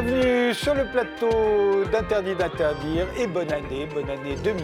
Bienvenue 0.00 0.54
sur 0.54 0.74
le 0.74 0.84
plateau 0.84 1.84
d'Interdit 1.90 2.36
d'interdire 2.36 3.08
et 3.18 3.26
bonne 3.26 3.52
année, 3.52 3.84
bonne 3.86 4.08
année 4.08 4.36
2020. 4.44 4.60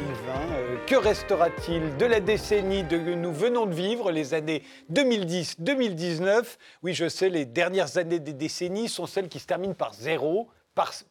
Euh, 0.52 0.76
que 0.86 0.94
restera-t-il 0.94 1.96
de 1.96 2.06
la 2.06 2.20
décennie 2.20 2.86
que 2.86 2.94
nous 2.94 3.32
venons 3.32 3.66
de 3.66 3.74
vivre, 3.74 4.12
les 4.12 4.32
années 4.32 4.62
2010-2019 4.92 6.44
Oui, 6.84 6.94
je 6.94 7.08
sais, 7.08 7.30
les 7.30 7.46
dernières 7.46 7.98
années 7.98 8.20
des 8.20 8.32
décennies 8.32 8.88
sont 8.88 9.06
celles 9.06 9.28
qui 9.28 9.40
se 9.40 9.46
terminent 9.46 9.74
par 9.74 9.92
zéro, 9.92 10.48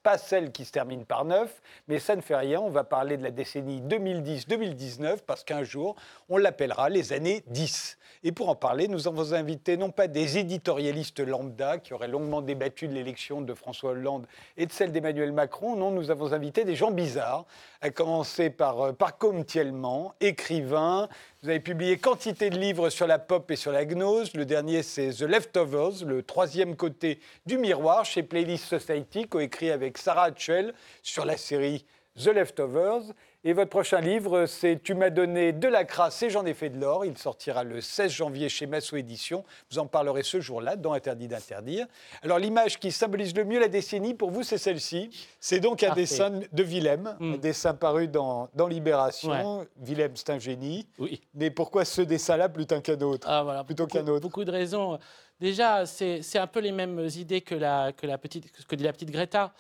pas 0.04 0.18
celle 0.18 0.54
qui 0.54 0.64
se 0.64 0.72
termine 0.72 1.04
par 1.04 1.26
9, 1.26 1.62
mais 1.90 2.00
ça 2.00 2.16
ne 2.16 2.22
fait 2.22 2.38
rien. 2.38 2.62
On 2.62 2.70
va 2.70 2.86
parler 2.86 3.18
de 3.18 3.24
la 3.24 3.32
décennie 3.32 3.82
2010-2019 3.82 5.18
parce 5.28 5.44
qu'un 5.44 5.64
jour, 5.64 5.98
on 6.30 6.38
l'appellera 6.38 6.88
les 6.88 7.12
années 7.12 7.44
10. 7.48 7.98
Et 8.26 8.32
pour 8.32 8.48
en 8.48 8.56
parler, 8.56 8.88
nous 8.88 9.08
avons 9.08 9.34
invité 9.34 9.76
non 9.76 9.92
pas 9.92 10.08
des 10.08 10.38
éditorialistes 10.38 11.20
lambda 11.20 11.78
qui 11.78 11.94
auraient 11.94 12.08
longuement 12.08 12.42
débattu 12.42 12.88
de 12.88 12.94
l'élection 12.94 13.42
de 13.42 13.54
François 13.54 13.92
Hollande 13.92 14.28
et 14.56 14.66
de 14.66 14.72
celle 14.72 14.94
d'Emmanuel 14.94 15.34
Macron, 15.34 15.76
non, 15.76 15.92
nous 15.92 16.10
avons 16.10 16.32
invité 16.32 16.64
des 16.64 16.76
gens 16.76 16.92
bizarres, 16.92 17.46
à 17.82 17.90
commencer 17.90 18.50
par 18.50 18.80
euh, 18.82 18.94
Parcom 18.94 19.44
Thielman, 19.44 20.14
écrivain, 20.22 21.10
vous 21.42 21.50
avez 21.50 21.60
publié 21.60 21.98
quantité 21.98 22.50
de 22.50 22.58
livres 22.58 22.90
sur 22.90 23.06
la 23.06 23.20
pop 23.20 23.52
et 23.52 23.58
sur 23.58 23.74
la 23.74 23.84
gnose. 23.84 24.34
Le 24.34 24.46
dernier, 24.46 24.82
c'est 24.82 25.10
The 25.10 25.24
Leftovers, 25.24 26.06
le 26.06 26.24
troisième 26.24 26.78
côté 26.78 27.20
du 27.46 27.58
miroir 27.58 28.06
chez 28.06 28.24
Playlist 28.24 28.64
Society, 28.64 29.28
coécrit 29.28 29.70
avec 29.70 29.98
Sarah 29.98 30.28
Hatchell 30.28 30.74
sur 31.02 31.26
la 31.26 31.36
série 31.36 31.86
The 32.18 32.28
Leftovers. 32.28 33.02
Et 33.46 33.52
votre 33.52 33.70
prochain 33.70 34.00
livre, 34.00 34.46
c'est 34.46 34.82
Tu 34.82 34.94
m'as 34.94 35.10
donné 35.10 35.52
de 35.52 35.68
la 35.68 35.84
crasse 35.84 36.24
et 36.24 36.30
j'en 36.30 36.46
ai 36.46 36.54
fait 36.54 36.70
de 36.70 36.80
l'or. 36.80 37.04
Il 37.04 37.18
sortira 37.18 37.66
le 37.66 37.82
16 37.82 38.10
janvier 38.10 38.48
chez 38.48 38.68
Massot 38.68 38.96
Édition. 38.96 39.44
Vous 39.70 39.80
en 39.80 39.86
parlerez 39.86 40.24
ce 40.24 40.40
jour-là 40.40 40.78
dans 40.78 40.94
Interdit 40.94 41.28
d'interdire. 41.28 41.86
Alors 42.22 42.40
l'image 42.40 42.80
qui 42.80 42.90
symbolise 42.90 43.36
le 43.36 43.44
mieux 43.44 43.60
la 43.60 43.68
décennie, 43.68 44.14
pour 44.14 44.32
vous, 44.32 44.44
c'est 44.44 44.58
celle-ci. 44.58 45.10
C'est 45.42 45.60
donc 45.60 45.84
un 45.84 45.94
dessin 45.94 46.30
de 46.30 46.64
Willem, 46.64 47.18
un 47.20 47.26
hmm. 47.26 47.38
dessin 47.38 47.74
paru 47.74 48.08
dans, 48.08 48.48
dans 48.54 48.68
Libération. 48.68 49.68
Willem, 49.76 50.14
c'est 50.16 50.30
un 50.30 50.40
génie. 50.40 50.88
Oui. 50.98 51.22
Mais 51.34 51.50
pourquoi 51.50 51.84
ce 51.84 52.02
dessin-là 52.02 52.48
plutôt 52.48 52.80
qu'un 52.80 53.02
autre 53.02 53.28
ah, 53.30 53.44
voilà. 53.44 53.66
Plutôt 53.66 53.88
qu'un 53.88 54.08
autre? 54.08 54.22
Beaucoup 54.22 54.46
de 54.46 54.52
raisons. 54.52 54.98
Déjà, 55.42 55.86
c'est 55.86 56.38
un 56.38 56.48
peu 56.48 56.62
les 56.62 56.72
mêmes 56.72 57.10
idées 57.18 57.42
que, 57.42 57.56
la, 57.56 57.92
que, 57.92 58.08
la 58.08 58.18
petite, 58.18 58.50
que 58.66 58.76
dit 58.78 58.86
la 58.86 58.94
petite 58.94 59.12
Greta. 59.12 59.54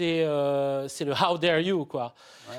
Euh, 0.00 0.88
c'est 0.88 1.04
le 1.04 1.12
How 1.12 1.38
dare 1.38 1.60
you, 1.60 1.84
quoi. 1.84 2.14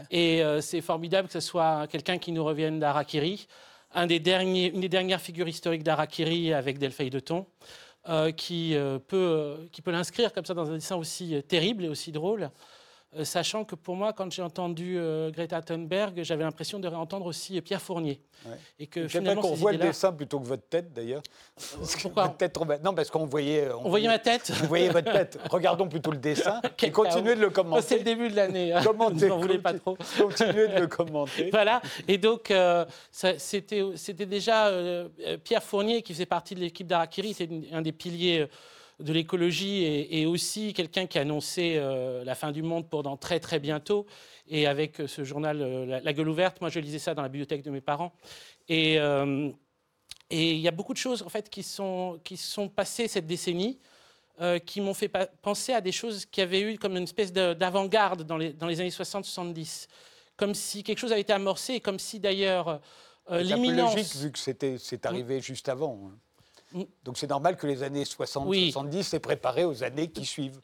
Et 0.10 0.44
euh, 0.44 0.62
c'est 0.62 0.82
formidable 0.82 1.28
que 1.28 1.34
ce 1.34 1.40
soit 1.40 1.88
quelqu'un 1.88 2.18
qui 2.18 2.32
nous 2.32 2.44
revienne 2.44 2.80
d'Arakiri, 2.80 3.48
un 3.94 4.08
des 4.08 4.20
derniers, 4.20 4.72
une 4.74 4.82
des 4.82 4.90
dernières 4.90 5.22
figures 5.22 5.48
historiques 5.48 5.84
d'Arakiri 5.84 6.54
avec 6.54 6.78
Delphine 6.78 7.10
de 7.10 7.20
Thon, 7.20 7.46
euh, 8.08 8.32
qui, 8.32 8.76
peut, 9.08 9.68
qui 9.72 9.82
peut 9.82 9.92
l'inscrire 9.92 10.32
comme 10.32 10.46
ça 10.46 10.54
dans 10.54 10.70
un 10.70 10.76
dessin 10.76 10.96
aussi 10.96 11.42
terrible 11.48 11.86
et 11.86 11.90
aussi 11.90 12.12
drôle. 12.12 12.52
Euh, 13.16 13.24
sachant 13.24 13.66
que 13.66 13.74
pour 13.74 13.96
moi, 13.96 14.14
quand 14.14 14.32
j'ai 14.32 14.44
entendu 14.44 14.96
euh, 15.00 15.32
Greta 15.32 15.64
Thunberg, 15.64 16.22
j'avais 16.22 16.44
l'impression 16.44 16.78
de 16.78 16.88
réentendre 16.88 17.26
aussi 17.26 17.60
Pierre 17.62 17.82
Fournier. 17.82 18.22
Et 18.78 18.86
que 18.86 19.08
finalement, 19.08 19.42
qu'on 19.42 19.56
voit 19.56 19.72
le 19.72 19.80
dessin 19.80 20.14
plutôt 20.14 20.40
que 20.40 20.46
votre 20.46 20.68
tête, 20.68 20.94
d'ailleurs. 20.94 21.24
Pourquoi 22.04 22.30
tête, 22.38 22.56
Non, 22.84 22.94
parce 22.94 23.10
qu'on 23.10 23.26
voyait. 23.26 23.68
On, 23.84 23.90
voyait 23.90 24.08
ma 24.08 24.20
tête. 24.20 24.52
Vous 24.62 24.68
voyez 24.68 24.90
votre 24.90 25.12
tête. 25.12 25.40
Regardons 25.50 25.88
plutôt 25.88 26.12
le 26.12 26.20
dessin 26.20 26.62
et 26.84 26.92
continuez 26.92 27.34
de 27.34 27.42
le 27.42 27.50
commenter. 27.50 27.82
C'est 27.82 27.98
le 27.98 28.04
début 28.04 28.30
de 28.30 28.36
l'année. 28.36 28.74
Hein. 28.74 28.84
Commentez. 28.84 29.28
Vous 29.28 29.42
voulez 29.42 29.58
pas 29.58 29.74
trop. 29.74 29.98
Continuez 30.20 30.68
de 30.68 30.80
le 30.80 30.88
commenter. 30.88 31.50
voilà. 31.50 31.82
Et 32.08 32.20
donc, 32.20 32.52
euh, 32.52 32.86
c'était 33.12 34.26
déjà 34.28 34.72
Pierre 35.44 35.64
Fournier 35.64 36.04
qui 36.04 36.14
faisait 36.14 36.28
partie 36.28 36.54
de 36.54 36.60
l'équipe 36.60 36.86
d'Arakiri. 36.86 37.34
C'est 37.34 37.50
un 37.72 37.82
des 37.82 37.92
piliers 37.92 38.48
de 39.00 39.14
l'écologie 39.14 39.84
et, 39.84 40.26
aussi 40.26 40.74
quelqu'un 40.74 41.08
qui 41.08 41.18
a 41.18 41.22
annoncé 41.22 41.76
euh, 41.78 42.24
la 42.24 42.36
fin 42.36 42.52
du 42.52 42.62
monde 42.62 42.88
pour 42.88 43.04
dans 43.04 43.18
très 43.18 43.40
très 43.40 43.60
bientôt. 43.60 44.06
Et 44.48 44.68
avec 44.68 45.02
ce 45.08 45.24
journal 45.24 45.62
euh, 45.62 46.00
la, 46.04 46.14
gueule 46.14 46.28
ouverte, 46.28 46.60
moi 46.60 46.70
je 46.70 46.80
lisais 46.80 47.00
ça 47.00 47.14
dans 47.14 47.22
la 47.22 47.30
bibliothèque 47.30 47.64
de 47.64 47.72
mes 47.72 47.82
parents. 47.82 48.14
Et 48.68 49.00
euh, 49.00 49.50
et 50.32 50.52
il 50.52 50.60
y 50.60 50.68
a 50.68 50.72
beaucoup 50.72 50.94
de 50.94 51.00
choses 51.00 51.24
en 51.24 51.30
fait 51.30 51.50
qui 51.50 51.64
sont 51.64 52.20
qui 52.24 52.38
sont 52.38 52.70
passées 52.70 53.08
cette 53.08 53.28
décennie. 53.28 53.80
qui 54.66 54.80
m'ont 54.80 54.94
fait 54.94 55.12
penser 55.42 55.74
à 55.74 55.82
des 55.82 55.92
choses 55.92 56.26
qui 56.26 56.42
avaient 56.42 56.62
eu 56.62 56.78
comme 56.78 56.96
une 56.96 57.04
espèce 57.04 57.34
d'avant-garde 57.34 58.24
dans 58.24 58.38
les, 58.38 58.54
dans 58.54 58.68
les 58.68 58.80
années 58.80 58.90
60-70. 58.90 59.88
Comme 60.38 60.56
si 60.56 60.82
quelque 60.82 60.98
chose 60.98 61.12
avait 61.12 61.28
été 61.28 61.34
amorcé, 61.34 61.74
et 61.74 61.82
comme 61.82 62.00
si 62.00 62.22
d'ailleurs 62.22 62.80
l'imminence... 63.30 63.92
C'est 63.92 63.98
logique 63.98 64.16
vu 64.16 64.32
que 64.32 64.78
c'est 64.80 65.06
arrivé 65.06 65.42
juste 65.42 65.68
avant. 65.68 66.14
Hein. 66.76 66.84
Donc 67.04 67.18
c'est 67.18 67.30
normal 67.30 67.58
que 67.58 67.68
les 67.68 67.84
années 67.84 68.04
60-70 68.04 69.04
s'est 69.04 69.20
préparé 69.20 69.66
aux 69.66 69.84
années 69.84 70.10
qui 70.10 70.26
suivent. 70.26 70.60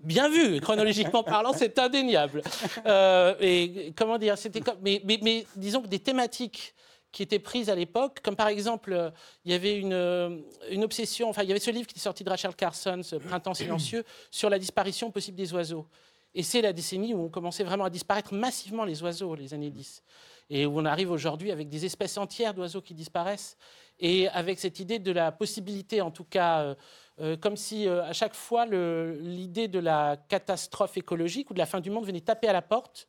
Bien 0.00 0.28
vu, 0.28 0.60
chronologiquement 0.60 1.22
parlant, 1.24 1.52
c'est 1.52 1.78
indéniable. 1.78 2.42
Euh, 2.86 3.34
et 3.40 3.92
comment 3.96 4.18
dire, 4.18 4.36
c'était 4.36 4.60
mais, 4.82 5.00
mais, 5.04 5.46
disons 5.56 5.82
que 5.82 5.86
des 5.86 6.00
thématiques 6.00 6.74
qui 7.12 7.22
étaient 7.22 7.38
prises 7.38 7.70
à 7.70 7.76
l'époque, 7.76 8.18
comme 8.22 8.34
par 8.34 8.48
exemple, 8.48 9.12
il 9.44 9.52
y 9.52 9.54
avait 9.54 9.78
une, 9.78 10.42
une, 10.70 10.82
obsession, 10.82 11.28
enfin, 11.28 11.44
il 11.44 11.48
y 11.48 11.52
avait 11.52 11.60
ce 11.60 11.70
livre 11.70 11.86
qui 11.86 11.96
est 11.96 12.02
sorti 12.02 12.24
de 12.24 12.30
Rachel 12.30 12.56
Carson, 12.56 13.00
ce 13.04 13.14
Printemps 13.16 13.54
silencieux, 13.54 14.04
sur 14.32 14.50
la 14.50 14.58
disparition 14.58 15.12
possible 15.12 15.36
des 15.36 15.52
oiseaux. 15.54 15.86
Et 16.34 16.42
c'est 16.42 16.60
la 16.60 16.72
décennie 16.72 17.14
où 17.14 17.22
on 17.22 17.28
commençait 17.28 17.62
vraiment 17.62 17.84
à 17.84 17.90
disparaître 17.90 18.34
massivement 18.34 18.84
les 18.84 19.02
oiseaux, 19.02 19.36
les 19.36 19.54
années 19.54 19.70
10. 19.70 20.02
Et 20.50 20.66
où 20.66 20.78
on 20.78 20.84
arrive 20.84 21.10
aujourd'hui 21.10 21.52
avec 21.52 21.68
des 21.68 21.84
espèces 21.84 22.18
entières 22.18 22.52
d'oiseaux 22.52 22.82
qui 22.82 22.94
disparaissent 22.94 23.56
et 23.98 24.28
avec 24.28 24.58
cette 24.58 24.80
idée 24.80 24.98
de 24.98 25.12
la 25.12 25.32
possibilité, 25.32 26.00
en 26.00 26.10
tout 26.10 26.24
cas, 26.24 26.60
euh, 26.60 26.74
euh, 27.20 27.36
comme 27.36 27.56
si 27.56 27.86
euh, 27.86 28.02
à 28.04 28.12
chaque 28.12 28.34
fois 28.34 28.66
l'idée 28.66 29.68
de 29.68 29.78
la 29.78 30.16
catastrophe 30.28 30.96
écologique 30.96 31.50
ou 31.50 31.54
de 31.54 31.58
la 31.58 31.66
fin 31.66 31.80
du 31.80 31.90
monde 31.90 32.04
venait 32.04 32.20
taper 32.20 32.48
à 32.48 32.52
la 32.52 32.62
porte, 32.62 33.08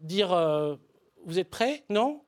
dire 0.00 0.28
Vous 1.24 1.38
êtes 1.38 1.50
prêts? 1.50 1.84
Non? 1.88 2.22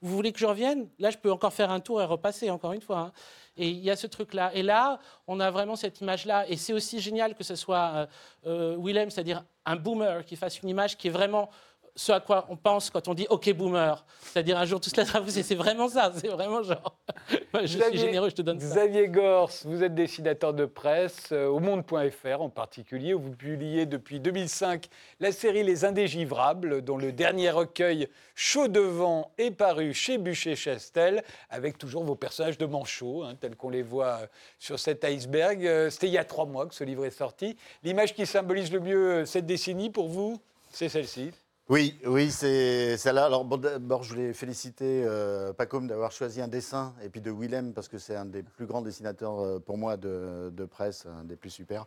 Vous 0.00 0.14
voulez 0.14 0.32
que 0.32 0.38
je 0.38 0.46
revienne? 0.46 0.90
Là, 0.98 1.10
je 1.10 1.16
peux 1.16 1.32
encore 1.32 1.54
faire 1.54 1.70
un 1.70 1.80
tour 1.80 2.02
et 2.02 2.04
repasser, 2.04 2.50
encore 2.50 2.74
une 2.74 2.82
fois. 2.82 2.98
Hein. 2.98 3.12
Et 3.56 3.70
il 3.70 3.78
y 3.78 3.90
a 3.90 3.96
ce 3.96 4.06
truc-là. 4.06 4.54
Et 4.54 4.62
là, 4.62 5.00
on 5.26 5.40
a 5.40 5.50
vraiment 5.50 5.76
cette 5.76 6.00
image-là. 6.02 6.46
Et 6.48 6.56
c'est 6.56 6.74
aussi 6.74 7.00
génial 7.00 7.34
que 7.34 7.42
ce 7.42 7.56
soit 7.56 8.06
Willem, 8.44 9.10
c'est-à-dire 9.10 9.44
un 9.64 9.76
boomer, 9.76 10.24
qui 10.26 10.36
fasse 10.36 10.60
une 10.60 10.68
image 10.68 10.98
qui 10.98 11.08
est 11.08 11.12
vraiment 11.12 11.48
ce 11.96 12.10
à 12.10 12.20
quoi 12.20 12.46
on 12.48 12.56
pense 12.56 12.90
quand 12.90 13.06
on 13.06 13.14
dit 13.14 13.26
OK 13.30 13.52
boomer. 13.52 14.04
C'est-à-dire 14.20 14.58
un 14.58 14.64
jour 14.64 14.80
tout 14.80 14.90
cela 14.90 15.06
sera 15.06 15.22
C'est 15.28 15.54
vraiment 15.54 15.88
ça. 15.88 16.12
C'est 16.16 16.28
vraiment 16.28 16.62
genre. 16.62 16.96
je 17.62 17.66
suis 17.66 17.98
généreux, 17.98 18.30
je 18.30 18.34
te 18.34 18.42
donne 18.42 18.58
ça. 18.58 18.66
Xavier 18.66 19.08
Gors, 19.08 19.50
vous 19.64 19.82
êtes 19.84 19.94
dessinateur 19.94 20.54
de 20.54 20.64
presse 20.64 21.28
euh, 21.30 21.46
au 21.46 21.60
monde.fr 21.60 22.40
en 22.40 22.48
particulier, 22.48 23.14
où 23.14 23.20
vous 23.20 23.30
publiez 23.30 23.86
depuis 23.86 24.18
2005 24.18 24.88
la 25.20 25.30
série 25.30 25.62
Les 25.62 25.84
Indégivrables, 25.84 26.82
dont 26.82 26.96
le 26.96 27.12
dernier 27.12 27.50
recueil 27.50 28.08
Chaud 28.34 28.66
devant 28.66 29.30
est 29.38 29.52
paru 29.52 29.94
chez 29.94 30.18
Bûcher-Chastel, 30.18 31.22
avec 31.50 31.78
toujours 31.78 32.02
vos 32.02 32.16
personnages 32.16 32.58
de 32.58 32.66
manchots, 32.66 33.22
hein, 33.22 33.36
tels 33.40 33.54
qu'on 33.54 33.70
les 33.70 33.82
voit 33.82 34.18
euh, 34.22 34.26
sur 34.58 34.80
cet 34.80 35.04
iceberg. 35.04 35.64
Euh, 35.64 35.90
c'était 35.90 36.08
il 36.08 36.12
y 36.12 36.18
a 36.18 36.24
trois 36.24 36.46
mois 36.46 36.66
que 36.66 36.74
ce 36.74 36.82
livre 36.82 37.04
est 37.04 37.10
sorti. 37.10 37.56
L'image 37.84 38.14
qui 38.14 38.26
symbolise 38.26 38.72
le 38.72 38.80
mieux 38.80 39.24
cette 39.26 39.46
décennie 39.46 39.90
pour 39.90 40.08
vous, 40.08 40.40
c'est 40.72 40.88
celle-ci. 40.88 41.30
Oui, 41.70 41.98
oui, 42.04 42.30
c'est 42.30 42.98
celle-là. 42.98 43.24
Alors 43.24 43.42
d'abord, 43.46 44.02
je 44.02 44.10
voulais 44.10 44.34
féliciter 44.34 45.02
euh, 45.06 45.54
Pacôme 45.54 45.86
d'avoir 45.86 46.12
choisi 46.12 46.42
un 46.42 46.48
dessin, 46.48 46.94
et 47.02 47.08
puis 47.08 47.22
de 47.22 47.30
Willem, 47.30 47.72
parce 47.72 47.88
que 47.88 47.96
c'est 47.96 48.14
un 48.14 48.26
des 48.26 48.42
plus 48.42 48.66
grands 48.66 48.82
dessinateurs 48.82 49.40
euh, 49.40 49.58
pour 49.60 49.78
moi 49.78 49.96
de, 49.96 50.52
presse, 50.70 51.06
un 51.06 51.24
des 51.24 51.36
plus 51.36 51.48
super. 51.48 51.86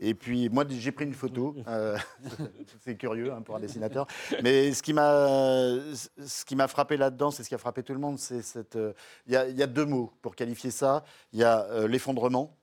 Et 0.00 0.14
puis 0.14 0.48
moi, 0.48 0.64
j'ai 0.66 0.92
pris 0.92 1.04
une 1.04 1.12
photo. 1.12 1.54
Euh, 1.68 1.98
c'est 2.80 2.96
curieux 2.96 3.30
hein, 3.30 3.42
pour 3.42 3.54
un 3.56 3.60
dessinateur. 3.60 4.06
Mais 4.42 4.72
ce 4.72 4.82
qui 4.82 4.94
m'a 4.94 6.68
frappé 6.68 6.96
là-dedans, 6.96 7.30
c'est 7.30 7.44
ce 7.44 7.50
qui 7.50 7.54
a 7.54 7.58
frappé 7.58 7.82
tout 7.82 7.92
le 7.92 8.00
monde, 8.00 8.18
c'est 8.18 8.40
cette... 8.40 8.78
Il 9.26 9.34
y, 9.34 9.52
y, 9.52 9.62
a 9.62 9.66
deux 9.66 9.84
mots 9.84 10.10
pour 10.22 10.36
qualifier 10.36 10.70
ça. 10.70 11.04
Il 11.34 11.40
y 11.40 11.44
a 11.44 11.86
l'effondrement 11.86 12.56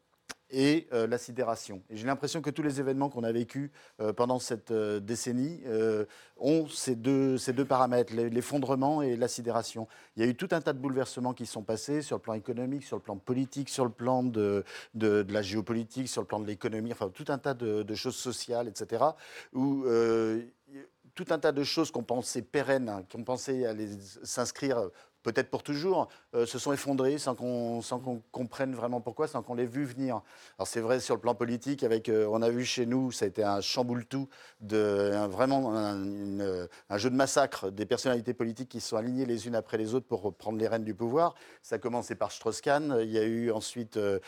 et 0.49 0.87
euh, 0.93 1.07
la 1.07 1.17
sidération. 1.17 1.81
J'ai 1.89 2.05
l'impression 2.05 2.41
que 2.41 2.49
tous 2.49 2.61
les 2.61 2.79
événements 2.79 3.09
qu'on 3.09 3.23
a 3.23 3.31
vécus 3.31 3.71
euh, 3.99 4.13
pendant 4.13 4.39
cette 4.39 4.71
euh, 4.71 4.99
décennie 4.99 5.63
ont 6.37 6.67
ces 6.67 6.95
deux, 6.95 7.37
ces 7.37 7.53
deux 7.53 7.65
paramètres, 7.65 8.13
l'effondrement 8.13 9.01
et 9.01 9.15
la 9.15 9.27
sidération. 9.27 9.87
Il 10.15 10.23
y 10.23 10.27
a 10.27 10.29
eu 10.29 10.35
tout 10.35 10.49
un 10.51 10.61
tas 10.61 10.73
de 10.73 10.79
bouleversements 10.79 11.33
qui 11.33 11.45
sont 11.45 11.63
passés 11.63 12.01
sur 12.01 12.17
le 12.17 12.21
plan 12.21 12.33
économique, 12.33 12.83
sur 12.83 12.97
le 12.97 13.01
plan 13.01 13.17
politique, 13.17 13.69
sur 13.69 13.85
le 13.85 13.91
plan 13.91 14.23
de, 14.23 14.63
de, 14.93 15.25
la 15.29 15.41
géopolitique, 15.41 16.09
sur 16.09 16.21
le 16.21 16.27
plan 16.27 16.39
de 16.39 16.45
l'économie, 16.45 16.91
enfin 16.91 17.09
tout 17.09 17.25
un 17.29 17.37
tas 17.37 17.53
de, 17.53 17.83
de 17.83 17.95
choses 17.95 18.17
sociales, 18.17 18.67
etc., 18.67 19.03
où 19.53 19.85
tout 21.15 21.25
un 21.29 21.39
tas 21.39 21.53
de 21.53 21.63
choses 21.63 21.91
qu'on 21.91 22.03
pensait 22.03 22.41
pérennes, 22.41 23.05
qu'on 23.09 23.23
pensait 23.23 23.65
aller 23.65 23.89
s'inscrire 24.23 24.89
peut-être 25.25 25.49
pour 25.49 25.63
toujours, 25.63 26.07
euh, 26.35 26.45
se 26.45 26.59
sont 26.59 26.71
effondrés 26.71 27.17
sans 27.17 27.33
qu'on 27.33 27.81
qu'on 27.81 28.21
comprenne 28.31 28.75
vraiment 28.75 29.01
pourquoi, 29.01 29.27
sans 29.27 29.41
qu'on 29.41 29.55
les 29.55 29.65
vu 29.65 29.83
venir. 29.83 30.21
Alors 30.59 30.67
c'est 30.67 30.81
vrai 30.81 30.99
sur 30.99 31.15
le 31.15 31.21
plan 31.21 31.33
politique, 31.33 31.83
avec, 31.83 32.09
euh, 32.09 32.27
on 32.29 32.43
a 32.43 32.49
vu 32.49 32.63
chez 32.63 32.85
nous, 32.85 33.11
ça 33.11 33.25
a 33.25 33.27
été 33.27 33.43
un 33.43 33.59
chamboule-tout, 33.59 34.29
vraiment 34.61 35.75
un, 35.75 36.97
jeu 36.97 37.09
de 37.09 37.15
massacre 37.15 37.71
des 37.71 37.87
personnalités 37.87 38.35
politiques 38.35 38.69
qui 38.69 38.79
se 38.79 38.89
sont 38.89 38.97
alignées 38.97 39.25
les 39.25 39.47
unes 39.47 39.55
après 39.55 39.77
les 39.77 39.95
autres 39.95 40.05
pour 40.05 40.33
prendre 40.33 40.59
les 40.59 40.67
rênes 40.67 40.83
du 40.83 40.93
pouvoir. 40.93 41.33
Ça 41.63 41.77
a 41.77 41.79
commencé 41.79 42.13
par 42.13 42.31
Strauss-Kahn, 42.31 42.99
il 43.01 43.09
y 43.09 43.17
a 43.17 43.23
eu 43.23 43.49
ensuite 43.51 43.97
le, 43.97 44.21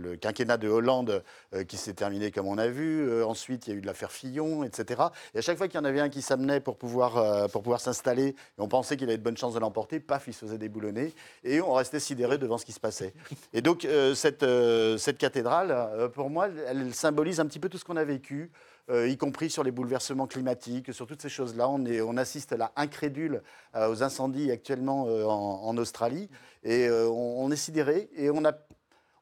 le, 0.00 0.16
quinquennat 0.16 0.56
de 0.56 0.68
Hollande 0.68 1.22
qui 1.68 1.76
s'est 1.76 1.94
terminé 1.94 2.32
comme 2.32 2.48
on 2.48 2.58
a 2.58 2.66
vu, 2.66 3.22
ensuite 3.22 3.68
il 3.68 3.70
y 3.70 3.76
a 3.76 3.78
eu 3.78 3.82
l'affaire 3.82 4.10
Fillon, 4.10 4.64
etc. 4.64 5.02
Et 5.34 5.38
à 5.38 5.42
chaque 5.42 5.58
fois 5.58 5.68
qu'il 5.68 5.78
y 5.78 5.80
en 5.80 5.84
avait 5.84 6.00
un 6.00 6.08
qui 6.08 6.22
s'amenait 6.22 6.58
pour 6.60 6.76
pouvoir, 6.76 7.48
pour 7.50 7.62
pouvoir 7.62 7.80
on 8.58 8.68
pensait 8.68 8.96
qu'il 8.96 9.08
avait 9.08 9.18
de 9.18 9.22
bonnes 9.22 9.36
chances 9.36 9.54
de 9.54 9.60
l'emporter, 9.60 10.00
paf, 10.00 10.24
il 10.26 10.34
se 10.34 10.44
faisait 10.44 10.58
déboulonner, 10.58 11.12
et 11.44 11.60
on 11.60 11.72
restait 11.72 12.00
sidéré 12.00 12.38
devant 12.38 12.58
ce 12.58 12.64
qui 12.64 12.72
se 12.72 12.80
passait. 12.80 13.14
Et 13.52 13.62
donc, 13.62 13.84
euh, 13.84 14.14
cette, 14.14 14.42
euh, 14.42 14.98
cette, 14.98 15.18
cathédrale, 15.18 15.70
euh, 15.70 16.08
pour 16.08 16.30
moi, 16.30 16.48
elle, 16.66 16.94
symbolise 16.94 17.40
un 17.40 17.46
petit 17.46 17.58
peu 17.58 17.68
tout 17.68 17.78
ce 17.78 17.84
qu'on 17.84 17.96
a 17.96 18.04
vécu, 18.04 18.50
y 18.92 19.16
compris 19.16 19.48
sur 19.48 19.62
les 19.62 19.70
bouleversements 19.70 20.26
climatiques, 20.26 20.92
sur 20.92 21.06
toutes 21.06 21.22
ces 21.22 21.30
choses-là. 21.30 21.66
On, 21.68 21.82
on 21.86 22.16
assiste 22.18 22.52
là, 22.52 22.72
incrédule, 22.76 23.42
aux 23.74 24.02
incendies 24.02 24.50
actuellement 24.50 25.04
en, 25.04 25.76
Australie, 25.78 26.28
et 26.62 26.90
on, 26.90 27.44
on, 27.44 27.50
est 27.50 27.56
sidéré, 27.56 28.10
et 28.16 28.28
on 28.28 28.44
a 28.44 28.52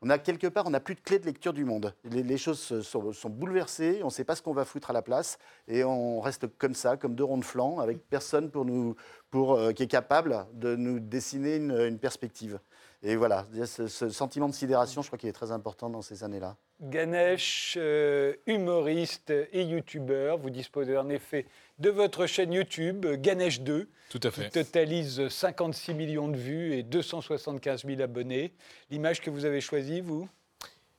on 0.03 0.11
a 0.11 0.19
quelque 0.19 0.47
part, 0.47 0.67
on 0.67 0.71
n'a 0.71 0.81
plus 0.81 0.95
de 0.95 1.01
clé 1.01 1.19
de 1.19 1.27
lecture 1.27 1.53
du 1.53 1.65
monde. 1.65 1.95
Les, 2.05 2.39
choses 2.39 2.81
sont, 2.83 3.29
bouleversées, 3.29 4.01
on 4.03 4.07
ne 4.07 4.11
sait 4.11 4.25
pas 4.25 4.35
ce 4.35 4.43
qu'on 4.43 4.55
va 4.55 4.65
foutre 4.65 4.91
à 4.91 4.93
la 4.93 5.03
place, 5.03 5.39
et 5.69 5.85
on 5.85 6.21
reste 6.21 6.47
comme 6.59 6.75
ça, 6.75 6.97
comme 6.97 7.15
deux 7.15 7.25
ronds 7.25 7.39
de 7.39 7.45
flanc, 7.45 7.79
avec 7.79 8.09
personne 8.09 8.51
pour 8.51 8.65
nous, 8.65 8.97
pour, 9.31 9.55
euh, 9.55 9.73
qui 9.73 9.83
est 9.83 9.89
capable 9.89 10.47
de 10.55 10.75
nous 10.77 11.01
dessiner 11.01 11.57
une 11.57 11.99
perspective. 11.99 12.59
Et 13.03 13.17
voilà, 13.17 13.47
ce, 13.65 13.89
sentiment 14.11 14.49
de 14.49 14.55
sidération, 14.55 15.01
je 15.01 15.07
crois 15.09 15.19
qu'il 15.19 15.31
est 15.31 15.35
très 15.35 15.53
important 15.53 15.89
dans 15.89 16.03
ces 16.03 16.23
années-là. 16.23 16.57
Ganesh, 16.83 17.77
euh, 17.79 18.35
humoriste 18.47 19.33
et 19.53 19.65
youtubeur, 19.65 20.37
vous 20.37 20.51
disposez 20.51 20.99
en 20.99 21.09
effet 21.09 21.47
de 21.81 21.91
votre 21.91 22.27
chaîne 22.27 22.53
YouTube, 22.53 23.07
Ganesh 23.07 23.63
2. 23.63 23.89
Tout 24.11 24.21
à 24.23 24.31
fait. 24.31 24.45
Qui 24.45 24.51
totalise 24.51 25.29
56 25.29 25.95
millions 25.95 26.29
de 26.29 26.37
vues 26.37 26.75
et 26.75 26.83
275 26.83 27.85
000 27.87 28.01
abonnés. 28.01 28.53
L'image 28.91 29.21
que 29.21 29.31
vous 29.31 29.45
avez 29.45 29.61
choisie, 29.61 30.01
vous? 30.01 30.29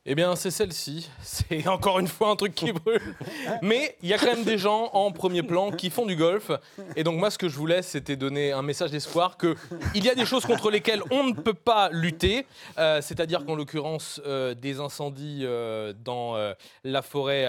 Eh 0.04 0.16
bien, 0.16 0.34
c'est 0.34 0.50
celle-ci. 0.50 1.08
C'est 1.22 1.68
encore 1.68 2.00
une 2.00 2.08
fois 2.08 2.30
un 2.30 2.36
truc 2.36 2.54
qui 2.54 2.72
brûle. 2.72 3.14
Mais 3.62 3.96
il 4.02 4.08
y 4.08 4.14
a 4.14 4.18
quand 4.18 4.34
même 4.34 4.42
des 4.42 4.58
gens 4.58 4.90
en 4.92 5.12
premier 5.12 5.44
plan 5.44 5.70
qui 5.70 5.90
font 5.90 6.06
du 6.06 6.16
golf. 6.16 6.50
Et 6.96 7.04
donc, 7.04 7.18
moi, 7.18 7.30
ce 7.30 7.38
que 7.38 7.48
je 7.48 7.56
voulais, 7.56 7.82
c'était 7.82 8.16
donner 8.16 8.50
un 8.50 8.62
message 8.62 8.90
d'espoir 8.90 9.38
qu'il 9.38 10.04
y 10.04 10.08
a 10.08 10.14
des 10.16 10.26
choses 10.26 10.44
contre 10.44 10.70
lesquelles 10.70 11.02
on 11.12 11.24
ne 11.24 11.32
peut 11.32 11.54
pas 11.54 11.88
lutter. 11.90 12.46
Euh, 12.78 13.00
c'est-à-dire 13.00 13.44
qu'en 13.44 13.54
l'occurrence, 13.54 14.20
euh, 14.26 14.54
des 14.54 14.80
incendies 14.80 15.42
euh, 15.44 15.92
dans 16.04 16.36
la 16.82 17.02
forêt 17.02 17.46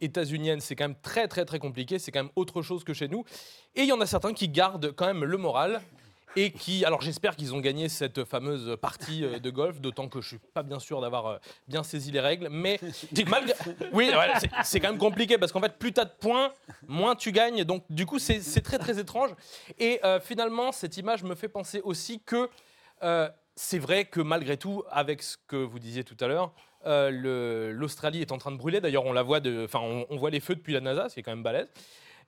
états-unienne, 0.00 0.60
c'est 0.60 0.74
quand 0.74 0.88
même 0.88 1.00
très, 1.00 1.28
très, 1.28 1.44
très 1.44 1.60
compliqué. 1.60 2.00
C'est 2.00 2.10
quand 2.10 2.24
même 2.24 2.32
autre 2.34 2.62
chose 2.62 2.82
que 2.82 2.92
chez 2.92 3.06
nous. 3.06 3.24
Et 3.76 3.82
il 3.82 3.88
y 3.88 3.92
en 3.92 4.00
a 4.00 4.06
certains 4.06 4.32
qui 4.32 4.48
gardent 4.48 4.92
quand 4.92 5.06
même 5.06 5.24
le 5.24 5.36
moral 5.36 5.80
et 6.36 6.50
qui, 6.50 6.84
alors 6.84 7.00
j'espère 7.00 7.36
qu'ils 7.36 7.54
ont 7.54 7.60
gagné 7.60 7.88
cette 7.88 8.24
fameuse 8.24 8.76
partie 8.80 9.24
euh, 9.24 9.38
de 9.38 9.50
golf, 9.50 9.80
d'autant 9.80 10.08
que 10.08 10.20
je 10.20 10.28
suis 10.28 10.38
pas 10.38 10.62
bien 10.62 10.78
sûr 10.78 11.00
d'avoir 11.00 11.26
euh, 11.26 11.38
bien 11.68 11.82
saisi 11.82 12.10
les 12.10 12.20
règles, 12.20 12.48
mais 12.50 12.80
malgré, 13.28 13.54
oui, 13.92 14.10
c'est 14.64 14.80
quand 14.80 14.88
même 14.88 14.98
compliqué 14.98 15.38
parce 15.38 15.52
qu'en 15.52 15.60
fait 15.60 15.78
plus 15.78 15.92
tu 15.92 16.00
as 16.00 16.04
de 16.04 16.12
points, 16.20 16.52
moins 16.86 17.14
tu 17.14 17.32
gagnes, 17.32 17.64
donc 17.64 17.84
du 17.90 18.06
coup 18.06 18.18
c'est 18.18 18.40
très 18.62 18.78
très 18.78 18.98
étrange. 18.98 19.30
Et 19.78 20.00
euh, 20.04 20.20
finalement 20.20 20.72
cette 20.72 20.96
image 20.96 21.22
me 21.22 21.34
fait 21.34 21.48
penser 21.48 21.80
aussi 21.82 22.20
que 22.20 22.48
c'est 23.54 23.78
vrai 23.78 24.04
que 24.04 24.20
malgré 24.20 24.56
tout, 24.56 24.84
avec 24.90 25.22
ce 25.22 25.36
que 25.46 25.56
vous 25.56 25.78
disiez 25.78 26.04
tout 26.04 26.16
à 26.20 26.28
l'heure, 26.28 26.52
l'Australie 26.84 28.20
est 28.20 28.32
en 28.32 28.38
train 28.38 28.52
de 28.52 28.56
brûler. 28.56 28.80
D'ailleurs, 28.80 29.04
on 29.04 29.12
la 29.12 29.22
voit, 29.22 29.40
enfin, 29.64 29.80
on, 29.80 30.06
on, 30.08 30.16
voit 30.16 30.30
les 30.30 30.40
feux 30.40 30.54
depuis 30.54 30.72
la 30.72 30.80
NASA, 30.80 31.08
c'est 31.08 31.22
quand 31.22 31.32
même 31.32 31.42
balèze. 31.42 31.68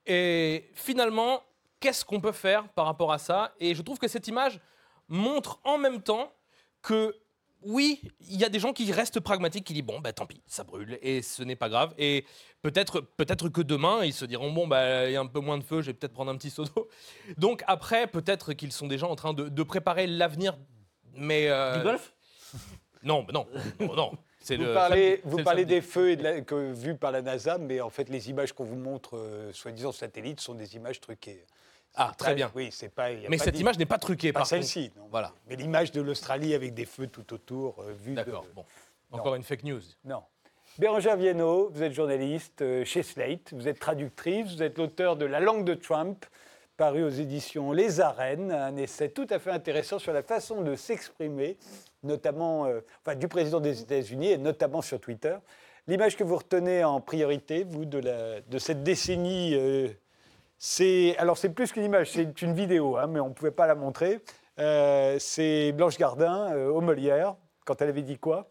Et 0.06 0.69
finalement, 0.75 1.43
qu'est-ce 1.85 2.03
qu'on 2.03 2.19
peut 2.19 2.33
faire 2.33 2.67
par 2.71 2.87
rapport 2.87 3.13
à 3.13 3.19
ça 3.19 3.53
Et 3.61 3.75
je 3.75 3.83
trouve 3.83 3.99
que 3.99 4.09
cette 4.09 4.27
image 4.27 4.59
montre 5.07 5.61
en 5.65 5.77
même 5.77 6.01
temps 6.01 6.33
que 6.81 7.15
oui, 7.61 8.01
il 8.21 8.41
y 8.41 8.45
a 8.45 8.49
des 8.49 8.59
gens 8.59 8.73
qui 8.73 8.91
restent 8.91 9.21
pragmatiques, 9.21 9.65
qui 9.65 9.75
disent 9.75 9.83
bon, 9.83 10.01
bah 10.01 10.15
tant 10.15 10.25
pis, 10.25 10.41
ça 10.47 10.65
brûle 10.65 10.99
et 11.03 11.21
ce 11.21 11.43
n'est 11.43 11.57
pas 11.57 11.69
grave. 11.69 11.93
Et 11.99 12.25
peut-être 12.63 13.01
peut-être 13.01 13.51
que 13.51 13.61
demain, 13.61 14.03
ils 14.03 14.15
se 14.15 14.25
diront 14.25 14.51
bon, 14.51 14.67
bah 14.67 15.07
il 15.09 15.13
y 15.13 15.17
a 15.17 15.21
un 15.21 15.27
peu 15.27 15.41
moins 15.41 15.59
de 15.59 15.63
feu, 15.63 15.83
je 15.83 15.89
vais 15.89 15.93
peut-être 15.93 16.15
prendre 16.15 16.31
un 16.31 16.37
petit 16.39 16.49
seau 16.49 16.65
d'eau. 16.65 16.89
Donc 17.37 17.63
après, 17.67 18.07
peut-être 18.07 18.55
qu'ils 18.55 18.73
sont 18.73 18.87
déjà 18.87 19.07
en 19.07 19.15
train 19.15 19.35
de, 19.35 19.63
préparer 19.63 20.07
l'avenir. 20.07 20.57
Mais 21.17 21.49
euh, 21.49 21.77
du 21.77 21.83
golf? 21.85 22.15
Non, 23.03 23.27
non, 23.31 23.47
non. 23.81 24.13
Vous, 24.47 24.57
le, 24.57 24.75
parlez, 24.75 25.21
vous 25.25 25.43
parlez 25.43 25.67
des 25.67 25.83
feux 25.83 26.11
et 26.11 26.17
de 26.17 26.41
que, 26.41 26.73
vus 26.73 26.97
par 26.97 27.13
la 27.13 27.21
NASA, 27.21 27.59
mais 27.59 27.83
en 27.83 27.91
fait, 27.91 28.09
les 28.09 28.31
images 28.31 28.53
qu'on 28.53 28.65
vous 28.65 28.77
montre, 28.77 29.17
euh, 29.17 29.53
soi-disant 29.53 29.93
satellites, 29.93 30.41
sont 30.41 30.55
des 30.55 30.77
images 30.77 31.01
truquées. 31.01 31.45
Ah, 31.94 32.12
très 32.17 32.35
bien. 32.35 32.50
Oui, 32.55 32.70
c'est 32.73 32.88
pas. 32.88 33.11
Mais 33.29 33.38
cette 33.38 33.58
image 33.58 33.79
n'est 33.79 33.87
pas 33.87 33.99
truquée, 33.99 34.32
pas 34.32 34.44
celle-ci. 34.44 34.93
Voilà. 35.11 35.32
Mais 35.49 35.56
l'image 35.56 35.93
de 35.93 36.00
l'Australie 36.00 36.55
avec 36.55 36.75
des 36.75 36.87
feux 36.87 37.06
tout 37.06 37.32
autour, 37.32 37.81
euh, 37.81 37.93
vue. 37.93 38.14
D'accord. 38.14 38.46
Bon. 38.55 38.64
Encore 39.12 39.37
une 39.37 39.44
fake 39.44 39.64
news. 39.64 39.82
Non. 40.05 40.23
Bérangère 40.76 41.17
Viennot, 41.17 41.70
vous 41.73 41.85
êtes 41.85 41.93
journaliste 41.93 42.62
euh, 42.62 42.85
chez 42.85 43.05
Slate, 43.05 43.52
vous 43.52 43.69
êtes 43.69 43.79
traductrice, 43.79 44.56
vous 44.56 44.62
êtes 44.62 44.76
l'auteur 44.76 45.14
de 45.14 45.25
La 45.25 45.38
langue 45.38 45.64
de 45.64 45.75
Trump, 45.75 46.26
paru 46.76 47.05
aux 47.05 47.11
éditions 47.11 47.70
Les 47.70 48.00
Arènes, 48.00 48.50
un 48.50 48.75
essai 48.75 49.11
tout 49.11 49.26
à 49.31 49.38
fait 49.38 49.52
intéressant 49.52 50.00
sur 50.00 50.12
la 50.12 50.25
façon 50.25 50.62
de 50.62 50.75
s'exprimer, 50.75 51.58
notamment 52.02 52.67
euh, 52.67 52.81
enfin, 53.06 53.14
du 53.14 53.29
président 53.29 53.61
des 53.61 53.82
États-Unis 53.82 54.32
et 54.32 54.38
notamment 54.38 54.82
sur 54.82 54.99
Twitter. 54.99 55.37
L'image 55.87 56.17
que 56.17 56.25
vous 56.25 56.37
retenez 56.37 56.82
en 56.82 57.00
priorité, 57.00 57.62
vous, 57.62 57.85
de, 57.85 57.99
la, 57.99 58.41
de 58.41 58.58
cette 58.58 58.82
décennie 58.82 59.55
c'est 60.67 61.15
alors 61.19 61.37
c'est 61.37 61.51
plus 61.51 61.73
qu'une 61.73 61.85
image, 61.85 62.13
c'est 62.13 62.41
une 62.41 62.55
vidéo, 62.55 62.97
hein, 62.97 63.07
mais 63.07 63.21
on 63.21 63.29
ne 63.29 63.35
pouvait 63.35 63.51
pas 63.51 63.67
la 63.67 63.75
montrer. 63.75 64.23
Euh, 64.59 65.17
c'est 65.19 65.73
Blanche 65.73 65.99
Gardin 65.99 66.55
euh, 66.55 66.71
au 66.71 66.81
Molière 66.81 67.37
quand 67.67 67.83
elle 67.83 67.91
avait 67.91 68.01
dit 68.01 68.19
quoi? 68.19 68.49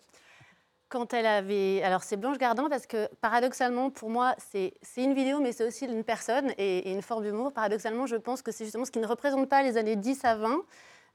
Quand 0.89 1.11
elle 1.15 1.25
avait. 1.25 1.81
Alors, 1.81 2.03
c'est 2.03 2.17
Blanche 2.17 2.37
Gardin 2.37 2.69
parce 2.69 2.85
que, 2.85 3.07
paradoxalement, 3.19 3.89
pour 3.89 4.11
moi, 4.11 4.35
c'est 4.37 4.73
une 4.95 5.15
vidéo, 5.15 5.39
mais 5.39 5.53
c'est 5.53 5.65
aussi 5.65 5.85
une 5.85 6.03
personne 6.03 6.53
et, 6.59 6.91
une 6.91 7.01
forme 7.01 7.23
d'humour. 7.23 7.51
Paradoxalement, 7.51 8.05
je 8.05 8.15
pense 8.17 8.43
que 8.43 8.51
c'est 8.51 8.65
justement 8.65 8.85
ce 8.85 8.91
qui 8.91 8.99
ne 8.99 9.07
représente 9.07 9.49
pas 9.49 9.63
les 9.63 9.77
années 9.77 9.95
10 9.95 10.23
à 10.23 10.35
20, 10.35 10.61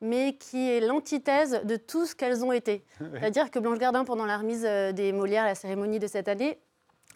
mais 0.00 0.36
qui 0.36 0.68
est 0.68 0.80
l'antithèse 0.80 1.60
de 1.62 1.76
tout 1.76 2.06
ce 2.06 2.16
qu'elles 2.16 2.44
ont 2.44 2.50
été. 2.50 2.84
C'est-à-dire 2.98 3.52
que 3.52 3.60
Blanche 3.60 3.78
Gardin, 3.78 4.04
pendant 4.04 4.26
la 4.26 4.38
remise 4.38 4.64
euh, 4.66 4.90
des 4.90 5.12
Molières, 5.12 5.44
la 5.44 5.54
cérémonie 5.54 6.00
de 6.00 6.08
cette 6.08 6.26
année, 6.26 6.58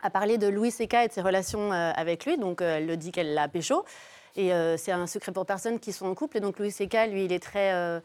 a 0.02 0.10
parlé 0.10 0.36
de 0.36 0.48
Louis 0.48 0.70
Seca 0.70 1.04
et 1.04 1.08
de 1.08 1.12
ses 1.12 1.22
relations 1.22 1.72
euh, 1.72 1.92
avec 1.94 2.26
lui. 2.26 2.36
Donc, 2.36 2.60
euh, 2.60 2.78
elle 2.78 2.86
le 2.86 2.96
dit 2.96 3.12
qu'elle 3.12 3.34
l'a 3.34 3.48
pécho. 3.48 3.84
Et 4.36 4.52
euh, 4.52 4.76
c'est 4.76 4.92
un 4.92 5.06
secret 5.06 5.32
pour 5.32 5.46
personne 5.46 5.78
qui 5.78 5.92
sont 5.92 6.06
en 6.06 6.14
couple. 6.14 6.38
Et 6.38 6.40
donc, 6.40 6.58
Louis 6.58 6.70
Seca, 6.70 7.06
lui, 7.06 7.24
il 7.24 7.32
est 7.32 7.42
très. 7.42 8.02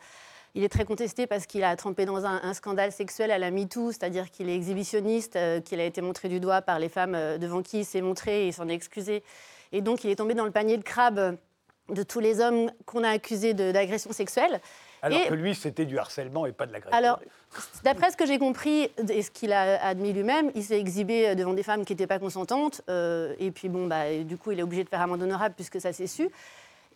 Il 0.56 0.64
est 0.64 0.70
très 0.70 0.86
contesté 0.86 1.28
parce 1.28 1.46
qu'il 1.46 1.64
a 1.64 1.76
trempé 1.76 2.06
dans 2.06 2.26
un, 2.26 2.54
scandale 2.56 2.92
sexuel 2.92 3.30
à 3.30 3.38
la 3.38 3.52
MeToo, 3.52 3.92
c'est-à-dire 3.92 4.32
qu'il 4.32 4.50
est 4.50 4.56
exhibitionniste, 4.56 5.38
qu'il 5.66 5.80
a 5.80 5.84
été 5.84 6.02
montré 6.02 6.30
du 6.30 6.40
doigt 6.40 6.64
par 6.64 6.80
les 6.80 6.90
femmes 6.90 7.38
devant 7.38 7.62
qui 7.62 7.82
il 7.82 7.86
s'est 7.86 8.02
montré 8.02 8.48
et 8.48 8.52
s'en 8.52 8.68
est 8.68 8.74
excusé. 8.74 9.24
Et 9.72 9.82
donc, 9.82 10.04
il 10.04 10.10
est 10.10 10.16
tombé 10.16 10.34
dans 10.34 10.46
le 10.46 10.52
panier 10.52 10.78
de 10.78 10.84
crabes 10.84 11.38
de 11.90 12.04
tous 12.04 12.20
les 12.20 12.40
hommes 12.40 12.72
qu'on 12.88 13.04
a 13.04 13.10
accusés 13.10 13.54
d'agression 13.54 14.12
sexuelle. 14.12 14.60
Alors 15.02 15.28
que 15.28 15.34
lui, 15.34 15.56
c'était 15.56 15.86
du 15.86 15.98
harcèlement 15.98 16.46
et 16.46 16.52
pas 16.52 16.66
de 16.66 16.74
l'agression. 16.74 16.98
Alors, 16.98 17.20
d'après 17.84 18.12
ce 18.12 18.18
que 18.18 18.26
j'ai 18.26 18.40
compris 18.40 18.90
et 19.10 19.22
ce 19.22 19.32
qu'il 19.32 19.54
a 19.54 19.84
admis 19.84 20.14
lui-même, 20.14 20.52
il 20.56 20.64
s'est 20.64 20.80
exhibé 20.80 21.36
devant 21.36 21.54
des 21.54 21.64
femmes 21.64 21.86
qui 21.86 21.94
n'étaient 21.94 22.08
pas 22.08 22.20
consentantes. 22.20 22.82
Euh, 22.90 23.34
et 23.40 23.52
puis, 23.52 23.70
bon, 23.70 23.88
bah, 23.88 24.24
du 24.24 24.38
coup, 24.38 24.52
il 24.52 24.60
est 24.60 24.64
obligé 24.64 24.84
de 24.84 24.90
faire 24.90 25.02
amende 25.02 25.22
honorable 25.22 25.56
puisque 25.56 25.80
ça 25.80 25.94
s'est 25.94 26.08
su. 26.08 26.30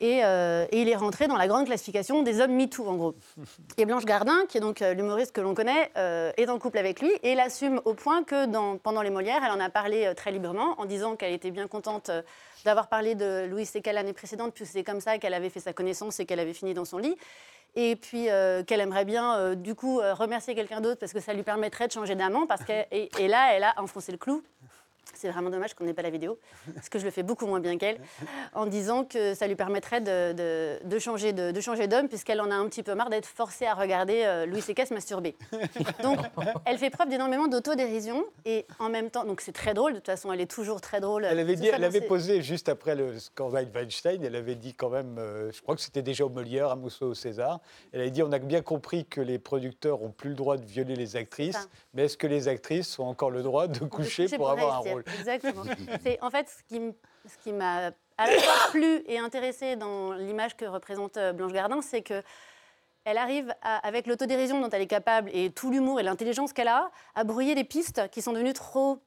Euh, 0.03 0.65
et, 0.72 0.81
il 0.81 0.89
est 0.89 0.96
rentré 0.96 1.27
dans 1.27 1.38
la 1.38 1.48
grande 1.48 1.67
classification 1.67 2.24
des 2.24 2.41
hommes 2.41 2.55
MeToo, 2.55 2.88
en 2.88 2.96
gros. 2.96 3.15
Et 3.77 3.86
Blanche 3.86 4.05
Gardin, 4.05 4.46
qui 4.50 4.58
est 4.58 4.62
donc 4.62 4.81
euh, 4.81 4.96
l'humoriste 4.96 5.31
que 5.31 5.41
l'on 5.41 5.53
connaît, 5.53 5.91
est 6.38 6.50
en 6.50 6.58
couple 6.58 6.79
avec 6.79 7.01
lui 7.01 7.12
et 7.22 7.36
l'assume 7.36 7.79
au 7.86 7.93
point 7.93 8.24
que 8.24 8.48
dans, 8.48 8.77
pendant 8.77 9.03
les 9.03 9.12
Molières, 9.12 9.41
elle 9.46 9.51
en 9.51 9.60
a 9.60 9.70
parlé 9.70 10.12
très 10.15 10.31
librement 10.31 10.74
en 10.79 10.86
disant 10.86 11.15
qu'elle 11.15 11.34
était 11.34 11.51
bien 11.51 11.67
contente 11.67 12.10
d'avoir 12.65 12.88
parlé 12.88 13.15
de 13.15 13.46
Louis 13.46 13.65
C.K. 13.65 13.88
l'année 13.94 14.13
précédente, 14.13 14.53
puisque 14.53 14.74
c'est 14.74 14.84
comme 14.84 15.01
ça 15.01 15.18
qu'elle 15.18 15.34
avait 15.34 15.50
fait 15.50 15.60
sa 15.60 15.74
connaissance 15.74 16.20
et 16.20 16.25
qu'elle 16.25 16.39
avait 16.39 16.53
fini 16.53 16.74
dans 16.74 16.86
son 16.86 16.98
lit 16.98 17.18
et 17.75 17.96
puis 17.96 18.30
euh, 18.30 18.63
qu'elle 18.63 18.82
aimerait 18.82 19.06
bien 19.06 19.38
euh, 19.38 19.56
du 19.56 19.75
coup 19.75 20.00
euh, 20.00 20.13
remercier 20.13 20.56
quelqu'un 20.56 20.82
d'autre 20.82 21.00
parce 21.00 21.13
que 21.13 21.20
ça 21.20 21.34
lui 21.34 21.44
permettrait 21.44 21.88
de 21.88 21.91
changer 21.91 22.15
d'amant 22.15 22.46
parce 22.46 22.63
que 22.63 22.74
et, 22.91 23.27
là 23.27 23.53
elle 23.53 23.63
a 23.63 23.74
enfoncé 23.77 24.12
le 24.12 24.18
clou 24.18 24.44
c'est 25.18 25.30
vraiment 25.30 25.50
dommage 25.50 25.74
qu'on 25.74 25.84
n'ait 25.86 25.94
pas 25.94 26.01
la 26.01 26.10
vidéo, 26.10 26.38
parce 26.75 26.89
que 26.89 27.00
je 27.00 27.06
le 27.06 27.12
fais 27.12 27.24
beaucoup 27.24 27.46
moins 27.46 27.60
bien 27.60 27.77
qu'elle, 27.77 27.98
en 28.53 28.65
disant 28.65 29.03
que 29.03 29.34
ça 29.34 29.48
lui 29.48 29.56
permettrait 29.56 30.01
de, 30.01 30.34
de- 30.34 30.80
de 30.88 31.00
changer 31.00 31.34
de, 31.34 31.51
de 31.51 31.62
changer 31.62 31.88
d'homme, 31.88 32.08
puisqu'elle 32.08 32.41
en 32.41 32.51
a 32.51 32.56
un 32.56 32.68
petit 32.68 32.84
peu 32.84 32.96
marre 32.96 33.10
d'être 33.10 33.25
forcée 33.25 33.65
à 33.65 33.74
regarder 33.74 34.24
euh, 34.25 34.46
Louis 34.46 34.62
C.K. 34.62 34.88
se 34.88 34.94
masturber. 34.94 35.36
Donc, 36.03 36.20
elle 36.65 36.77
fait 36.77 36.89
preuve 36.89 37.10
d'énormément 37.10 37.48
d'autodérision, 37.48 38.24
et 38.46 38.65
en 38.80 38.89
même 38.89 39.10
temps, 39.10 39.25
donc 39.25 39.41
c'est 39.41 39.51
très 39.51 39.74
drôle, 39.74 39.94
de 39.94 39.98
toute 39.98 40.08
façon, 40.08 40.32
elle 40.34 40.41
est 40.41 40.50
toujours 40.51 40.82
très 40.82 41.00
drôle. 41.00 41.25
Elle 41.25 41.39
avait, 41.39 41.56
dit, 41.56 41.68
elle 41.68 41.84
posé 42.08 42.41
juste 42.41 42.70
après 42.70 42.96
le 42.96 43.20
scandale 43.20 43.68
Weinstein, 43.74 44.24
elle 44.24 44.36
avait 44.36 44.56
dit 44.56 44.74
quand 44.74 44.89
même, 44.89 45.18
euh, 45.18 45.51
je 45.51 45.62
crois 45.62 45.75
que 45.75 45.82
c'était 45.82 46.01
déjà 46.01 46.25
au 46.25 46.30
Molière, 46.30 46.70
à 46.70 46.75
Mousseau, 46.75 47.08
au 47.08 47.13
César, 47.13 47.60
elle 47.94 48.01
avait 48.01 48.12
dit 48.12 48.24
on 48.24 48.32
a 48.32 48.39
bien 48.39 48.62
compris 48.62 49.06
que 49.06 49.22
les 49.22 49.39
producteurs 49.39 50.01
ont 50.01 50.12
plus 50.12 50.30
le 50.30 50.36
droit 50.36 50.58
de 50.58 50.65
violer 50.65 50.96
les 50.96 51.15
actrices, 51.15 51.70
mais 51.94 52.06
est-ce 52.06 52.18
que 52.18 52.27
les 52.27 52.48
actrices 52.48 52.98
ont 53.00 53.06
encore 53.06 53.32
le 53.32 53.44
droit 53.44 53.68
de 53.68 53.80
coucher 53.86 54.27
pour 54.38 54.50
avoir 54.50 54.77
un 54.77 54.82
réussir. 54.82 55.00
Rôle 55.05 55.20
Exactement. 55.20 55.63
C'est 56.03 56.22
en 56.22 56.29
fait 56.29 56.48
ce 56.50 56.63
qui, 56.63 56.77
m- 56.77 56.93
ce 57.27 57.38
qui 57.43 57.51
m'a 57.53 57.91
à 58.17 58.27
la 58.27 58.38
fois 58.39 58.72
plu 58.72 59.01
et 59.08 59.17
intéressé 59.20 59.75
dans 59.75 60.13
l'image 60.13 60.55
que 60.55 60.65
représente 60.65 61.17
euh, 61.17 61.34
Blanche 61.34 61.53
Gardin, 61.53 61.81
c'est 61.81 62.01
que 62.01 62.22
elle 63.03 63.17
arrive, 63.17 63.51
à- 63.63 63.77
avec 63.88 64.05
l'autodérision 64.05 64.62
dont 64.62 64.70
elle 64.70 64.81
est 64.84 64.88
capable 64.88 65.29
et 65.34 65.50
tout 65.51 65.72
l'humour 65.72 66.00
et 66.00 66.03
l'intelligence 66.03 66.53
qu'elle 66.53 66.67
a, 66.67 66.91
à 67.15 67.24
brouiller 67.24 67.55
les 67.55 67.63
pistes 67.63 68.08
qui 68.12 68.22
sont 68.22 68.31
devenues 68.34 68.53
trop 68.53 69.00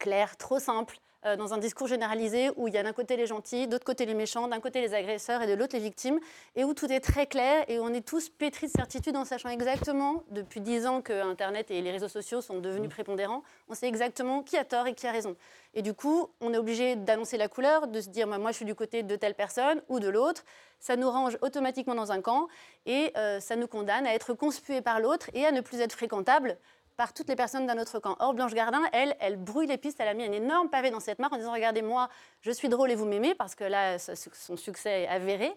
claires, 0.00 0.36
trop 0.38 0.58
simples, 0.58 0.96
euh, 1.26 1.36
dans 1.36 1.52
un 1.52 1.58
discours 1.58 1.88
généralisé 1.88 2.50
où 2.56 2.68
il 2.68 2.74
y 2.74 2.78
a 2.78 2.82
d'un 2.82 2.92
côté 2.92 3.16
les 3.16 3.26
gentils, 3.26 3.66
d'autre 3.66 3.84
côté 3.84 4.06
les 4.06 4.14
méchants, 4.14 4.46
d'un 4.46 4.60
côté 4.60 4.80
les 4.80 4.94
agresseurs 4.94 5.42
et 5.42 5.46
de 5.46 5.54
l'autre 5.54 5.74
les 5.74 5.82
victimes, 5.82 6.20
et 6.54 6.64
où 6.64 6.74
tout 6.74 6.90
est 6.92 7.00
très 7.00 7.26
clair 7.26 7.64
et 7.68 7.80
on 7.80 7.88
est 7.88 8.06
tous 8.06 8.28
pétris 8.28 8.68
de 8.68 8.72
certitude 8.72 9.16
en 9.16 9.24
sachant 9.24 9.48
exactement, 9.48 10.22
depuis 10.30 10.60
dix 10.60 10.86
ans 10.86 11.02
que 11.02 11.12
Internet 11.12 11.70
et 11.70 11.82
les 11.82 11.90
réseaux 11.90 12.08
sociaux 12.08 12.40
sont 12.40 12.60
devenus 12.60 12.88
prépondérants, 12.88 13.42
on 13.68 13.74
sait 13.74 13.88
exactement 13.88 14.42
qui 14.42 14.56
a 14.56 14.64
tort 14.64 14.86
et 14.86 14.94
qui 14.94 15.06
a 15.06 15.12
raison. 15.12 15.36
Et 15.74 15.82
du 15.82 15.92
coup, 15.92 16.28
on 16.40 16.54
est 16.54 16.58
obligé 16.58 16.96
d'annoncer 16.96 17.36
la 17.36 17.48
couleur, 17.48 17.88
de 17.88 18.00
se 18.00 18.08
dire 18.08 18.26
moi, 18.26 18.38
moi, 18.38 18.52
je 18.52 18.56
suis 18.56 18.64
du 18.64 18.74
côté 18.74 19.02
de 19.02 19.16
telle 19.16 19.34
personne 19.34 19.82
ou 19.88 20.00
de 20.00 20.08
l'autre. 20.08 20.44
Ça 20.80 20.96
nous 20.96 21.10
range 21.10 21.36
automatiquement 21.42 21.94
dans 21.94 22.12
un 22.12 22.20
camp 22.20 22.46
et 22.86 23.12
euh, 23.16 23.40
ça 23.40 23.56
nous 23.56 23.66
condamne 23.66 24.06
à 24.06 24.14
être 24.14 24.34
conspués 24.34 24.80
par 24.80 25.00
l'autre 25.00 25.30
et 25.34 25.44
à 25.44 25.52
ne 25.52 25.60
plus 25.60 25.80
être 25.80 25.92
fréquentables 25.92 26.56
par 26.98 27.12
toutes 27.14 27.28
les 27.28 27.36
personnes 27.36 27.64
d'un 27.64 27.78
autre 27.78 28.00
camp. 28.00 28.16
Or, 28.18 28.34
Blanche 28.34 28.52
Gardin, 28.54 28.82
elle, 28.92 29.16
elle 29.20 29.36
brouille 29.36 29.68
les 29.68 29.78
pistes, 29.78 29.98
elle 30.00 30.08
a 30.08 30.14
mis 30.14 30.24
un 30.24 30.32
énorme 30.32 30.68
pavé 30.68 30.90
dans 30.90 30.98
cette 30.98 31.20
mare 31.20 31.32
en 31.32 31.36
disant 31.36 31.52
Regardez, 31.52 31.80
moi, 31.80 32.08
je 32.42 32.50
suis 32.50 32.68
drôle 32.68 32.90
et 32.90 32.96
vous 32.96 33.04
m'aimez, 33.06 33.36
parce 33.36 33.54
que 33.54 33.62
là, 33.62 33.98
son 33.98 34.56
succès 34.56 35.02
est 35.04 35.08
avéré. 35.08 35.52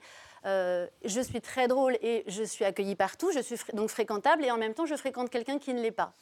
Euh, 0.46 0.88
je 1.04 1.20
suis 1.20 1.42
très 1.42 1.68
drôle 1.68 1.98
et 2.04 2.24
je 2.28 2.44
suis 2.44 2.64
accueillie 2.64 2.96
partout, 2.96 3.32
je 3.34 3.40
suis 3.40 3.58
donc 3.74 3.90
fréquentable 3.90 4.46
et 4.46 4.52
en 4.52 4.58
même 4.58 4.76
temps, 4.76 4.86
je 4.86 4.96
fréquente 4.96 5.32
quelqu'un 5.32 5.58
qui 5.58 5.74
ne 5.74 5.82
l'est 5.82 5.92
pas. 5.92 6.14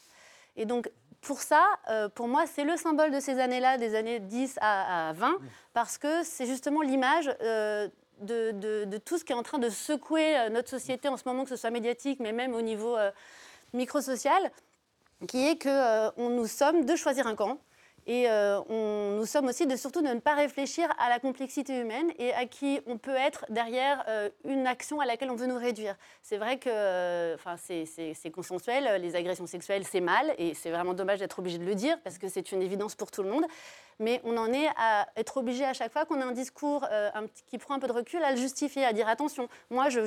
Et 0.56 0.66
donc, 0.66 0.90
pour 1.20 1.42
ça, 1.42 1.66
euh, 1.90 2.08
pour 2.08 2.30
moi, 2.30 2.46
c'est 2.48 2.64
le 2.64 2.78
symbole 2.78 3.12
de 3.12 3.20
ces 3.20 3.40
années-là, 3.42 3.78
des 3.78 3.96
années 3.96 4.20
10 4.22 4.58
à, 4.62 5.10
à 5.10 5.14
20, 5.14 5.36
parce 5.74 5.98
que 5.98 6.24
c'est 6.24 6.46
justement 6.46 6.82
l'image 6.82 7.30
euh, 7.42 7.90
de, 8.22 8.52
de- 8.52 8.86
de 8.86 8.98
tout 8.98 9.18
ce 9.18 9.26
qui 9.26 9.34
est 9.34 9.36
en 9.36 9.44
train 9.44 9.58
de 9.60 9.70
secouer 9.70 10.50
notre 10.50 10.70
société 10.70 11.10
en 11.10 11.18
ce 11.18 11.24
moment, 11.28 11.44
que 11.44 11.50
ce 11.50 11.58
soit 11.58 11.72
médiatique, 11.72 12.22
mais 12.22 12.32
même 12.32 12.56
au 12.56 12.62
niveau 12.62 12.96
microsocial, 13.74 14.52
qui 15.28 15.48
est 15.48 15.58
que 15.58 15.70
euh, 15.70 16.12
on, 16.18 16.30
nous 16.30 16.48
sommes 16.48 16.86
de 16.86 16.96
choisir 16.96 17.28
un 17.28 17.36
camp. 17.36 17.60
Et 18.10 18.28
euh, 18.28 18.60
on, 18.70 19.18
nous 19.20 19.28
sommes 19.28 19.50
aussi 19.50 19.68
de 19.68 19.76
surtout 19.76 20.02
de 20.02 20.08
ne 20.08 20.20
pas 20.20 20.34
réfléchir 20.34 20.90
à 20.98 21.10
la 21.10 21.20
complexité 21.20 21.80
humaine 21.80 22.12
et 22.18 22.34
à 22.34 22.48
qui 22.48 22.82
on 22.88 22.98
peut 22.98 23.14
être 23.14 23.46
derrière 23.50 24.04
euh, 24.08 24.32
une 24.46 24.66
action 24.66 25.00
à 25.00 25.06
laquelle 25.06 25.30
on 25.30 25.36
veut 25.36 25.46
nous 25.46 25.60
réduire. 25.60 25.96
C'est 26.24 26.38
vrai 26.38 26.58
que 26.58 26.72
euh, 26.72 27.36
enfin, 27.36 27.56
c'est- 27.58 28.32
consensuel, 28.32 29.00
les 29.00 29.16
agressions 29.16 29.46
sexuelles 29.46 29.84
c'est 29.86 30.02
mal 30.02 30.34
et 30.40 30.56
c'est 30.56 30.72
vraiment 30.72 30.96
dommage 30.96 31.20
d'être 31.20 31.38
obligé 31.38 31.60
de 31.60 31.66
le 31.66 31.76
dire 31.76 32.00
parce 32.04 32.18
que 32.18 32.30
c'est 32.30 32.52
une 32.52 32.64
évidence 32.64 32.96
pour 32.96 33.12
tout 33.12 33.22
le 33.22 33.30
monde. 33.30 33.46
Mais 34.00 34.22
on 34.24 34.38
en 34.38 34.52
est 34.52 34.70
à 34.78 35.08
être 35.16 35.38
obligé 35.38 35.66
à 35.66 35.74
chaque 35.74 35.92
fois 35.92 36.06
qu'on 36.06 36.20
a 36.22 36.26
un 36.26 36.32
discours 36.32 36.88
qui 37.48 37.58
prend 37.58 37.76
un 37.76 37.80
peu 37.80 37.88
de 37.88 37.92
recul 37.92 38.24
à 38.24 38.32
le 38.32 38.38
justifier, 38.38 38.86
à 38.86 38.94
dire 38.94 39.10
attention, 39.10 39.50
moi 39.70 39.90
je 39.90 40.00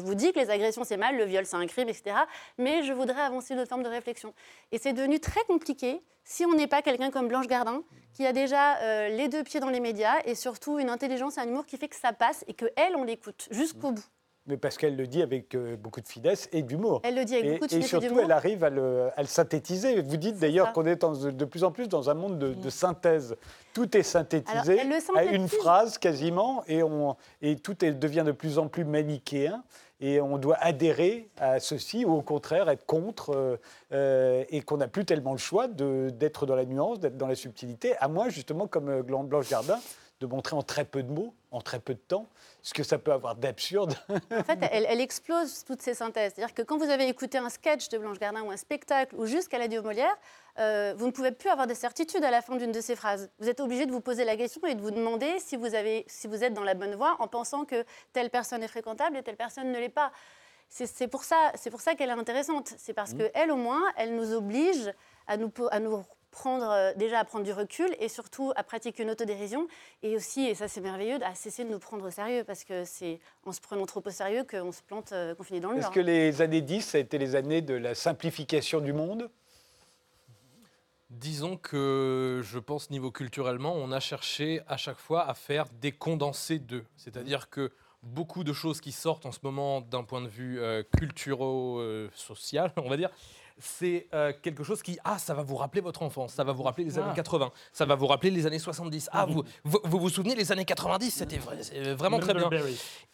vous 0.00 0.14
dis 0.14 0.32
que 0.32 0.40
les 0.40 0.50
agressions 0.50 0.84
c'est 0.84 0.96
mal, 0.96 1.16
le 1.16 1.24
viol 1.24 1.46
c'est 1.46 1.56
un 1.56 1.66
crime, 1.66 1.88
etc. 1.88 2.16
Mais 2.58 2.82
je 2.82 2.92
voudrais 2.92 3.22
avancer 3.22 3.54
d'autres 3.54 3.68
formes 3.68 3.84
de 3.84 3.88
réflexion. 3.88 4.34
Et 4.72 4.78
c'est 4.78 4.92
devenu 4.92 5.20
très 5.20 5.44
compliqué 5.44 6.02
si 6.30 6.44
on 6.44 6.52
n'est 6.54 6.66
pas 6.66 6.82
quelqu'un 6.82 7.10
comme 7.10 7.26
Blanche 7.26 7.46
Gardin, 7.46 7.82
qui 8.12 8.26
a 8.26 8.32
déjà 8.34 8.76
euh, 8.82 9.08
les 9.08 9.28
deux 9.28 9.42
pieds 9.42 9.60
dans 9.60 9.70
les 9.70 9.80
médias 9.80 10.16
et 10.26 10.34
surtout 10.34 10.78
une 10.78 10.90
intelligence 10.90 11.38
et 11.38 11.40
un 11.40 11.48
humour 11.48 11.64
qui 11.64 11.78
fait 11.78 11.88
que 11.88 11.96
ça 11.96 12.12
passe 12.12 12.44
et 12.48 12.52
que 12.54 12.66
elle 12.76 12.96
on 12.96 13.04
l'écoute 13.04 13.48
jusqu'au 13.50 13.92
bout. 13.92 14.04
Mais 14.46 14.56
parce 14.56 14.76
qu'elle 14.78 14.96
le 14.96 15.06
dit 15.06 15.22
avec 15.22 15.54
euh, 15.54 15.76
beaucoup 15.76 16.00
de 16.00 16.08
finesse 16.08 16.48
et 16.52 16.62
d'humour. 16.62 17.00
Elle 17.04 17.16
le 17.16 17.24
dit 17.24 17.34
avec 17.34 17.44
Et, 17.46 17.52
beaucoup 17.54 17.66
de 17.66 17.70
finesse 17.70 17.84
et 17.84 17.88
surtout, 17.88 18.06
d'humour. 18.08 18.22
elle 18.24 18.32
arrive 18.32 18.62
à 18.64 18.70
le, 18.70 19.08
à 19.16 19.20
le 19.22 19.26
synthétiser. 19.26 20.00
Vous 20.02 20.16
dites 20.16 20.38
d'ailleurs 20.38 20.72
qu'on 20.72 20.84
est 20.86 20.96
dans- 20.96 21.12
de 21.12 21.44
plus 21.44 21.64
en 21.64 21.70
plus 21.72 21.86
dans 21.88 22.08
un 22.10 22.14
monde 22.14 22.38
de, 22.38 22.54
de 22.54 22.70
synthèse. 22.70 23.36
Tout 23.74 23.96
est 23.96 24.02
synthétisé 24.02 24.80
Alors, 24.80 24.82
elle 24.82 24.88
le 24.88 25.18
à 25.18 25.24
une 25.24 25.48
phrase 25.48 25.98
quasiment, 25.98 26.62
et, 26.66 26.82
on, 26.82 27.16
et 27.42 27.56
tout 27.56 27.84
est- 27.84 27.92
devient 27.92 28.24
de 28.26 28.32
plus 28.32 28.58
en 28.58 28.68
plus 28.68 28.84
manichéen. 28.84 29.62
Et 30.00 30.20
on 30.20 30.38
doit 30.38 30.56
adhérer 30.60 31.28
à 31.38 31.58
ceci, 31.58 32.04
ou 32.04 32.12
au 32.12 32.22
contraire 32.22 32.68
être 32.68 32.86
contre, 32.86 33.34
euh, 33.34 33.56
euh, 33.92 34.44
et 34.48 34.62
qu'on 34.62 34.76
n'a 34.76 34.86
plus 34.86 35.04
tellement 35.04 35.32
le 35.32 35.38
choix 35.38 35.66
d'être 35.66 36.46
dans 36.46 36.54
la 36.54 36.64
nuance, 36.64 37.00
d'être 37.00 37.16
dans 37.16 37.26
la 37.26 37.34
subtilité, 37.34 37.96
à 37.98 38.06
moins 38.06 38.28
justement, 38.28 38.68
comme 38.68 38.88
euh, 38.88 39.02
Blanche 39.02 39.48
Gardin, 39.48 39.80
de 40.20 40.26
montrer 40.26 40.54
en 40.54 40.62
très 40.62 40.84
peu 40.84 41.02
de 41.02 41.10
mots, 41.10 41.34
en 41.50 41.60
très 41.60 41.80
peu 41.80 41.94
de 41.94 42.00
temps, 42.00 42.26
ce 42.62 42.74
que 42.74 42.82
ça 42.82 42.98
peut 42.98 43.12
avoir 43.12 43.34
d'absurde. 43.36 43.94
En 44.30 44.42
fait, 44.42 44.58
elle, 44.72 44.86
elle 44.88 45.00
explose 45.00 45.64
toutes 45.64 45.80
ces 45.82 45.94
synthèses. 45.94 46.32
C'est-à-dire 46.34 46.54
que 46.54 46.62
quand 46.62 46.76
vous 46.76 46.90
avez 46.90 47.08
écouté 47.08 47.38
un 47.38 47.48
sketch 47.48 47.88
de 47.88 47.98
Blanche 47.98 48.18
Gardin 48.18 48.42
ou 48.42 48.50
un 48.50 48.56
spectacle 48.56 49.14
ou 49.16 49.26
juste 49.26 49.52
au 49.54 49.82
Molière, 49.82 50.16
euh, 50.58 50.92
vous 50.96 51.06
ne 51.06 51.12
pouvez 51.12 51.30
plus 51.32 51.48
avoir 51.50 51.66
de 51.66 51.74
certitude 51.74 52.24
à 52.24 52.30
la 52.30 52.42
fin 52.42 52.56
d'une 52.56 52.72
de 52.72 52.80
ces 52.80 52.96
phrases. 52.96 53.30
Vous 53.38 53.48
êtes 53.48 53.60
obligé 53.60 53.86
de 53.86 53.92
vous 53.92 54.00
poser 54.00 54.24
la 54.24 54.36
question 54.36 54.60
et 54.66 54.74
de 54.74 54.80
vous 54.82 54.90
demander 54.90 55.38
si 55.38 55.56
vous, 55.56 55.74
avez, 55.74 56.04
si 56.08 56.26
vous 56.26 56.42
êtes 56.42 56.52
dans 56.52 56.64
la 56.64 56.74
bonne 56.74 56.94
voie 56.96 57.16
en 57.20 57.28
pensant 57.28 57.64
que 57.64 57.84
telle 58.12 58.28
personne 58.30 58.62
est 58.62 58.68
fréquentable 58.68 59.16
et 59.16 59.22
telle 59.22 59.36
personne 59.36 59.70
ne 59.70 59.78
l'est 59.78 59.88
pas. 59.88 60.10
C'est 60.68 61.08
pour 61.08 61.24
ça, 61.24 61.36
c'est 61.54 61.70
pour 61.70 61.80
ça 61.80 61.94
qu'elle 61.94 62.10
est 62.10 62.12
intéressante. 62.12 62.74
C'est 62.76 62.92
parce 62.92 63.14
Mmh. 63.14 63.18
qu'elle, 63.32 63.50
au 63.50 63.56
moins, 63.56 63.82
elle 63.96 64.14
nous 64.14 64.34
oblige 64.34 64.92
à 65.26 65.36
nous, 65.38 65.48
po- 65.48 65.68
à 65.70 65.80
nous 65.80 66.04
prendre, 66.30 66.68
euh, 66.70 66.92
déjà 66.94 67.20
à 67.20 67.24
prendre 67.24 67.44
du 67.44 67.52
recul 67.52 67.94
et 67.98 68.08
surtout 68.08 68.52
à 68.56 68.62
pratiquer 68.62 69.02
une 69.02 69.10
autodérision 69.10 69.66
et 70.02 70.16
aussi, 70.16 70.46
et 70.46 70.54
ça 70.54 70.68
c'est 70.68 70.80
merveilleux, 70.80 71.18
à 71.22 71.34
cesser 71.34 71.64
de 71.64 71.70
nous 71.70 71.78
prendre 71.78 72.06
au 72.06 72.10
sérieux 72.10 72.44
parce 72.44 72.64
que 72.64 72.84
c'est 72.84 73.20
en 73.44 73.52
se 73.52 73.60
prenant 73.60 73.86
trop 73.86 74.02
au 74.04 74.10
sérieux 74.10 74.44
qu'on 74.48 74.72
se 74.72 74.82
plante, 74.82 75.12
euh, 75.12 75.34
qu'on 75.34 75.42
finit 75.42 75.60
dans 75.60 75.70
le 75.70 75.76
mur. 75.76 75.84
Est-ce 75.84 75.94
que 75.94 76.00
les 76.00 76.42
années 76.42 76.62
10, 76.62 76.82
ça 76.82 76.98
a 76.98 77.00
été 77.00 77.18
les 77.18 77.34
années 77.34 77.62
de 77.62 77.74
la 77.74 77.94
simplification 77.94 78.80
du 78.80 78.92
monde? 78.92 79.30
Disons 81.10 81.56
que 81.56 82.42
je 82.44 82.58
pense 82.58 82.90
niveau 82.90 83.10
culturellement, 83.10 83.74
on 83.74 83.92
a 83.92 84.00
cherché 84.00 84.60
à 84.68 84.76
chaque 84.76 84.98
fois 84.98 85.26
à 85.26 85.32
faire 85.32 85.64
des 85.80 85.90
condensés 85.90 86.58
d'eux. 86.58 86.84
C'est-à-dire 86.96 87.48
que 87.48 87.72
beaucoup 88.02 88.44
de 88.44 88.52
choses 88.52 88.80
qui 88.80 88.92
sortent 88.92 89.26
en 89.26 89.32
ce 89.32 89.40
moment 89.42 89.80
d'un 89.80 90.04
point 90.04 90.20
de 90.20 90.28
vue 90.28 90.60
euh, 90.60 90.82
culturo-social, 90.98 92.72
on 92.76 92.88
va 92.88 92.96
dire, 92.96 93.10
c'est 93.60 94.06
euh, 94.14 94.32
quelque 94.42 94.62
chose 94.64 94.82
qui, 94.82 94.98
ah, 95.04 95.18
ça 95.18 95.34
va 95.34 95.42
vous 95.42 95.56
rappeler 95.56 95.80
votre 95.80 96.02
enfance, 96.02 96.32
ça 96.34 96.44
va 96.44 96.52
vous 96.52 96.62
rappeler 96.62 96.84
les 96.84 96.98
années 96.98 97.08
Ah. 97.10 97.14
80, 97.14 97.50
ça 97.72 97.84
va 97.84 97.94
vous 97.94 98.06
rappeler 98.06 98.30
les 98.30 98.46
années 98.46 98.58
70. 98.58 99.08
Ah, 99.12 99.26
vous 99.26 99.42
vous, 99.64 99.78
vous 99.84 100.00
vous 100.00 100.08
souvenez 100.10 100.34
les 100.34 100.50
années 100.52 100.64
90, 100.64 101.10
c'était 101.10 101.38
vrai- 101.38 101.94
vraiment 101.94 102.18
très 102.18 102.34
bien. 102.34 102.48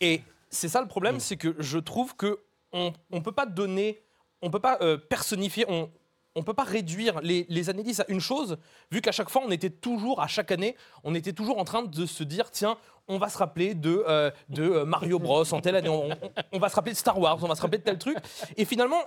Et 0.01 0.23
c'est 0.51 0.69
ça 0.69 0.81
le 0.81 0.89
problème, 0.89 1.21
c'est 1.21 1.37
que 1.37 1.55
je 1.59 1.79
trouve 1.79 2.15
que 2.17 2.41
on 2.73 2.93
ne 3.13 3.21
peut 3.21 3.33
pas 3.33 3.47
donner, 3.47 4.03
on 4.43 4.51
peut 4.51 4.61
pas 4.61 4.79
euh, 4.81 4.97
personnifier, 4.99 5.65
on 5.69 5.91
on 6.35 6.43
peut 6.43 6.55
pas 6.55 6.65
réduire 6.65 7.21
les, 7.21 7.47
les 7.49 7.71
années 7.71 7.83
10 7.83 8.01
à 8.01 8.05
une 8.09 8.21
chose, 8.21 8.59
vu 8.91 9.01
qu'à 9.01 9.13
chaque 9.13 9.31
fois, 9.31 9.43
on 9.45 9.51
était 9.51 9.71
toujours, 9.71 10.21
à 10.21 10.27
chaque 10.27 10.51
année, 10.51 10.77
on 11.05 11.15
était 11.15 11.33
toujours 11.33 11.59
en 11.59 11.65
train 11.65 11.83
de 11.83 12.07
se 12.07 12.25
dire, 12.25 12.51
tiens, 12.51 12.77
on 13.09 13.19
va 13.19 13.29
se 13.29 13.39
rappeler 13.39 13.75
de, 13.75 14.03
euh, 14.09 14.31
euh, 14.59 14.85
Mario 14.85 15.19
Bros 15.19 15.53
en 15.53 15.61
telle 15.61 15.77
année, 15.77 15.89
on, 15.89 16.59
va 16.59 16.69
se 16.69 16.75
rappeler 16.75 16.93
de 16.93 16.99
Star 16.99 17.19
Wars, 17.19 17.39
on 17.43 17.49
va 17.49 17.55
se 17.55 17.63
rappeler 17.63 17.79
de 17.79 17.85
tel 17.85 17.99
truc. 17.99 18.17
Et 18.57 18.65
finalement, 18.65 19.03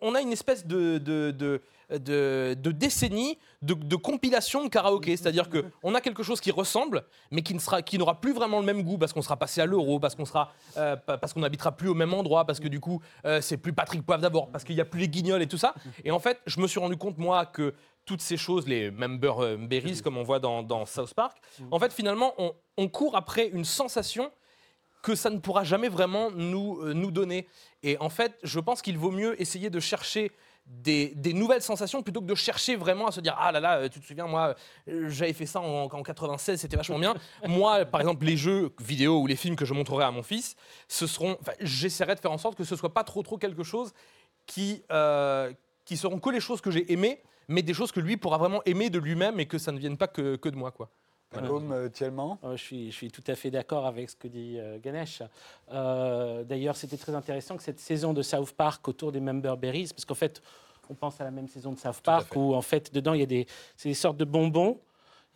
on, 0.00 0.14
a 0.14 0.20
une 0.20 0.32
espèce 0.32 0.66
de, 0.66 1.60
de, 1.98 2.54
de 2.58 2.70
décennie 2.70 3.38
de, 3.62 3.74
de 3.74 3.96
compilation 3.96 4.64
de 4.64 4.68
karaoké. 4.68 5.16
C'est-à-dire 5.16 5.48
qu'on 5.50 5.94
a 5.94 6.00
quelque 6.00 6.22
chose 6.22 6.40
qui 6.40 6.50
ressemble, 6.50 7.04
mais 7.30 7.42
qui 7.42 7.54
ne 7.54 7.58
sera, 7.58 7.82
qui 7.82 7.98
n'aura 7.98 8.20
plus 8.20 8.32
vraiment 8.32 8.60
le 8.60 8.64
même 8.66 8.82
goût 8.82 8.96
parce 8.98 9.12
qu'on 9.12 9.22
sera 9.22 9.36
passé 9.36 9.60
à 9.60 9.66
l'euro, 9.66 9.98
parce 10.00 10.14
qu'on 10.14 10.24
sera, 10.24 10.52
euh, 10.76 10.96
pa- 10.96 11.18
parce 11.18 11.32
qu'on 11.32 11.40
n'habitera 11.40 11.72
plus 11.72 11.88
au 11.88 11.94
même 11.94 12.14
endroit, 12.14 12.44
parce 12.46 12.60
que 12.60 12.68
du 12.68 12.80
coup, 12.80 13.02
euh, 13.26 13.40
c'est 13.40 13.56
plus 13.56 13.72
Patrick 13.72 14.02
Poivre 14.04 14.22
d'abord, 14.22 14.50
parce 14.50 14.64
qu'il 14.64 14.74
n'y 14.74 14.80
a 14.80 14.84
plus 14.84 15.00
les 15.00 15.08
guignols 15.08 15.42
et 15.42 15.46
tout 15.48 15.58
ça. 15.58 15.74
Et 16.04 16.10
en 16.10 16.18
fait, 16.18 16.38
je 16.46 16.60
me 16.60 16.66
suis 16.66 16.80
rendu 16.80 16.96
compte, 16.96 17.18
moi, 17.18 17.44
que 17.46 17.74
toutes 18.06 18.22
ces 18.22 18.36
choses, 18.38 18.66
les 18.66 18.90
member 18.90 19.34
euh, 19.40 19.56
berries, 19.56 20.00
comme 20.02 20.16
on 20.16 20.22
voit 20.22 20.40
dans, 20.40 20.62
dans 20.62 20.86
South 20.86 21.12
Park, 21.14 21.36
en 21.70 21.78
fait, 21.78 21.92
finalement, 21.92 22.32
on, 22.38 22.54
on 22.78 22.88
court 22.88 23.14
après 23.16 23.48
une 23.48 23.64
sensation 23.64 24.30
que 25.02 25.14
ça 25.14 25.30
ne 25.30 25.38
pourra 25.38 25.64
jamais 25.64 25.88
vraiment 25.88 26.30
nous, 26.30 26.78
euh, 26.82 26.92
nous 26.92 27.10
donner. 27.10 27.46
Et 27.82 27.96
en 28.00 28.08
fait, 28.10 28.38
je 28.42 28.60
pense 28.60 28.82
qu'il 28.82 28.98
vaut 28.98 29.10
mieux 29.10 29.40
essayer 29.40 29.70
de 29.70 29.80
chercher 29.80 30.30
des, 30.70 31.32
nouvelles 31.34 31.62
sensations 31.62 32.02
plutôt 32.02 32.20
que 32.20 32.26
de 32.26 32.34
chercher 32.34 32.76
vraiment 32.76 33.08
à 33.08 33.12
se 33.12 33.20
dire 33.20 33.34
ah 33.38 33.50
là 33.52 33.60
là 33.60 33.78
euh, 33.78 33.88
tu 33.88 34.00
te 34.00 34.06
souviens 34.06 34.26
moi 34.26 34.54
euh, 34.88 35.08
j'avais 35.08 35.32
fait 35.32 35.46
ça 35.46 35.60
en, 35.60 35.84
en 35.84 36.02
96 36.02 36.60
c'était 36.60 36.76
vachement 36.76 36.98
bien 36.98 37.14
moi 37.46 37.84
par 37.84 38.00
exemple 38.00 38.24
les 38.24 38.36
jeux 38.36 38.70
vidéo 38.80 39.20
ou 39.20 39.26
les 39.26 39.36
films 39.36 39.56
que 39.56 39.64
je 39.64 39.74
montrerai 39.74 40.04
à 40.04 40.10
mon 40.10 40.22
fils 40.22 40.56
ce 40.88 41.06
seront 41.06 41.36
j'essaierai 41.60 42.14
de 42.14 42.20
faire 42.20 42.32
en 42.32 42.38
sorte 42.38 42.56
que 42.56 42.64
ce 42.64 42.76
soit 42.76 42.94
pas 42.94 43.04
trop 43.04 43.22
trop 43.22 43.36
quelque 43.36 43.64
chose 43.64 43.92
qui 44.46 44.82
euh, 44.92 45.52
qui 45.84 45.96
seront 45.96 46.18
que 46.18 46.30
les 46.30 46.40
choses 46.40 46.60
que 46.60 46.70
j'ai 46.70 46.90
aimées 46.92 47.20
mais 47.50 47.62
des 47.62 47.74
choses 47.74 47.90
que 47.90 48.00
lui 48.00 48.16
pourra 48.16 48.38
vraiment 48.38 48.62
aimer 48.64 48.90
de 48.90 48.98
lui-même 48.98 49.40
et 49.40 49.46
que 49.46 49.58
ça 49.58 49.72
ne 49.72 49.78
vienne 49.78 49.96
pas 49.96 50.06
que, 50.06 50.36
que 50.36 50.48
de 50.48 50.56
moi. 50.56 50.70
Quoi. 50.70 50.88
Comme 51.32 51.72
euh. 51.72 51.88
Euh, 52.02 52.56
je, 52.56 52.62
suis, 52.62 52.90
je 52.90 52.96
suis 52.96 53.10
tout 53.10 53.22
à 53.28 53.36
fait 53.36 53.52
d'accord 53.52 53.86
avec 53.86 54.10
ce 54.10 54.16
que 54.16 54.26
dit 54.26 54.56
euh, 54.58 54.78
Ganesh. 54.82 55.22
Euh, 55.72 56.42
D'ailleurs, 56.42 56.76
c'était 56.76 56.96
très 56.96 57.14
intéressant 57.14 57.56
que 57.56 57.62
cette 57.62 57.78
saison 57.78 58.12
de 58.12 58.22
South 58.22 58.52
Park 58.52 58.86
autour 58.88 59.12
des 59.12 59.20
Member 59.20 59.56
Berries, 59.56 59.90
parce 59.90 60.04
qu'en 60.04 60.14
fait, 60.14 60.42
on 60.88 60.94
pense 60.94 61.20
à 61.20 61.24
la 61.24 61.30
même 61.30 61.46
saison 61.46 61.72
de 61.72 61.78
South 61.78 62.00
Park 62.02 62.34
où 62.34 62.54
en 62.54 62.62
fait, 62.62 62.92
dedans, 62.92 63.14
il 63.14 63.20
y 63.20 63.22
a 63.22 63.26
des, 63.26 63.94
sortes 63.94 64.16
de 64.16 64.24
bonbons. 64.24 64.80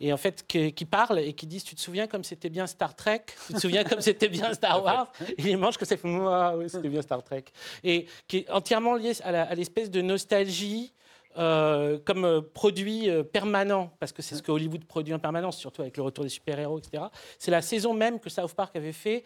Et 0.01 0.11
en 0.11 0.17
fait, 0.17 0.45
qui 0.45 0.85
parlent 0.85 1.19
et 1.19 1.31
qui 1.31 1.47
disent 1.47 1.63
Tu 1.63 1.73
te 1.73 1.79
souviens 1.79 2.07
comme 2.07 2.25
c'était 2.25 2.49
bien 2.49 2.67
Star 2.67 2.93
Trek? 2.93 3.23
Tu 3.47 3.53
te 3.53 3.59
souviens 3.59 3.85
comme 3.85 4.01
c'était 4.01 4.27
bien 4.27 4.53
Star 4.53 4.83
Wars? 4.83 5.09
Et 5.37 5.51
ils 5.51 5.57
mangent 5.57 5.77
que 5.77 5.85
ça 5.85 5.95
fait 5.95 6.05
Moi, 6.09 6.57
oui, 6.57 6.69
c'était 6.69 6.89
bien 6.89 7.01
Star 7.01 7.23
Trek. 7.23 7.45
Et 7.81 8.05
qui 8.27 8.39
est 8.39 8.49
entièrement 8.51 8.95
lié 8.95 9.13
à 9.23 9.55
l'espèce 9.55 9.89
de 9.89 10.01
nostalgie 10.01 10.91
euh, 11.37 11.99
comme 12.05 12.25
euh, 12.25 12.41
produit 12.41 13.09
euh, 13.09 13.23
permanent, 13.23 13.91
parce 13.99 14.11
que 14.11 14.21
c'est 14.21 14.35
ce 14.35 14.41
que 14.41 14.51
Hollywood 14.51 14.85
produit 14.85 15.13
en 15.13 15.19
permanence, 15.19 15.57
surtout 15.57 15.81
avec 15.81 15.97
le 15.97 16.03
retour 16.03 16.23
des 16.23 16.29
super-héros, 16.29 16.79
etc. 16.79 17.05
C'est 17.37 17.51
la 17.51 17.61
saison 17.61 17.93
même 17.93 18.19
que 18.19 18.29
South 18.29 18.53
Park 18.53 18.75
avait 18.75 18.93
fait 18.93 19.23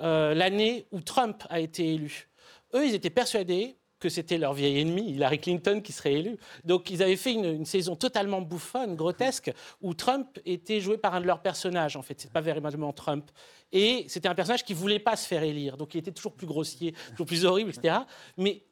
euh, 0.00 0.34
l'année 0.34 0.86
où 0.90 1.00
Trump 1.00 1.44
a 1.50 1.60
été 1.60 1.94
élu. 1.94 2.28
Eux, 2.74 2.86
ils 2.86 2.94
étaient 2.94 3.10
persuadés 3.10 3.76
que 4.00 4.08
c'était 4.08 4.38
leur 4.38 4.52
vieil 4.52 4.80
ennemi, 4.80 5.12
Hillary 5.12 5.38
Clinton, 5.38 5.80
qui 5.80 5.92
serait 5.92 6.14
élu. 6.14 6.36
Donc, 6.64 6.90
ils 6.90 7.00
avaient 7.04 7.16
fait 7.16 7.34
une, 7.34 7.44
une 7.44 7.64
saison 7.64 7.94
totalement 7.94 8.40
bouffonne, 8.40 8.96
grotesque, 8.96 9.52
où 9.80 9.94
Trump 9.94 10.40
était 10.44 10.80
joué 10.80 10.98
par 10.98 11.14
un 11.14 11.20
de 11.20 11.26
leurs 11.26 11.40
personnages. 11.40 11.96
En 11.96 12.02
fait, 12.02 12.20
c'est 12.20 12.32
pas 12.32 12.40
véritablement 12.40 12.92
Trump. 12.92 13.30
Et 13.70 14.04
c'était 14.08 14.28
un 14.28 14.34
personnage 14.34 14.64
qui 14.64 14.74
voulait 14.74 14.98
pas 14.98 15.14
se 15.14 15.28
faire 15.28 15.44
élire. 15.44 15.76
Donc, 15.76 15.94
il 15.94 15.98
était 15.98 16.10
toujours 16.10 16.34
plus 16.34 16.48
grossier, 16.48 16.94
toujours 17.10 17.26
plus 17.26 17.44
horrible, 17.44 17.70
etc. 17.70 17.98
Mais 18.36 18.64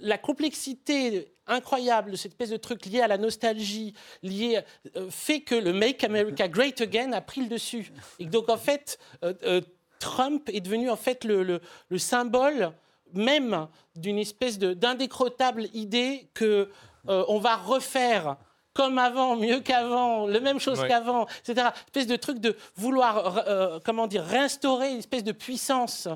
la 0.00 0.18
complexité 0.18 1.34
incroyable 1.48 2.16
cette 2.16 2.32
espèce 2.32 2.50
de 2.50 2.56
truc 2.56 2.86
lié 2.86 3.00
à 3.00 3.08
la 3.08 3.18
nostalgie, 3.18 3.94
lié, 4.22 4.60
euh, 4.96 5.08
fait 5.10 5.40
que 5.40 5.54
le 5.54 5.72
Make 5.72 6.04
America 6.04 6.48
Great 6.48 6.80
Again 6.80 7.12
a 7.12 7.20
pris 7.20 7.40
le 7.42 7.48
dessus. 7.48 7.92
Et 8.18 8.26
donc, 8.26 8.48
en 8.48 8.56
fait, 8.56 8.98
euh, 9.24 9.34
euh, 9.44 9.60
Trump 10.00 10.48
est 10.52 10.60
devenu 10.60 10.90
en 10.90 10.96
fait 10.96 11.24
le, 11.24 11.42
le- 11.42 11.60
le 11.88 11.98
symbole 11.98 12.72
même 13.14 13.66
d'une 13.96 14.18
espèce 14.18 14.58
d'indécrottable 14.58 15.68
idée 15.74 16.28
que 16.34 16.68
on 17.06 17.38
va 17.38 17.56
refaire 17.56 18.36
comme 18.78 18.96
avant, 18.98 19.34
mieux 19.34 19.58
qu'avant, 19.58 20.28
la 20.28 20.38
même 20.38 20.60
chose 20.60 20.78
Ouais. 20.78 20.86
qu'avant, 20.86 21.26
etc. 21.44 21.70
Espèce 21.86 22.06
de 22.06 22.14
truc 22.14 22.38
de 22.38 22.54
vouloir, 22.76 23.42
euh, 23.48 23.80
comment 23.84 24.06
dire, 24.06 24.22
réinstaurer 24.22 24.92
une 24.92 24.98
espèce 24.98 25.24
de 25.24 25.32
puissance 25.32 26.06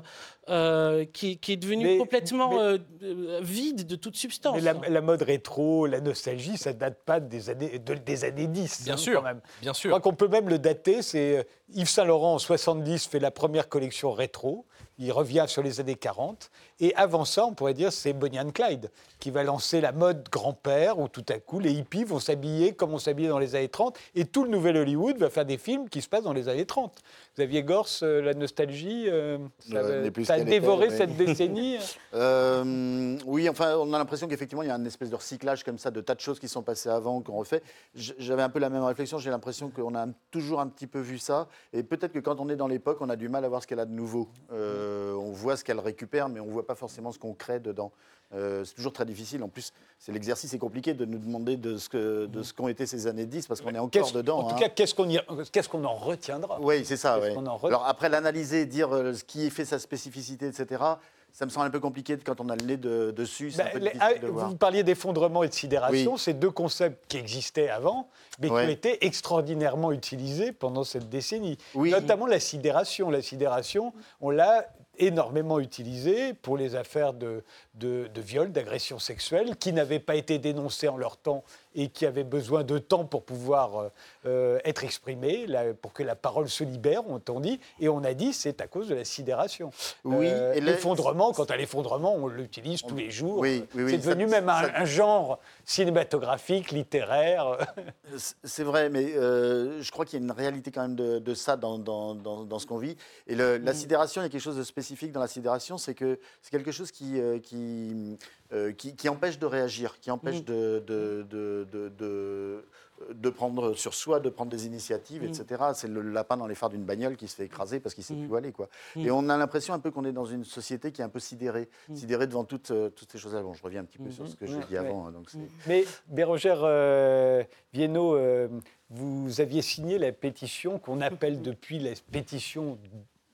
euh, 0.47 1.03
qui, 1.11 1.37
qui 1.39 1.51
est 1.51 1.57
devenue 1.57 1.83
Mais- 1.85 1.97
complètement 1.97 2.51
mais- 2.51 2.79
euh, 3.03 3.39
vide 3.41 3.85
de 3.85 3.95
toute 3.97 4.15
substance. 4.15 4.55
Mais 4.55 4.61
la, 4.61 4.75
la 4.87 5.01
mode 5.01 5.23
rétro, 5.23 5.87
la 5.87 5.99
nostalgie, 5.99 6.57
ça 6.57 6.71
date 6.71 6.99
pas 7.05 7.19
des 7.19 7.49
années, 7.49 7.79
de- 7.79 7.95
des 7.95 8.23
années 8.23 8.47
10. 8.47 8.83
Bien 8.85 8.93
hein, 8.93 8.97
sûr, 8.97 9.15
quand 9.19 9.23
même. 9.27 9.41
bien 9.61 9.73
Je 9.73 9.79
sûr. 9.79 9.89
crois 9.89 9.99
qu'on 9.99 10.13
peut 10.15 10.29
même 10.29 10.47
le 10.47 10.57
dater. 10.57 11.01
C'est 11.01 11.45
Yves 11.73 11.89
Saint 11.89 12.05
Laurent 12.05 12.35
en 12.35 12.39
70 12.39 13.07
fait 13.07 13.19
la 13.19 13.31
première 13.31 13.67
collection 13.67 14.13
rétro. 14.13 14.65
Il 14.99 15.11
revient 15.11 15.45
sur 15.47 15.63
les 15.63 15.79
années 15.79 15.95
40. 15.95 16.51
Et 16.79 16.93
avant 16.95 17.25
ça, 17.25 17.45
on 17.45 17.53
pourrait 17.53 17.73
dire 17.73 17.91
c'est 17.91 18.13
Bonnie 18.13 18.37
Clyde 18.53 18.91
qui 19.19 19.31
va 19.31 19.43
lancer 19.43 19.81
la 19.81 19.91
mode 19.91 20.27
grand-père 20.29 20.99
où 20.99 21.07
tout 21.07 21.25
à 21.29 21.39
coup 21.39 21.59
les 21.59 21.71
hippies 21.71 22.03
vont 22.03 22.19
s'habiller 22.19 22.73
comme 22.73 22.93
on 22.93 22.99
s'habillait 22.99 23.29
dans 23.29 23.39
les 23.39 23.55
années 23.55 23.69
30 23.69 23.97
et 24.15 24.25
tout 24.25 24.43
le 24.43 24.49
nouvel 24.49 24.77
Hollywood 24.77 25.17
va 25.17 25.29
faire 25.29 25.45
des 25.45 25.57
films 25.57 25.89
qui 25.89 26.01
se 26.01 26.09
passent 26.09 26.23
dans 26.23 26.33
les 26.33 26.49
années 26.49 26.65
30. 26.65 27.01
Xavier 27.35 27.63
Gors, 27.63 27.87
euh, 28.03 28.21
la 28.21 28.35
nostalgie, 28.35 29.05
euh, 29.09 29.39
ça, 29.59 29.77
Euh, 29.77 30.09
ça 30.23 30.33
a 30.35 30.39
dévoré 30.41 30.89
cette 30.91 31.15
décennie. 31.17 31.77
Euh, 32.15 33.17
oui, 33.25 33.49
enfin, 33.49 33.75
on 33.77 33.91
a 33.91 33.97
l'impression 33.97 34.27
qu'effectivement, 34.27 34.61
il 34.61 34.67
y 34.67 34.71
a 34.71 34.75
une 34.75 34.85
espèce 34.85 35.09
de 35.09 35.15
recyclage 35.15 35.63
comme 35.63 35.79
ça 35.79 35.89
de 35.89 35.99
tas 35.99 36.13
de 36.13 36.19
choses 36.19 36.39
qui 36.39 36.47
sont 36.47 36.61
passées 36.61 36.89
avant, 36.89 37.21
qu'on 37.21 37.33
refait. 37.37 37.63
J'avais 37.95 38.43
un 38.43 38.49
peu 38.49 38.59
la 38.59 38.69
même 38.69 38.83
réflexion, 38.83 39.17
j'ai 39.17 39.31
l'impression 39.31 39.71
qu'on 39.71 39.95
a 39.95 40.03
un- 40.05 40.13
toujours 40.29 40.59
un 40.59 40.67
petit 40.67 40.85
peu 40.85 40.99
vu 40.99 41.17
ça. 41.17 41.47
Et 41.73 41.81
peut-être 41.81 42.11
que 42.13 42.19
quand 42.19 42.39
on 42.39 42.49
est 42.49 42.55
dans 42.55 42.67
l'époque, 42.67 42.97
on 43.01 43.09
a 43.09 43.15
du 43.15 43.29
mal 43.29 43.43
à 43.45 43.49
voir 43.49 43.63
ce 43.63 43.67
qu'elle 43.67 43.79
a 43.79 43.85
de 43.85 43.91
nouveau. 43.93 44.29
Euh, 44.51 45.13
on 45.15 45.31
voit 45.31 45.57
ce 45.57 45.63
qu'elle 45.63 45.79
récupère, 45.79 46.29
mais 46.29 46.39
on 46.39 46.45
ne 46.45 46.51
voit 46.51 46.67
pas 46.67 46.75
forcément 46.75 47.11
ce 47.11 47.17
qu'on 47.17 47.33
crée 47.33 47.59
dedans. 47.59 47.91
Euh, 48.33 48.63
c'est 48.65 48.73
toujours 48.73 48.93
très 48.93 49.05
difficile. 49.05 49.43
En 49.43 49.47
plus, 49.47 49.71
c'est 49.99 50.11
l'exercice 50.11 50.53
est 50.53 50.57
compliqué 50.59 50.93
de 50.95 51.05
nous 51.05 51.19
demander 51.19 51.55
de 51.55 51.77
ce 51.77 51.87
que- 51.87 52.25
de 52.25 52.41
ce 52.41 52.51
qu'ont 52.53 52.67
été 52.67 52.85
ces 52.87 53.05
années 53.05 53.27
10, 53.27 53.45
parce 53.47 53.61
qu'on 53.61 53.73
est 53.75 53.79
encore 53.79 54.11
dedans. 54.11 54.39
En 54.39 54.49
tout 54.49 54.55
hein. 54.55 54.59
cas, 54.59 54.69
qu'est-ce 54.69 54.95
qu'on 54.95 55.07
qu'est-ce 55.51 55.69
qu'on 55.69 55.83
en 55.85 55.93
retiendra? 55.93 56.59
Oui, 56.61 56.83
c'est 56.83 56.97
ça. 56.97 57.19
Ouais. 57.19 57.35
en 57.35 57.45
Alors 57.67 57.85
après 57.85 58.09
l'analyser, 58.09 58.65
dire 58.65 58.93
euh, 58.93 59.13
ce 59.13 59.23
qui 59.23 59.49
fait 59.51 59.65
sa 59.65 59.77
spécificité, 59.77 60.47
etc. 60.47 60.83
Ça 61.31 61.45
me 61.45 61.49
semble 61.51 61.65
un 61.65 61.71
peu 61.71 61.79
compliqué 61.79 62.15
quand 62.17 62.39
on 62.41 62.49
a 62.49 62.55
le 62.55 62.63
nez 62.65 62.77
de- 62.77 63.09
dessus. 63.11 63.51
Ben, 63.57 63.65
un 63.67 63.69
peu 63.71 63.77
les- 63.79 63.85
difficile 63.91 64.01
ah, 64.01 64.19
de 64.19 64.27
vous 64.27 64.55
parliez 64.55 64.83
d'effondrement 64.83 65.41
et 65.43 65.47
de 65.47 65.53
sidération, 65.53 66.13
Oui. 66.13 66.19
c'est 66.19 66.33
deux 66.35 66.51
concepts 66.51 67.07
qui 67.07 67.17
existaient 67.17 67.69
avant, 67.69 68.07
mais 68.39 68.47
qui 68.47 68.53
ont 68.53 68.59
été 68.69 69.03
extraordinairement 69.05 69.91
utilisés 69.91 70.51
pendant 70.51 70.83
cette 70.83 71.09
décennie. 71.09 71.57
Oui. 71.75 71.89
Notamment 71.91 72.27
la 72.27 72.39
sidération. 72.39 73.09
La 73.09 73.21
sidération, 73.23 73.93
on 74.21 74.29
l'a 74.29 74.67
énormément 74.99 75.59
utilisée 75.59 76.35
pour 76.35 76.55
les 76.55 76.75
affaires 76.75 77.13
de, 77.13 77.43
de, 77.75 78.07
de 78.13 78.21
viol, 78.21 78.51
d'agression 78.51 78.99
sexuelle, 78.99 79.55
qui 79.57 79.73
n'avaient 79.73 79.99
pas 79.99 80.15
été 80.15 80.37
dénoncées 80.37 80.87
en 80.87 80.97
leur 80.97 81.17
temps 81.17 81.43
et 81.75 81.89
qui 81.89 82.05
avaient 82.05 82.23
besoin 82.23 82.63
de 82.63 82.77
temps 82.77 83.03
pour 83.03 83.23
pouvoir 83.23 83.77
euh, 83.79 83.89
euh, 84.27 84.59
être 84.63 84.83
exprimées, 84.83 85.47
la- 85.47 85.73
pour 85.73 85.91
que 85.91 86.03
la 86.03 86.15
parole 86.15 86.47
se 86.49 86.63
libère, 86.63 87.01
on 87.09 87.39
dit. 87.39 87.59
Et 87.79 87.89
on 87.89 88.03
a 88.03 88.13
dit 88.13 88.31
c'est 88.33 88.61
à 88.61 88.67
cause 88.67 88.87
de 88.89 88.95
la 88.95 89.05
sidération. 89.05 89.71
Oui, 90.03 90.27
Euh, 90.29 90.53
l'effondrement, 90.59 91.31
quant 91.33 91.45
à 91.45 91.57
l'effondrement, 91.57 92.13
on 92.13 92.27
l'utilise 92.27 92.83
tous 92.83 92.95
les 92.95 93.09
jours. 93.09 93.39
Oui, 93.39 93.65
oui, 93.73 93.83
oui, 93.85 93.91
c'est 93.91 93.97
devenu 93.97 94.25
ça- 94.29 94.39
même 94.41 94.49
un, 94.49 94.61
ça- 94.63 94.71
un 94.75 94.85
genre 94.85 95.39
cinématographique, 95.83 96.71
littéraire. 96.71 97.57
C'est 98.43 98.63
vrai, 98.63 98.89
mais 98.89 99.15
euh, 99.15 99.81
je 99.81 99.91
crois 99.91 100.05
qu'il 100.05 100.19
y 100.19 100.21
a 100.21 100.25
une 100.25 100.31
réalité 100.31 100.69
quand 100.71 100.83
même 100.83 100.95
de, 100.95 101.17
de 101.19 101.33
ça 101.33 101.57
dans, 101.57 101.79
dans- 101.79 102.13
dans- 102.13 102.43
dans 102.43 102.59
ce 102.59 102.67
qu'on 102.67 102.77
vit. 102.77 102.95
Et 103.27 103.33
le- 103.35 103.57
Mm. 103.57 103.65
la 103.65 103.73
sidération, 103.73 104.21
il 104.21 104.25
y 104.25 104.27
a 104.27 104.29
quelque 104.29 104.41
chose 104.41 104.57
de 104.57 104.63
spécifique 104.63 105.11
dans 105.11 105.19
la 105.19 105.27
sidération, 105.27 105.77
c'est 105.79 105.95
que 105.95 106.19
c'est 106.41 106.51
quelque 106.51 106.71
chose 106.71 106.91
qui, 106.91 107.19
qui, 107.63 108.17
euh, 108.53 108.71
qui, 108.71 108.95
qui 108.95 109.09
empêche 109.09 109.39
de 109.39 109.45
réagir, 109.45 109.99
qui 109.99 110.11
empêche 110.11 110.43
de, 110.43 110.83
de, 110.85 111.25
de, 111.29 111.67
de- 111.71 111.89
de- 111.97 112.65
de 113.11 113.29
prendre 113.29 113.73
sur 113.73 113.93
soi, 113.93 114.21
de 114.21 114.29
prendre 114.29 114.49
des 114.51 114.65
initiatives, 114.65 115.23
etc. 115.25 115.61
C'est 115.73 115.89
le 115.89 116.01
lapin 116.01 116.37
dans 116.37 116.47
les 116.47 116.55
phares 116.55 116.69
d'une 116.69 116.85
bagnole 116.85 117.17
qui 117.17 117.27
se 117.27 117.35
fait 117.35 117.45
écraser 117.45 117.81
parce 117.81 117.95
qu'il 117.95 118.03
sait 118.03 118.13
Mm. 118.13 118.19
plus 118.19 118.27
où 118.31 118.35
aller. 118.35 118.51
Quoi. 118.53 118.69
Et 118.95 119.11
on 119.11 119.27
a 119.29 119.35
l'impression 119.37 119.73
un 119.73 119.79
peu 119.79 119.91
qu'on 119.91 120.05
est 120.05 120.13
dans 120.13 120.23
une 120.25 120.45
société 120.45 120.91
qui 120.93 121.01
est 121.01 121.03
un 121.03 121.09
peu 121.09 121.19
sidérée, 121.19 121.67
sidérée 121.95 122.27
devant 122.27 122.45
toutes, 122.45 122.71
euh, 122.71 122.89
toutes 122.89 123.11
ces 123.11 123.17
choses-là. 123.17 123.41
Bon, 123.41 123.53
je 123.53 123.63
reviens 123.63 123.81
un 123.81 123.85
petit 123.85 123.97
peu 123.97 124.09
sur 124.11 124.25
ce 124.27 124.35
que 124.35 124.45
j'ai 124.45 124.55
Ouais, 124.55 124.65
dit 124.69 124.73
ouais. 124.73 124.77
avant. 124.79 125.07
hein, 125.07 125.11
donc 125.11 125.27
Mais 125.67 125.83
Bérangère 126.07 126.61
euh, 126.63 127.43
Viennot, 127.73 128.15
euh, 128.15 128.47
vous 128.89 129.41
aviez 129.41 129.63
signé 129.63 129.97
la 129.97 130.11
pétition 130.13 130.79
qu'on 130.79 131.01
appelle 131.01 131.41
depuis 131.41 131.79
la 131.79 131.91
pétition 132.11 132.77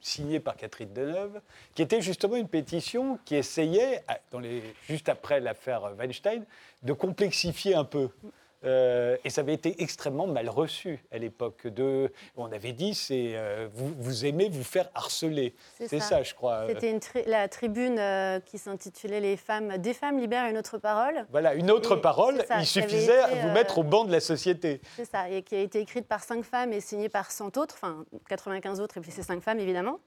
signée 0.01 0.39
par 0.39 0.55
Catherine 0.55 0.93
Deneuve, 0.93 1.41
qui 1.75 1.81
était 1.81 2.01
justement 2.01 2.35
une 2.35 2.47
pétition 2.47 3.19
qui 3.25 3.35
essayait, 3.35 4.03
juste 4.87 5.09
après 5.09 5.39
l'affaire 5.39 5.93
Weinstein, 5.97 6.45
de 6.83 6.93
complexifier 6.93 7.75
un 7.75 7.83
peu. 7.85 8.09
Euh, 8.65 9.15
et 9.23 9.29
ça 9.29 9.41
avait 9.41 9.53
été 9.53 9.81
extrêmement 9.81 10.27
mal 10.27 10.49
reçu 10.49 11.03
à 11.11 11.17
l'époque. 11.17 11.67
De, 11.67 12.11
on 12.35 12.51
avait 12.51 12.73
dit, 12.73 12.93
c'est 12.93 13.31
euh, 13.35 13.69
vous, 13.73 13.93
vous 13.97 14.25
aimez 14.25 14.49
vous 14.49 14.63
faire 14.63 14.89
harceler. 14.95 15.55
C'est 15.77 15.99
ça. 15.99 16.01
ça. 16.01 16.23
je 16.23 16.33
crois. 16.33 16.65
C'était 16.67 16.99
tri- 16.99 17.23
la 17.25 17.47
tribune 17.47 17.97
euh, 17.97 18.39
qui 18.41 18.57
s'intitulait 18.57 19.21
Les 19.21 19.37
femmes, 19.37 19.77
des 19.77 19.93
femmes 19.93 20.19
libèrent 20.19 20.49
une 20.49 20.57
autre 20.57 20.77
parole. 20.77 21.25
Voilà, 21.31 21.53
une 21.53 21.71
autre 21.71 21.97
Et 21.97 22.01
parole, 22.01 22.43
ça, 22.47 22.59
il 22.59 22.65
suffisait 22.65 23.19
à 23.19 23.35
vous 23.35 23.49
mettre 23.51 23.77
au 23.77 23.83
banc 23.83 24.03
de 24.03 24.11
la 24.11 24.19
société. 24.19 24.81
C'est 24.97 25.05
ça, 25.05 25.29
et 25.29 25.41
qui 25.41 25.55
a 25.55 25.59
été 25.61 25.79
écrite 25.79 26.07
par 26.07 26.23
cinq 26.23 26.43
femmes 26.43 26.73
et 26.73 26.81
signée 26.81 27.09
par 27.09 27.31
100 27.31 27.57
autres, 27.57 27.75
enfin 27.81 28.03
95 28.27 28.81
autres, 28.81 28.97
et 28.97 29.01
puis 29.01 29.11
ces 29.11 29.23
cinq 29.23 29.41
femmes 29.41 29.59
évidemment, 29.59 29.99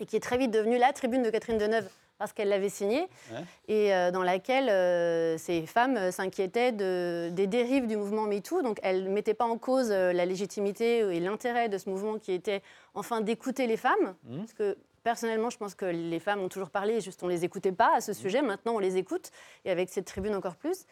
et 0.00 0.06
qui 0.06 0.16
est 0.16 0.20
très 0.20 0.36
vite 0.38 0.50
devenue 0.50 0.78
la 0.78 0.92
tribune 0.92 1.22
de 1.22 1.30
Catherine 1.30 1.58
Deneuve 1.58 1.88
parce 2.18 2.32
qu'elle 2.32 2.48
l'avait 2.48 2.68
signée, 2.68 3.08
Ouais. 3.32 3.40
et 3.68 3.94
euh, 3.94 4.10
dans 4.10 4.22
laquelle 4.22 4.68
euh, 4.68 5.36
ces 5.38 5.66
femmes 5.66 5.96
euh, 5.96 6.10
s'inquiétaient 6.10 6.72
de- 6.72 7.28
des 7.32 7.46
dérives 7.46 7.86
du 7.86 7.96
mouvement 7.96 8.22
MeToo. 8.26 8.62
Donc 8.62 8.78
elles 8.82 9.04
ne 9.04 9.10
mettaient 9.10 9.34
pas 9.34 9.44
en 9.46 9.58
cause 9.58 9.90
la 9.90 10.24
légitimité 10.24 10.98
et 11.00 11.20
l'intérêt 11.20 11.68
de 11.68 11.78
ce 11.78 11.88
mouvement 11.90 12.18
qui 12.18 12.32
était 12.32 12.62
enfin 12.94 13.20
d'écouter 13.20 13.66
les 13.66 13.76
femmes, 13.76 14.14
Mmh. 14.24 14.38
parce 14.38 14.52
que 14.52 14.76
personnellement, 15.02 15.50
je 15.50 15.58
pense 15.58 15.74
que 15.74 15.84
les 15.86 16.18
femmes 16.20 16.40
ont 16.40 16.48
toujours 16.48 16.70
parlé, 16.70 17.00
juste 17.00 17.22
on 17.22 17.26
ne 17.26 17.32
les 17.32 17.44
écoutait 17.44 17.72
pas 17.72 17.94
à 17.96 18.00
ce 18.00 18.12
sujet. 18.12 18.40
Maintenant, 18.42 18.74
on 18.76 18.78
les 18.78 18.96
écoute, 18.96 19.30
et 19.64 19.70
avec 19.70 19.90
cette 19.90 20.06
tribune 20.06 20.34
encore 20.34 20.56
plus. 20.56 20.86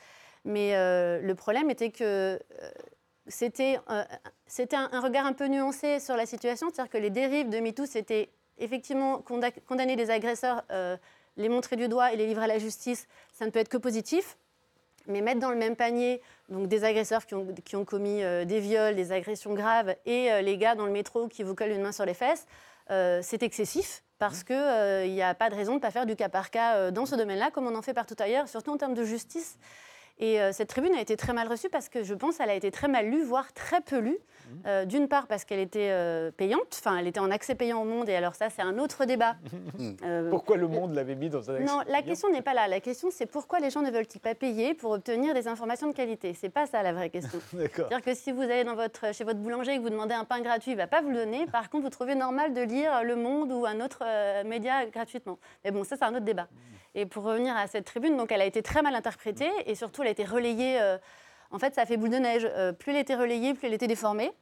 Mais 0.45 0.75
euh, 0.77 1.21
le 1.23 1.35
problème 1.35 1.71
était 1.71 1.91
que 1.91 2.39
c'était 3.29 3.79
euh, 3.89 4.03
c'était 4.47 4.77
un, 4.77 4.89
un 4.93 5.01
regard 5.01 5.25
un 5.27 5.33
peu 5.33 5.47
nuancé 5.47 6.01
sur 6.01 6.17
la 6.17 6.27
situation, 6.27 6.69
c'est-à-dire 6.73 6.91
que 6.93 6.99
les 6.99 7.11
dérives 7.11 7.49
de 7.49 7.59
MeToo, 7.61 7.87
c'était 7.87 8.29
effectivement 8.59 9.19
conda- 9.21 9.53
condamner 9.67 9.97
les 9.97 10.11
agresseurs, 10.11 10.63
euh, 10.71 10.97
les 11.37 11.49
montrer 11.49 11.77
du 11.77 11.89
doigt 11.89 12.13
et 12.13 12.17
les 12.17 12.27
livrer 12.27 12.45
à 12.45 12.49
la 12.49 12.59
justice, 12.59 13.07
ça 13.33 13.47
ne 13.47 13.51
peut 13.51 13.59
être 13.59 13.69
que 13.69 13.77
positif. 13.77 14.37
Mais 15.07 15.21
mettre 15.21 15.41
dans 15.41 15.51
le 15.51 15.57
même 15.57 15.75
panier 15.75 16.23
donc 16.49 16.69
des 16.69 16.85
agresseurs 16.85 17.27
qui 17.27 17.35
ont, 17.35 17.47
qui 17.65 17.75
ont 17.75 17.85
commis 17.85 18.23
euh, 18.23 18.45
des 18.45 18.61
viols, 18.61 18.95
des 18.95 19.11
agressions 19.11 19.53
graves, 19.55 19.97
et 20.07 20.31
euh, 20.31 20.43
les 20.43 20.57
gars 20.59 20.75
dans 20.75 20.87
le 20.87 20.93
métro 20.93 21.27
qui 21.27 21.43
vous 21.43 21.55
collent 21.55 21.73
une 21.73 21.83
main 21.83 21.93
sur 21.93 22.05
les 22.05 22.15
fesses, 22.15 22.47
c'est 23.23 23.43
excessif 23.43 24.03
parce 24.19 24.45
qu'il 24.45 24.55
n'y 25.11 25.23
a 25.23 25.35
pas 25.35 25.49
de 25.49 25.55
raison 25.55 25.73
de 25.73 25.77
ne 25.77 25.81
pas 25.81 25.91
faire 25.91 26.05
du 26.05 26.15
cas 26.15 26.29
par 26.29 26.51
cas 26.51 26.91
dans 26.91 27.07
ce 27.07 27.15
domaine-là, 27.15 27.51
comme 27.51 27.67
on 27.67 27.75
en 27.75 27.81
fait 27.81 27.95
partout 27.95 28.17
ailleurs, 28.19 28.49
surtout 28.49 28.71
en 28.71 28.77
termes 28.77 28.93
de 28.93 29.03
justice. 29.03 29.57
Et 30.19 30.41
euh, 30.41 30.53
cette 30.53 30.69
tribune 30.69 30.95
a 30.95 31.01
été 31.01 31.17
très 31.17 31.33
mal 31.33 31.49
reçue 31.49 31.69
parce 31.69 31.89
que 31.89 32.05
je 32.05 32.15
pense 32.15 32.39
qu'elle 32.39 32.51
a 32.51 32.55
été 32.55 32.71
très 32.71 32.89
mal 32.89 33.09
lue, 33.09 33.25
voire 33.25 33.53
très 33.53 33.81
peu 33.81 33.99
lue. 33.99 34.19
Mmh. 34.19 34.53
Euh, 34.67 34.85
D'une 34.85 35.09
part 35.09 35.27
parce 35.27 35.45
qu'elle 35.45 35.61
était 35.61 35.91
euh, 35.91 36.31
payante, 36.31 36.79
enfin 36.79 36.99
elle 36.99 37.07
était 37.07 37.21
en 37.21 37.31
accès 37.31 37.55
payant 37.55 37.81
au 37.81 37.85
monde, 37.85 38.09
et 38.09 38.15
alors 38.15 38.35
ça 38.35 38.51
c'est 38.51 38.63
un 38.63 38.79
autre 38.79 39.05
débat. 39.05 39.37
Pourquoi 40.31 40.57
le 40.57 40.69
monde 40.69 40.95
l'avait 40.95 41.15
mis 41.15 41.31
dans 41.31 41.51
un 41.51 41.61
non, 41.61 41.81
la 41.87 41.99
accès 41.99 42.11
question 42.11 42.31
n'est 42.31 42.43
pas 42.43 42.55
là. 42.55 42.69
La 42.69 42.81
question 42.81 43.09
c'est 43.11 43.27
pourquoi 43.27 43.61
les 43.61 43.71
gens 43.71 43.83
ne 43.83 43.91
veulent-ils 43.91 44.21
pas 44.21 44.35
payer 44.35 44.75
pour 44.75 44.93
obtenir 44.93 45.35
des 45.35 45.49
informations 45.49 45.89
de 45.89 45.95
qualité? 45.95 46.35
C'est 46.35 46.51
pas 46.51 46.67
ça 46.67 46.83
la 46.83 46.93
vraie 46.93 47.11
question. 47.11 47.41
C'est-à-dire 47.51 48.03
que 48.03 48.15
si 48.15 48.33
vous 48.33 48.43
allez 48.43 48.65
dans 48.65 48.75
votre, 48.75 49.15
chez 49.15 49.25
votre 49.25 49.39
boulanger 49.39 49.73
et 49.73 49.77
que 49.79 49.83
vous 49.83 49.91
demandez 49.91 50.15
un 50.15 50.25
pain 50.25 50.41
gratuit, 50.41 50.73
il 50.73 50.75
ne 50.75 50.81
va 50.81 50.87
pas 50.87 51.01
vous 51.01 51.11
le 51.11 51.17
donner. 51.17 51.47
Par 51.47 51.71
contre, 51.71 51.85
vous 51.85 51.91
trouvez 51.91 52.15
normal 52.15 52.53
de 52.53 52.61
lire 52.61 53.03
Le 53.05 53.17
Monde 53.17 53.53
ou 53.53 53.65
un 53.65 53.81
autre 53.81 54.03
média 54.45 54.87
gratuitement. 54.87 55.39
Mais 55.65 55.71
bon, 55.71 55.85
ça, 55.85 55.97
c'est 55.97 56.05
un 56.05 56.15
autre 56.15 56.25
débat. 56.25 56.49
Et 56.95 57.07
pour 57.07 57.25
revenir 57.25 57.57
à 57.57 57.67
cette 57.67 57.85
tribune, 57.87 58.17
donc, 58.17 58.33
elle 58.33 58.43
a 58.43 58.45
été 58.45 58.63
très 58.63 58.83
mal 58.83 58.95
interprétée 58.95 59.51
et 59.67 59.75
surtout, 59.75 60.03
elle 60.03 60.09
a 60.09 60.13
été 60.13 60.25
relayée. 60.25 60.81
euh, 60.81 60.99
en 61.51 61.59
fait, 61.59 61.75
ça 61.75 61.83
a 61.83 61.87
fait 61.87 61.97
boule 61.97 62.11
de 62.11 62.17
neige. 62.17 62.47
Euh, 62.51 62.73
plus 62.73 62.93
elle 62.93 62.99
était 62.99 63.15
relayée, 63.15 63.55
plus 63.55 63.67
elle 63.67 63.75
était 63.75 63.87
déformée. 63.87 64.33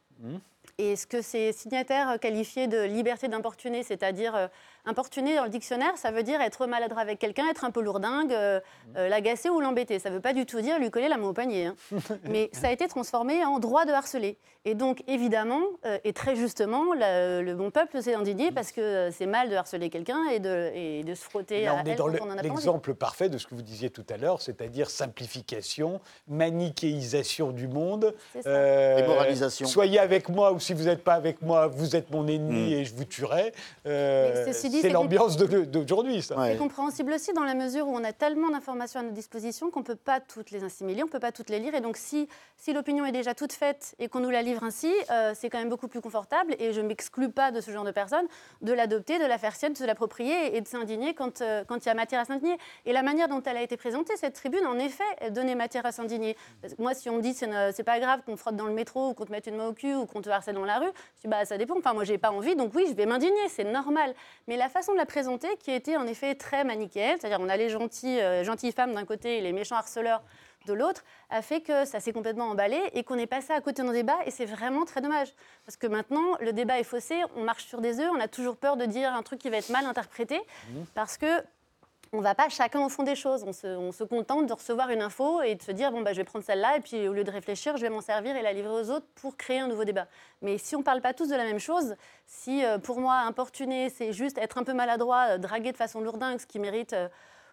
Et 0.77 0.95
ce 0.95 1.07
que 1.07 1.21
ces 1.21 1.51
signataires 1.51 2.19
qualifiaient 2.19 2.67
de 2.67 2.83
liberté 2.83 3.27
d'importuner, 3.27 3.83
c'est-à-dire 3.83 4.35
euh, 4.35 4.47
importuner 4.85 5.35
dans 5.35 5.43
le 5.43 5.49
dictionnaire, 5.49 5.91
ça 5.97 6.11
veut 6.11 6.23
dire 6.23 6.41
être 6.41 6.65
maladroit 6.67 7.01
avec 7.01 7.19
quelqu'un, 7.19 7.47
être 7.49 7.63
un 7.65 7.71
peu 7.71 7.81
lourdingue, 7.81 8.33
euh, 8.33 8.59
euh, 8.97 9.07
l'agacer 9.09 9.49
ou 9.49 9.59
l'embêter. 9.59 9.99
Ça 9.99 10.09
ne 10.09 10.15
veut 10.15 10.21
pas 10.21 10.33
du 10.33 10.45
tout 10.45 10.61
dire 10.61 10.79
lui 10.79 10.89
coller 10.91 11.07
la 11.09 11.17
main 11.17 11.27
au 11.27 11.33
panier. 11.33 11.67
hein. 11.67 11.75
Mais 12.23 12.49
ça 12.53 12.67
a 12.67 12.71
été 12.71 12.87
transformé 12.87 13.43
en 13.45 13.59
droit 13.59 13.85
de 13.85 13.91
harceler. 13.91 14.37
Et 14.63 14.75
donc, 14.75 15.01
évidemment, 15.07 15.61
euh, 15.85 15.97
et 16.03 16.13
très 16.13 16.35
justement, 16.35 16.93
la- 16.93 17.41
le 17.41 17.55
bon 17.55 17.71
peuple 17.71 17.99
s'est 18.01 18.13
indigné 18.13 18.51
parce 18.51 18.71
que 18.71 18.81
euh, 18.81 19.11
c'est 19.11 19.25
mal 19.25 19.49
de 19.49 19.55
harceler 19.55 19.89
quelqu'un 19.89 20.25
et 20.31 20.39
de, 20.39 20.69
et 20.75 21.03
de 21.03 21.15
se 21.15 21.23
frotter 21.23 21.63
Là, 21.65 21.71
à 21.71 21.73
on 21.75 21.85
est 21.85 21.89
elle 21.91 21.95
dans 21.97 22.05
quand 22.05 22.11
le- 22.13 22.19
on 22.21 22.25
en 22.25 22.31
a 22.31 22.35
pas 22.35 22.39
envie. 22.41 22.49
l'exemple 22.49 22.93
parfait 22.93 23.27
de 23.29 23.39
ce 23.39 23.47
que 23.47 23.55
vous 23.55 23.63
disiez 23.63 23.89
tout 23.89 24.05
à 24.09 24.17
l'heure, 24.17 24.39
c'est-à-dire 24.41 24.89
simplification, 24.91 25.99
manichéisation 26.27 27.51
du 27.51 27.67
monde. 27.67 28.13
C'est 28.33 28.41
euh, 28.45 28.97
Démoralisation. 29.01 29.67
Soyez 29.67 29.99
avec 29.99 30.29
moi 30.29 30.51
ou 30.53 30.59
si 30.59 30.73
vous 30.73 30.83
n'êtes 30.83 31.03
pas 31.03 31.13
avec 31.15 31.41
moi, 31.41 31.67
vous 31.67 31.95
êtes 31.95 32.11
mon 32.11 32.27
ennemi 32.27 32.73
et 32.73 32.85
je 32.85 32.93
vous 32.93 33.05
tuerai. 33.05 33.53
Euh, 33.87 34.45
ceci 34.45 34.69
dit, 34.71 34.81
c'est 34.81 34.89
l'ambiance 34.89 35.37
d'aujourd'hui, 35.37 36.21
ça. 36.21 36.37
Ouais. 36.37 36.53
C'est 36.53 36.57
compréhensible 36.57 37.13
aussi 37.13 37.33
dans 37.33 37.43
la 37.43 37.53
mesure 37.53 37.87
où 37.87 37.95
on 37.95 38.03
a 38.03 38.13
tellement 38.13 38.49
d'informations 38.49 38.99
à 38.99 39.03
notre 39.03 39.15
disposition 39.15 39.69
qu'on 39.69 39.81
ne 39.81 39.85
peut 39.85 39.95
pas 39.95 40.19
toutes 40.19 40.51
les 40.51 40.63
assimiler, 40.63 41.03
on 41.03 41.07
ne 41.07 41.11
peut 41.11 41.19
pas 41.19 41.31
toutes 41.31 41.49
les 41.49 41.59
lire. 41.59 41.75
Et 41.75 41.81
donc, 41.81 41.97
si, 41.97 42.27
si 42.57 42.73
l'opinion 42.73 43.05
est 43.05 43.11
déjà 43.11 43.33
toute 43.35 43.53
faite 43.53 43.95
et 43.99 44.07
qu'on 44.07 44.19
nous 44.19 44.29
la 44.29 44.41
livre 44.41 44.63
ainsi, 44.63 44.91
euh, 45.09 45.33
c'est 45.35 45.49
quand 45.49 45.59
même 45.59 45.69
beaucoup 45.69 45.87
plus 45.87 46.01
confortable. 46.01 46.55
Et 46.59 46.73
je 46.73 46.81
ne 46.81 46.87
m'exclus 46.87 47.29
pas 47.29 47.51
de 47.51 47.61
ce 47.61 47.71
genre 47.71 47.83
de 47.83 47.91
personnes 47.91 48.27
de 48.61 48.73
l'adopter, 48.73 49.19
de 49.19 49.25
la 49.25 49.37
faire 49.37 49.55
sienne, 49.55 49.73
de 49.73 49.77
se 49.77 49.83
l'approprier 49.83 50.55
et 50.55 50.61
de 50.61 50.67
s'indigner 50.67 51.13
quand 51.13 51.41
euh, 51.41 51.63
quand 51.67 51.85
il 51.85 51.87
y 51.87 51.91
a 51.91 51.93
matière 51.93 52.21
à 52.21 52.25
s'indigner. 52.25 52.57
Et 52.85 52.93
la 52.93 53.03
manière 53.03 53.27
dont 53.27 53.41
elle 53.43 53.57
a 53.57 53.61
été 53.61 53.77
présentée, 53.77 54.15
cette 54.17 54.33
tribune, 54.33 54.65
en 54.65 54.77
effet, 54.79 55.03
donnait 55.31 55.55
matière 55.55 55.85
à 55.85 55.91
s'indigner. 55.91 56.35
Parce 56.61 56.73
que 56.73 56.81
moi, 56.81 56.93
si 56.93 57.09
on 57.09 57.17
me 57.17 57.21
dit 57.21 57.33
c'est 57.33 57.83
pas 57.83 57.99
grave 57.99 58.21
qu'on 58.25 58.35
te 58.35 58.39
frotte 58.39 58.55
dans 58.55 58.67
le 58.67 58.73
métro 58.73 59.09
ou 59.09 59.13
qu'on 59.13 59.25
te 59.25 59.31
mette 59.31 59.47
une 59.47 59.55
main 59.55 59.67
au 59.67 59.73
cul 59.73 59.95
ou 59.95 60.05
qu'on 60.05 60.21
te 60.21 60.29
harcèle 60.29 60.55
dans 60.55 60.65
la 60.65 60.79
rue, 60.79 60.91
je 61.17 61.21
dis 61.21 61.27
bah 61.27 61.45
ça 61.45 61.57
dépend. 61.57 61.77
Enfin, 61.77 61.93
moi, 61.93 62.03
j'ai 62.03 62.17
pas 62.17 62.31
envie, 62.31 62.55
donc 62.55 62.73
oui, 62.75 62.85
je 62.89 62.93
vais 62.93 63.05
m'indigner, 63.05 63.49
c'est 63.49 63.63
normal. 63.63 64.13
Mais 64.47 64.57
la 64.61 64.69
façon 64.69 64.91
de 64.91 64.97
la 64.97 65.07
présenter, 65.07 65.47
qui 65.57 65.71
était 65.71 65.97
en 65.97 66.05
effet 66.05 66.35
très 66.35 66.63
manichéenne, 66.63 67.17
c'est-à-dire 67.19 67.39
on 67.41 67.49
a 67.49 67.57
les 67.57 67.69
gentils, 67.69 68.19
euh, 68.19 68.43
gentilles 68.43 68.71
femmes 68.71 68.93
d'un 68.93 69.05
côté 69.05 69.39
et 69.39 69.41
les 69.41 69.53
méchants 69.53 69.75
harceleurs 69.75 70.21
de 70.67 70.73
l'autre, 70.73 71.03
a 71.31 71.41
fait 71.41 71.61
que 71.61 71.83
ça 71.85 71.99
s'est 71.99 72.13
complètement 72.13 72.45
emballé 72.45 72.79
et 72.93 73.03
qu'on 73.03 73.17
est 73.17 73.25
passé 73.25 73.53
à 73.53 73.59
côté 73.59 73.81
d'un 73.81 73.91
débat 73.91 74.19
et 74.27 74.29
c'est 74.29 74.45
vraiment 74.45 74.85
très 74.85 75.01
dommage. 75.01 75.33
Parce 75.65 75.77
que 75.77 75.87
maintenant, 75.87 76.37
le 76.39 76.53
débat 76.53 76.79
est 76.79 76.83
faussé, 76.83 77.15
on 77.35 77.43
marche 77.43 77.65
sur 77.65 77.81
des 77.81 77.99
œufs, 77.99 78.11
on 78.15 78.19
a 78.19 78.27
toujours 78.27 78.55
peur 78.55 78.77
de 78.77 78.85
dire 78.85 79.11
un 79.11 79.23
truc 79.23 79.39
qui 79.39 79.49
va 79.49 79.57
être 79.57 79.71
mal 79.71 79.87
interprété 79.87 80.39
parce 80.93 81.17
que 81.17 81.41
on 82.13 82.17
ne 82.17 82.23
va 82.23 82.35
pas 82.35 82.49
chacun 82.49 82.83
au 82.85 82.89
fond 82.89 83.03
des 83.03 83.15
choses. 83.15 83.43
On 83.47 83.53
se, 83.53 83.67
on 83.67 83.91
se 83.91 84.03
contente 84.03 84.45
de 84.47 84.53
recevoir 84.53 84.89
une 84.89 85.01
info 85.01 85.41
et 85.41 85.55
de 85.55 85.61
se 85.61 85.71
dire 85.71 85.91
bon, 85.91 86.01
bah, 86.01 86.11
je 86.13 86.17
vais 86.17 86.23
prendre 86.25 86.43
celle-là, 86.43 86.77
et 86.77 86.81
puis 86.81 87.07
au 87.07 87.13
lieu 87.13 87.23
de 87.23 87.31
réfléchir, 87.31 87.77
je 87.77 87.81
vais 87.81 87.89
m'en 87.89 88.01
servir 88.01 88.35
et 88.35 88.41
la 88.41 88.51
livrer 88.53 88.73
aux 88.81 88.89
autres 88.89 89.05
pour 89.15 89.37
créer 89.37 89.59
un 89.59 89.67
nouveau 89.67 89.85
débat. 89.85 90.07
Mais 90.41 90.57
si 90.57 90.75
on 90.75 90.79
ne 90.79 90.83
parle 90.83 91.01
pas 91.01 91.13
tous 91.13 91.29
de 91.29 91.35
la 91.35 91.43
même 91.45 91.59
chose, 91.59 91.95
si 92.25 92.65
euh, 92.65 92.77
pour 92.79 92.99
moi, 92.99 93.15
importuner, 93.19 93.89
c'est 93.89 94.11
juste 94.13 94.37
être 94.37 94.57
un 94.57 94.63
peu 94.63 94.73
maladroit, 94.73 95.25
euh, 95.31 95.37
draguer 95.37 95.71
de 95.71 95.77
façon 95.77 96.01
lourdingue, 96.01 96.39
ce 96.39 96.45
qui 96.45 96.59
mérite 96.59 96.93
euh, 96.93 97.07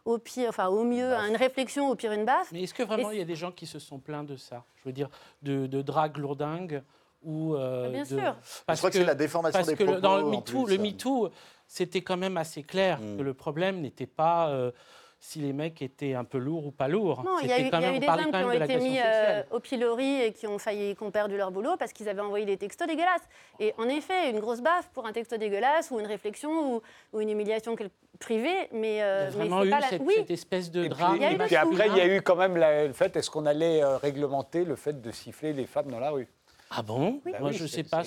au, 0.04 0.18
pire, 0.18 0.48
enfin, 0.48 0.66
au 0.68 0.82
mieux 0.84 1.12
une 1.12 1.36
réflexion, 1.36 1.88
au 1.90 1.94
pire 1.94 2.12
une 2.12 2.24
baffe, 2.24 2.50
Mais 2.50 2.62
est-ce 2.62 2.74
que 2.74 2.82
vraiment 2.82 3.10
il 3.12 3.18
y 3.18 3.22
a 3.22 3.26
des 3.26 3.36
gens 3.36 3.52
qui 3.52 3.66
se 3.66 3.78
sont 3.78 3.98
plaints 3.98 4.24
de 4.24 4.36
ça? 4.36 4.64
Je 4.76 4.84
veux 4.88 4.92
dire, 4.92 5.08
de, 5.42 5.66
de 5.66 5.82
drague 5.82 6.16
lourdingue 6.16 6.82
ou. 7.22 7.54
euh, 7.54 7.84
Ah, 7.86 7.90
bien 7.90 8.02
de- 8.02 8.08
sûr. 8.08 8.36
Parce 8.66 8.78
Je 8.78 8.80
crois 8.80 8.90
que 8.90 8.96
c'est 8.98 9.04
la 9.04 9.14
déformation 9.14 9.58
parce 9.58 9.68
des 9.68 9.76
que 9.76 9.84
propos, 9.84 10.00
dans 10.00 10.16
le 10.16 10.24
MeToo, 10.24 10.66
le. 10.66 10.78
MeToo, 10.78 11.30
c'était 11.68 12.00
quand 12.00 12.16
même 12.16 12.36
assez 12.36 12.64
clair 12.64 12.98
Mm. 13.00 13.18
que 13.18 13.22
le 13.22 13.34
problème 13.34 13.80
n'était 13.80 14.06
pas 14.06 14.48
euh, 14.48 14.72
si 15.20 15.40
les 15.40 15.52
mecs 15.52 15.82
étaient 15.82 16.14
un 16.14 16.22
peu 16.24 16.38
lourds 16.38 16.66
ou 16.66 16.70
pas 16.70 16.86
lourds. 16.86 17.24
Non, 17.24 17.38
il 17.42 17.48
y 17.48 17.52
a 17.52 17.60
eu, 17.60 17.70
quand 17.70 17.78
il 17.78 17.82
y 17.82 17.86
a 17.86 17.88
même- 17.90 17.96
eu 17.96 17.98
des 17.98 18.06
hommes 18.08 18.30
qui 18.30 18.36
ont 18.44 18.52
été 18.52 18.76
mis 18.76 18.98
euh, 19.04 19.42
au 19.50 19.58
pilori 19.58 20.22
et 20.22 20.32
qui 20.32 20.46
ont 20.46 20.58
failli, 20.58 20.94
qui 20.94 21.02
ont 21.02 21.10
perdu 21.10 21.36
leur 21.36 21.50
boulot 21.50 21.76
parce 21.76 21.92
qu'ils 21.92 22.08
avaient 22.08 22.20
envoyé 22.20 22.46
des 22.46 22.56
textos 22.56 22.86
dégueulasses. 22.86 23.28
Et 23.58 23.74
en 23.78 23.88
effet, 23.88 24.30
une 24.30 24.38
grosse 24.38 24.60
baffe 24.60 24.88
pour 24.94 25.06
un 25.06 25.12
texto 25.12 25.36
dégueulasse 25.36 25.90
ou 25.90 25.98
une 25.98 26.06
réflexion 26.06 26.76
ou, 26.76 26.82
ou 27.12 27.20
une 27.20 27.30
humiliation 27.30 27.74
privée, 28.20 28.68
mais, 28.72 28.94
Il 28.94 28.98
y 28.98 29.00
euh, 29.02 29.26
a 29.26 29.30
vraiment 29.30 29.64
eu 29.64 29.70
pas 29.70 29.80
la... 29.80 29.88
cette, 29.88 30.02
Oui, 30.02 30.14
cette 30.18 30.30
espèce 30.30 30.70
de 30.70 30.84
Et 30.84 30.88
puis, 30.88 30.98
drame. 30.98 31.20
Et 31.20 31.36
puis 31.36 31.56
après, 31.56 31.88
il 31.88 31.96
y 31.96 32.00
a 32.00 32.06
eu 32.06 32.22
quand 32.22 32.36
même 32.36 32.56
la- 32.56 32.86
le 32.86 32.92
fait, 32.92 33.16
est-ce 33.16 33.28
qu'on 33.28 33.44
allait 33.46 33.82
euh, 33.82 33.96
réglementer 33.96 34.64
le 34.64 34.76
fait 34.76 35.02
de 35.02 35.10
siffler 35.10 35.52
les 35.52 35.66
femmes 35.66 35.90
dans 35.90 36.00
la 36.00 36.10
rue? 36.10 36.28
Ah 36.70 36.82
bon? 36.82 37.22
Oui. 37.24 37.32
Moi, 37.40 37.48
oui, 37.50 37.56
je 37.56 37.66
c'est- 37.66 37.82
sais 37.82 37.82
pas. 37.84 38.02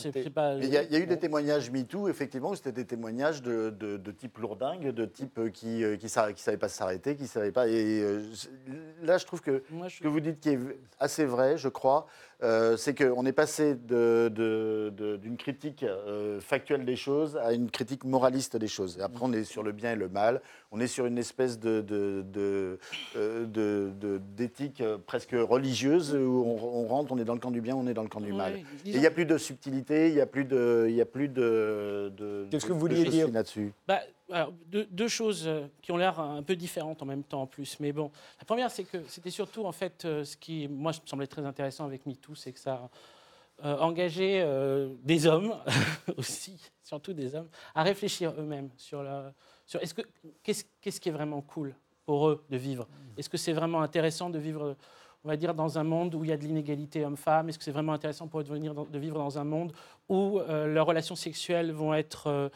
Il 0.58 0.66
y, 0.70 0.78
a, 0.78 0.84
il 0.84 0.92
y 0.92 0.96
a 0.96 1.00
eu 1.00 1.08
des 1.08 1.18
témoignages 1.18 1.72
MeToo, 1.72 2.08
effectivement, 2.10 2.52
où 2.52 2.56
c'était 2.56 2.72
des 2.72 2.86
témoignages 2.86 3.42
de, 3.42 3.72
de- 3.72 3.98
de 3.98 4.12
type 4.12 4.38
lourdingue, 4.38 4.90
de 4.90 5.06
type 5.06 5.40
euh, 5.40 5.50
qui 5.50 5.80
ne 5.80 5.96
qui, 5.96 6.10
sa- 6.10 6.32
qui 6.32 6.44
savait 6.44 6.58
pas 6.58 6.70
s'arrêter, 6.70 7.16
qui 7.16 7.26
savait 7.26 7.52
pas. 7.52 7.68
Et 7.68 8.02
euh, 8.02 8.22
là, 9.02 9.18
je 9.18 9.26
trouve 9.26 9.42
que 9.42 9.64
je- 9.88 9.96
ce 9.96 10.00
que 10.04 10.08
vous 10.08 10.20
dites 10.20 10.40
qui 10.40 10.50
est 10.50 10.60
assez 11.00 11.26
vrai, 11.26 11.58
je 11.58 11.70
crois, 11.70 12.06
euh, 12.44 12.76
c'est 12.78 12.96
qu'on 12.96 13.26
est 13.26 13.32
passé 13.34 13.76
de- 13.76 14.30
de- 14.34 14.92
de- 14.96 15.16
d'une 15.18 15.38
critique 15.38 15.84
euh, 15.84 16.40
factuelle 16.40 16.86
des 16.86 16.96
choses 16.96 17.38
à 17.38 17.54
une 17.54 17.70
critique 17.70 18.04
moraliste 18.04 18.58
des 18.58 18.68
choses. 18.68 18.98
Et 18.98 19.02
après, 19.02 19.20
on 19.24 19.32
est 19.32 19.44
sur 19.44 19.62
le 19.64 19.72
bien 19.72 19.92
et 19.92 19.96
le 19.96 20.10
mal. 20.10 20.42
On 20.72 20.80
est 20.80 20.88
sur 20.88 21.06
une 21.06 21.18
espèce 21.18 21.60
de, 21.60 21.82
de- 21.82 22.24
de, 22.34 22.80
euh, 23.16 23.46
de- 23.46 23.92
de- 24.00 24.20
d'éthique 24.36 24.82
presque 25.06 25.36
religieuse 25.38 26.16
où 26.16 26.44
on, 26.46 26.84
on 26.84 26.88
rentre, 26.88 27.12
on 27.12 27.18
est 27.20 27.26
dans 27.26 27.34
le 27.36 27.40
camp 27.40 27.52
du 27.52 27.62
bien, 27.62 27.76
on 27.76 27.86
est 27.88 27.94
dans 27.94 28.04
le 28.04 28.10
camp 28.10 28.22
du 28.22 28.34
mal. 28.34 28.54
Et 28.56 28.64
il 28.86 29.00
n'y 29.00 29.06
a 29.06 29.12
plus 29.12 29.26
de 29.26 29.38
subtilité, 29.38 30.08
il 30.10 30.16
n'y 30.16 30.22
a 30.22 30.26
plus 30.26 30.46
de, 30.46 30.88
il 30.90 30.96
y 30.96 31.02
a 31.02 31.06
plus 31.06 31.28
de. 31.28 32.12
de 32.18 32.48
Qu'est-ce 32.50 32.66
que 32.66 32.74
vous 32.74 32.80
vouliez 32.80 33.04
dire? 33.06 33.30
là-dessus? 33.32 33.72
Bah, 33.88 34.00
deux, 34.68 35.08
choses 35.08 35.44
euh, 35.48 35.68
qui 35.82 35.92
ont 35.92 35.98
l'air 35.98 36.20
un 36.20 36.44
peu 36.44 36.56
différentes 36.56 37.02
en 37.02 37.06
même 37.06 37.24
temps 37.24 37.42
en 37.42 37.48
plus. 37.48 37.80
Mais 37.80 37.92
bon, 37.92 38.12
la 38.40 38.46
première, 38.46 38.72
c'est 38.72 38.84
que 38.84 39.04
c'était 39.08 39.30
surtout 39.30 39.66
en 39.66 39.72
fait 39.72 40.06
euh, 40.06 40.24
ce 40.24 40.38
qui, 40.38 40.68
moi, 40.68 40.92
me 40.92 41.08
semblait 41.08 41.28
très 41.28 41.46
intéressant 41.46 41.86
avec 41.86 42.06
MeToo, 42.06 42.36
c'est 42.36 42.52
que 42.52 42.60
ça 42.60 42.90
euh, 43.64 43.78
engageait 43.78 44.42
euh, 44.42 44.90
des 45.04 45.28
hommes 45.28 45.56
aussi, 46.18 46.60
surtout 46.84 47.14
des 47.14 47.36
hommes, 47.36 47.48
à 47.76 47.84
réfléchir 47.84 48.34
eux-mêmes 48.40 48.72
sur 48.76 49.04
la, 49.04 49.34
sur 49.68 49.80
est-ce 49.84 49.94
que 49.94 50.02
qu'est-ce 50.42 50.64
qu'est-ce 50.82 51.00
qui 51.00 51.10
est 51.10 51.12
vraiment 51.12 51.42
cool 51.42 51.76
pour 52.04 52.28
eux 52.28 52.44
de 52.50 52.58
vivre? 52.58 52.88
Est-ce 53.18 53.30
que 53.30 53.38
c'est 53.38 53.54
vraiment 53.54 53.82
intéressant 53.82 54.32
de 54.32 54.40
vivre 54.40 54.76
on 55.24 55.28
va 55.28 55.38
dire, 55.38 55.54
dans 55.54 55.78
un 55.78 55.84
monde 55.84 56.16
où 56.16 56.24
il 56.24 56.32
y 56.32 56.34
a 56.34 56.38
de 56.38 56.44
l'inégalité 56.44 57.06
homme-femme? 57.06 57.50
Est-ce 57.50 57.60
que 57.60 57.64
c'est 57.64 57.72
vraiment 57.72 57.94
intéressant 57.94 58.28
pour 58.28 58.40
eux 58.40 58.44
de, 58.44 58.98
vivre 58.98 59.20
dans 59.20 59.38
un 59.38 59.44
monde 59.44 59.74
où 60.10 60.40
leurs 60.40 60.88
relations 60.88 61.16
sexuelles 61.16 61.72
vont 61.72 61.94
être 61.94 62.50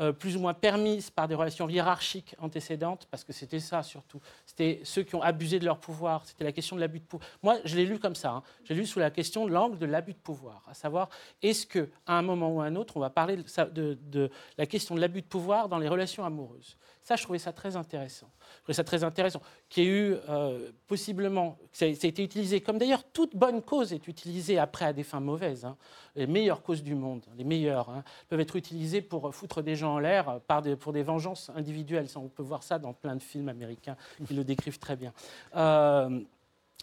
euh, 0.00 0.12
plus 0.12 0.36
ou 0.36 0.40
moins 0.40 0.54
permises 0.54 1.10
par 1.10 1.28
des 1.28 1.34
relations 1.34 1.68
hiérarchiques 1.68 2.34
antécédentes, 2.38 3.06
parce 3.10 3.22
que 3.22 3.32
c'était 3.32 3.60
ça 3.60 3.82
surtout. 3.82 4.20
C'était 4.44 4.80
ceux 4.82 5.02
qui 5.02 5.14
ont 5.14 5.22
abusé 5.22 5.58
de 5.58 5.64
leur 5.64 5.78
pouvoir. 5.78 6.24
C'était 6.26 6.44
la 6.44 6.52
question 6.52 6.74
de 6.76 6.80
l'abus 6.80 7.00
de 7.00 7.04
pouvoir. 7.04 7.28
Moi, 7.42 7.58
je 7.64 7.76
l'ai 7.76 7.86
lu 7.86 7.98
comme 7.98 8.14
ça. 8.16 8.30
hein. 8.30 8.42
J'ai 8.64 8.74
lu 8.74 8.86
sous 8.86 8.98
la 8.98 9.10
question 9.10 9.46
de 9.46 9.52
l'angle 9.52 9.78
de 9.78 9.86
l'abus 9.86 10.12
de 10.12 10.18
pouvoir, 10.18 10.62
à 10.68 10.74
savoir 10.74 11.08
est-ce 11.42 11.66
que 11.66 11.90
à 12.06 12.18
un 12.18 12.22
moment 12.22 12.50
ou 12.50 12.60
à 12.60 12.64
un 12.64 12.76
autre, 12.76 12.96
on 12.96 13.00
va 13.00 13.10
parler 13.10 13.36
de 13.36 14.30
la 14.58 14.66
question 14.66 14.94
de 14.94 15.00
l'abus 15.00 15.22
de 15.22 15.26
pouvoir 15.26 15.68
dans 15.68 15.78
les 15.78 15.88
relations 15.88 16.24
amoureuses? 16.24 16.76
Ça, 17.04 17.16
je 17.16 17.22
trouvais 17.22 17.38
ça 17.38 17.52
très 17.52 17.76
intéressant. 17.76 18.30
Je 18.40 18.62
trouvais 18.62 18.74
ça 18.74 18.82
très 18.82 19.04
intéressant. 19.04 19.42
Qu'il 19.68 19.84
y 19.84 19.86
ait 19.86 19.90
eu 19.90 20.16
euh, 20.30 20.70
possiblement, 20.86 21.58
ça, 21.70 21.84
a 21.84 21.88
été 21.88 22.24
utilisé, 22.24 22.62
comme 22.62 22.78
d'ailleurs 22.78 23.04
toute 23.12 23.36
bonne 23.36 23.60
cause 23.60 23.92
est 23.92 24.08
utilisée 24.08 24.58
après 24.58 24.86
à 24.86 24.94
des 24.94 25.02
fins 25.02 25.20
mauvaises. 25.20 25.66
hein. 25.66 25.76
Les 26.16 26.26
meilleures 26.26 26.62
causes 26.62 26.82
du 26.82 26.94
monde, 26.94 27.20
les 27.36 27.44
meilleures, 27.44 27.90
hein, 27.90 28.04
peuvent 28.30 28.40
être 28.40 28.56
utilisées 28.56 29.02
pour 29.02 29.34
foutre 29.34 29.60
des 29.62 29.76
gens 29.76 29.96
en 29.96 29.98
l'air 29.98 30.40
euh, 30.50 30.76
pour 30.76 30.94
des 30.94 31.02
vengeances 31.02 31.50
individuelles. 31.54 32.06
On 32.16 32.28
peut 32.28 32.42
voir 32.42 32.62
ça 32.62 32.78
dans 32.78 32.94
plein 32.94 33.16
de 33.16 33.22
films 33.22 33.50
américains 33.50 33.98
qui 34.26 34.32
le 34.32 34.42
décrivent 34.42 34.78
très 34.78 34.96
bien. 34.96 35.12
Euh, 35.56 36.20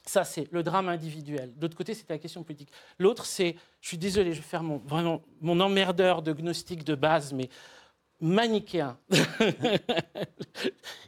ça, 0.06 0.24
c'est 0.24 0.52
le 0.52 0.62
drame 0.62 0.88
individuel. 0.90 1.52
D'autre 1.56 1.76
côté, 1.76 1.96
c'était 1.96 2.14
la 2.14 2.20
question 2.20 2.44
politique. 2.44 2.70
L'autre, 3.00 3.26
c'est, 3.26 3.56
je 3.82 3.88
suis 3.88 3.98
désolé, 3.98 4.34
je 4.34 4.38
vais 4.38 4.48
faire 4.48 4.62
mon, 4.62 4.78
vraiment 4.78 5.24
mon 5.42 5.60
emmerdeur 5.60 6.22
de 6.22 6.32
gnostique 6.32 6.84
de 6.84 6.94
base, 6.94 7.34
mais 7.34 7.50
manichéen. 8.22 8.98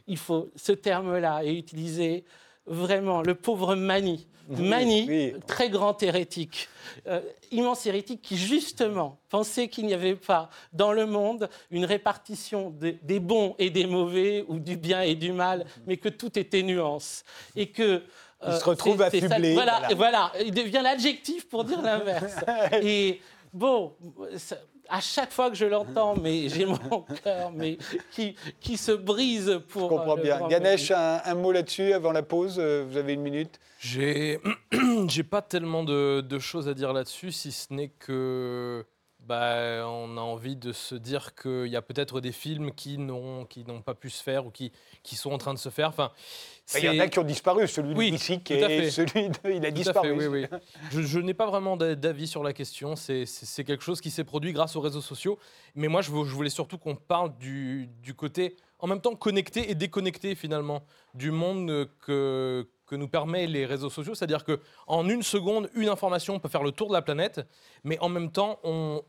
Il 0.06 0.18
faut, 0.18 0.50
ce 0.56 0.72
terme-là 0.72 1.42
est 1.44 1.54
utilisé 1.54 2.24
vraiment, 2.66 3.22
le 3.22 3.34
pauvre 3.34 3.74
Mani. 3.74 4.26
Mani, 4.50 5.06
oui. 5.08 5.32
très 5.46 5.70
grand 5.70 6.02
hérétique, 6.02 6.68
euh, 7.06 7.22
immense 7.50 7.86
hérétique 7.86 8.20
qui 8.20 8.36
justement 8.36 9.18
pensait 9.30 9.68
qu'il 9.68 9.86
n'y 9.86 9.94
avait 9.94 10.16
pas 10.16 10.50
dans 10.74 10.92
le 10.92 11.06
monde 11.06 11.48
une 11.70 11.86
répartition 11.86 12.68
de- 12.68 12.96
des 13.02 13.20
bons 13.20 13.54
et 13.58 13.70
des 13.70 13.86
mauvais 13.86 14.44
ou 14.48 14.58
du 14.58 14.76
bien 14.76 15.00
et 15.00 15.14
du 15.14 15.32
mal, 15.32 15.64
mais 15.86 15.96
que 15.96 16.10
tout 16.10 16.38
était 16.38 16.62
nuance 16.62 17.24
et 17.56 17.68
que 17.70 18.02
Il 18.46 18.52
se 18.52 18.64
retrouve 18.64 18.98
c'est 19.10 19.20
ça- 19.20 19.26
affublé, 19.36 19.54
Voilà, 19.54 19.80
voilà. 19.94 19.94
voilà, 19.94 20.32
il 20.44 20.52
devient 20.52 20.80
l'adjectif 20.82 21.48
pour 21.48 21.64
dire 21.64 21.80
l'inverse. 21.80 22.34
Et 22.82 23.22
bon, 23.54 23.94
ça- 24.36 24.58
à 24.88 25.00
chaque 25.00 25.32
fois 25.32 25.50
que 25.50 25.56
je 25.56 25.66
l'entends, 25.66 26.14
mais 26.16 26.48
j'ai 26.48 26.66
mon 26.66 26.76
cœur 27.22 27.50
mais 27.52 27.78
qui, 28.12 28.36
qui 28.60 28.76
se 28.76 28.92
brise 28.92 29.60
pour. 29.68 29.82
Je 29.90 29.96
comprends 29.96 30.18
euh, 30.18 30.22
bien. 30.22 30.46
Ganesh, 30.48 30.90
un, 30.90 31.20
un 31.24 31.34
mot 31.34 31.52
là-dessus 31.52 31.92
avant 31.92 32.12
la 32.12 32.22
pause. 32.22 32.56
euh, 32.58 32.84
Vous 32.88 32.96
avez 32.96 33.14
une 33.14 33.22
minute. 33.22 33.58
J'ai, 33.78 34.40
j'ai 35.08 35.22
pas 35.24 35.42
tellement 35.42 35.84
de, 35.84 36.20
de 36.20 36.38
choses 36.38 36.68
à 36.68 36.74
dire 36.74 36.92
là-dessus, 36.92 37.32
si 37.32 37.52
ce 37.52 37.72
n'est 37.72 37.88
que, 37.98 38.84
bah, 39.26 39.86
on 39.88 40.16
a 40.16 40.20
envie 40.20 40.56
de 40.56 40.72
se 40.72 40.94
dire 40.94 41.34
qu'il 41.34 41.66
y 41.68 41.76
a 41.76 41.82
peut-être 41.82 42.20
des 42.20 42.32
films 42.32 42.72
qui 42.72 42.98
n'ont, 42.98 43.44
qui 43.44 43.64
n'ont 43.64 43.82
pas 43.82 43.94
pu 43.94 44.10
se 44.10 44.22
faire 44.22 44.46
ou 44.46 44.50
qui, 44.50 44.70
qui 45.02 45.16
sont 45.16 45.32
en 45.32 45.38
train 45.38 45.54
de 45.54 45.58
se 45.58 45.68
faire. 45.70 45.88
Enfin, 45.88 46.10
Bah, 46.72 46.78
Il 46.80 46.84
y 46.84 46.88
en 46.88 46.98
a 47.04 47.08
qui 47.08 47.18
ont 47.18 47.24
disparu. 47.24 47.66
Celui 47.68 47.94
Oui, 47.94 48.10
de 48.10 48.16
et 48.16 48.90
celui 48.90 49.28
de. 49.28 49.50
Il 49.50 49.64
a 49.64 49.68
Tout 49.70 49.74
disparu. 49.74 50.08
fait, 50.18 50.28
oui, 50.28 50.46
oui. 50.50 50.58
Je, 50.90 51.02
je 51.02 51.18
n'ai 51.18 51.34
pas 51.34 51.46
vraiment 51.46 51.76
d'a- 51.76 51.94
d'avis 51.94 52.26
sur 52.26 52.42
la 52.42 52.52
question. 52.52 52.96
C'est- 52.96 53.24
quelque 53.64 53.82
chose 53.84 54.00
qui 54.00 54.10
s'est 54.10 54.24
produit 54.24 54.52
grâce 54.52 54.74
aux 54.76 54.80
réseaux 54.80 55.00
sociaux. 55.02 55.38
Mais 55.74 55.88
moi, 55.88 56.00
je, 56.02 56.10
vou- 56.10 56.24
je 56.24 56.34
voulais 56.34 56.50
surtout 56.50 56.78
qu'on 56.78 56.96
parle 56.96 57.36
du, 57.38 57.88
du 58.02 58.14
côté, 58.14 58.56
en 58.78 58.86
même 58.86 59.00
temps, 59.00 59.14
connecté 59.14 59.70
et 59.70 59.74
déconnecté, 59.74 60.34
finalement, 60.34 60.82
du 61.14 61.30
monde 61.30 61.88
que, 62.00 62.66
que 62.86 62.96
nous 62.96 63.08
permet 63.08 63.46
les 63.46 63.64
réseaux 63.66 63.88
sociaux. 63.90 64.14
C'est-à-dire 64.14 64.44
qu'en 64.44 65.08
une 65.08 65.22
seconde, 65.22 65.70
une 65.74 65.88
information 65.88 66.38
peut 66.38 66.48
faire 66.50 66.62
le 66.62 66.72
tour 66.72 66.88
de 66.88 66.92
la 66.92 67.02
planète. 67.02 67.40
Mais 67.84 67.98
en 68.00 68.08
même 68.10 68.30
temps, 68.30 68.58
on, 68.64 69.02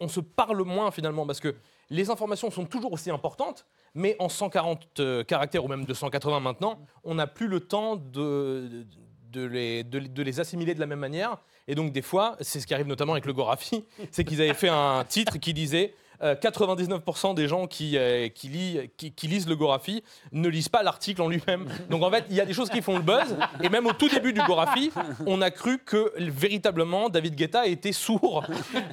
on- 0.00 0.08
se 0.08 0.20
parle 0.20 0.62
moins, 0.64 0.90
finalement. 0.90 1.26
Parce 1.26 1.40
que 1.40 1.54
les 1.90 2.10
informations 2.10 2.50
sont 2.50 2.64
toujours 2.64 2.92
aussi 2.92 3.10
importantes. 3.10 3.66
Mais 3.94 4.14
en 4.20 4.28
140 4.28 5.00
euh, 5.00 5.24
caractères 5.24 5.64
ou 5.64 5.68
même 5.68 5.84
280 5.84 6.40
maintenant, 6.40 6.78
on 7.04 7.14
n'a 7.16 7.26
plus 7.26 7.48
le 7.48 7.60
temps 7.60 7.96
de, 7.96 8.86
les, 9.34 9.82
de 9.84 10.22
les 10.22 10.40
assimiler 10.40 10.74
de 10.74 10.80
la 10.80 10.86
même 10.86 10.98
manière. 11.00 11.38
Et 11.68 11.74
donc, 11.74 11.92
des 11.92 12.02
fois, 12.02 12.36
c'est 12.40 12.60
ce 12.60 12.66
qui 12.66 12.74
arrive 12.74 12.86
notamment 12.86 13.12
avec 13.12 13.26
le 13.26 13.32
Gorafi, 13.32 13.84
c'est 14.10 14.24
qu'ils 14.24 14.40
avaient 14.42 14.54
fait 14.54 14.68
un 14.68 15.04
titre 15.08 15.38
qui 15.38 15.52
disait 15.54 15.94
euh, 16.22 16.34
99% 16.34 17.34
des 17.34 17.48
gens 17.48 17.66
qui, 17.66 17.96
euh, 17.96 18.28
qui, 18.28 18.78
qui- 18.96 19.12
qui 19.12 19.26
lisent 19.28 19.48
le 19.48 19.56
Gorafi 19.56 20.02
ne 20.32 20.48
lisent 20.48 20.68
pas 20.68 20.82
l'article 20.82 21.22
en 21.22 21.28
lui-même. 21.28 21.66
Donc, 21.88 22.02
en 22.02 22.10
fait, 22.10 22.24
il 22.30 22.36
y 22.36 22.40
a 22.40 22.44
des 22.44 22.52
choses 22.52 22.68
qui 22.70 22.82
font 22.82 22.96
le 22.96 23.02
buzz. 23.02 23.36
Et 23.62 23.68
même 23.68 23.86
au 23.86 23.92
tout 23.92 24.08
début 24.08 24.32
du 24.32 24.40
Gorafi, 24.42 24.90
on 25.26 25.40
a 25.42 25.50
cru 25.50 25.78
que 25.78 26.12
véritablement 26.18 27.08
David 27.08 27.34
Guetta 27.34 27.66
était 27.66 27.92
sourd 27.92 28.44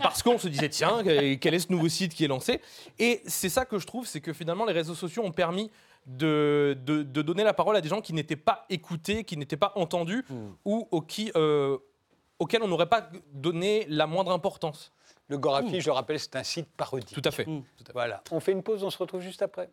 parce 0.01 0.23
qu'on 0.23 0.37
se 0.37 0.47
disait 0.47 0.69
tiens, 0.69 1.03
quel 1.03 1.53
est 1.53 1.59
ce 1.59 1.71
nouveau 1.71 1.89
site 1.89 2.13
qui 2.13 2.23
est 2.25 2.27
lancé? 2.29 2.61
Et 2.99 3.21
c'est 3.25 3.49
ça 3.49 3.65
que 3.65 3.77
je 3.79 3.85
trouve, 3.87 4.05
c'est 4.07 4.21
que 4.21 4.33
finalement, 4.33 4.65
les 4.65 4.73
réseaux 4.73 4.95
sociaux 4.95 5.23
ont 5.25 5.31
permis 5.31 5.69
de, 6.05 6.77
de- 6.85 7.03
de 7.03 7.21
donner 7.21 7.43
la 7.43 7.53
parole 7.53 7.75
à 7.75 7.81
des 7.81 7.89
gens 7.89 7.99
qui 8.01 8.13
n'étaient 8.13 8.37
pas 8.37 8.65
écoutés, 8.69 9.23
qui 9.25 9.35
n'étaient 9.35 9.57
pas 9.57 9.73
entendus 9.75 10.23
ou 10.63 10.87
qui, 11.07 11.31
euh, 11.35 11.77
auxquels 12.39 12.63
on 12.63 12.67
n'aurait 12.67 12.87
pas 12.89 13.09
donné 13.33 13.85
la 13.89 14.07
moindre 14.07 14.31
importance. 14.31 14.93
Le 15.29 15.37
Gorafi, 15.37 15.81
je 15.81 15.87
le 15.87 15.91
rappelle, 15.91 16.19
c'est 16.19 16.35
un 16.35 16.43
site 16.43 16.69
parodique. 16.77 17.13
Tout 17.13 17.21
à 17.27 17.31
fait. 17.31 17.45
Mm. 17.45 17.63
Tout 17.77 17.83
à 17.83 17.87
fait. 17.87 17.93
Voilà. 17.93 18.23
On 18.31 18.39
fait 18.39 18.53
une 18.53 18.63
pause, 18.63 18.83
on 18.83 18.89
se 18.89 18.97
retrouve 18.97 19.21
juste 19.21 19.41
après. 19.41 19.69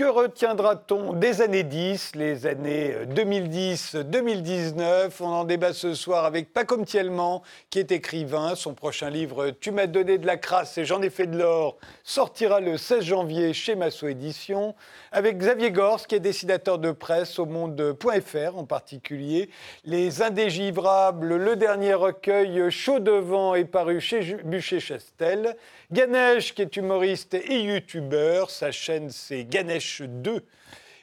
Que 0.00 0.06
retiendra-t-on 0.06 1.12
des 1.12 1.42
années 1.42 1.62
10, 1.62 2.14
les 2.14 2.46
années 2.46 2.94
2010-2019 3.14 5.10
On 5.20 5.26
en 5.26 5.44
débat 5.44 5.74
ce 5.74 5.92
soir 5.92 6.24
avec 6.24 6.54
Pacom 6.54 6.86
Thielman, 6.86 7.42
qui 7.68 7.80
est 7.80 7.92
écrivain. 7.92 8.54
Son 8.54 8.72
prochain 8.72 9.10
livre, 9.10 9.50
Tu 9.60 9.72
m'as 9.72 9.86
donné 9.86 10.16
de 10.16 10.26
la 10.26 10.38
crasse 10.38 10.78
et 10.78 10.86
j'en 10.86 11.02
ai 11.02 11.10
fait 11.10 11.26
de 11.26 11.36
l'or, 11.36 11.76
sortira 12.02 12.60
le 12.60 12.78
16 12.78 13.04
janvier 13.04 13.52
chez 13.52 13.74
Massot 13.74 14.08
Édition. 14.08 14.74
Avec 15.12 15.36
Xavier 15.36 15.70
Gors, 15.70 16.06
qui 16.06 16.14
est 16.14 16.20
dessinateur 16.20 16.78
de 16.78 16.92
presse 16.92 17.38
au 17.38 17.44
monde.fr 17.44 18.56
en 18.56 18.64
particulier. 18.64 19.50
Les 19.84 20.22
Indégivrables, 20.22 21.34
le 21.36 21.56
dernier 21.56 21.92
recueil 21.92 22.70
Chaud 22.70 23.00
devant 23.00 23.54
est 23.54 23.66
paru 23.66 24.00
chez 24.00 24.20
Bûcher-Chastel. 24.44 25.56
Ganesh, 25.92 26.54
qui 26.54 26.62
est 26.62 26.76
humoriste 26.76 27.34
et 27.34 27.62
youtubeur. 27.62 28.48
Sa 28.50 28.70
chaîne, 28.70 29.10
c'est 29.10 29.44
Ganesh 29.44 30.02
2. 30.02 30.40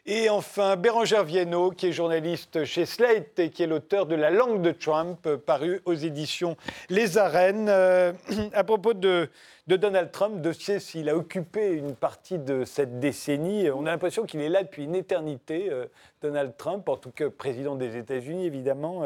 Et 0.05 0.29
enfin, 0.29 0.77
Bérangère 0.77 1.25
Viennot, 1.25 1.71
qui 1.71 1.87
est 1.87 1.91
journaliste 1.91 2.63
chez 2.63 2.85
Slate 2.85 3.37
et 3.39 3.49
qui 3.49 3.63
est 3.63 3.67
l'auteur 3.67 4.05
de 4.05 4.15
La 4.15 4.29
langue 4.29 4.61
de 4.61 4.71
Trump, 4.71 5.27
paru 5.45 5.81
aux 5.83 5.93
éditions 5.93 6.55
Les 6.89 7.17
Arènes. 7.17 7.67
Euh, 7.67 8.13
à 8.53 8.63
propos 8.63 8.93
de, 8.93 9.29
Donald 9.67 10.09
Trump, 10.11 10.41
sais 10.53 10.79
s'il 10.79 11.09
a 11.09 11.17
occupé 11.17 11.73
une 11.73 11.93
partie 11.93 12.39
de 12.39 12.63
cette 12.63 13.01
décennie. 13.01 13.69
On 13.69 13.85
a 13.85 13.91
l'impression 13.91 14.23
qu'il 14.23 14.39
est 14.39 14.47
là 14.47 14.63
depuis 14.63 14.85
une 14.85 14.95
éternité, 14.95 15.67
euh, 15.69 15.87
Donald 16.21 16.53
Trump, 16.55 16.87
en 16.87 16.95
tout 16.95 17.11
cas 17.11 17.29
président 17.29 17.75
des 17.75 17.97
États-Unis, 17.97 18.45
évidemment. 18.45 19.03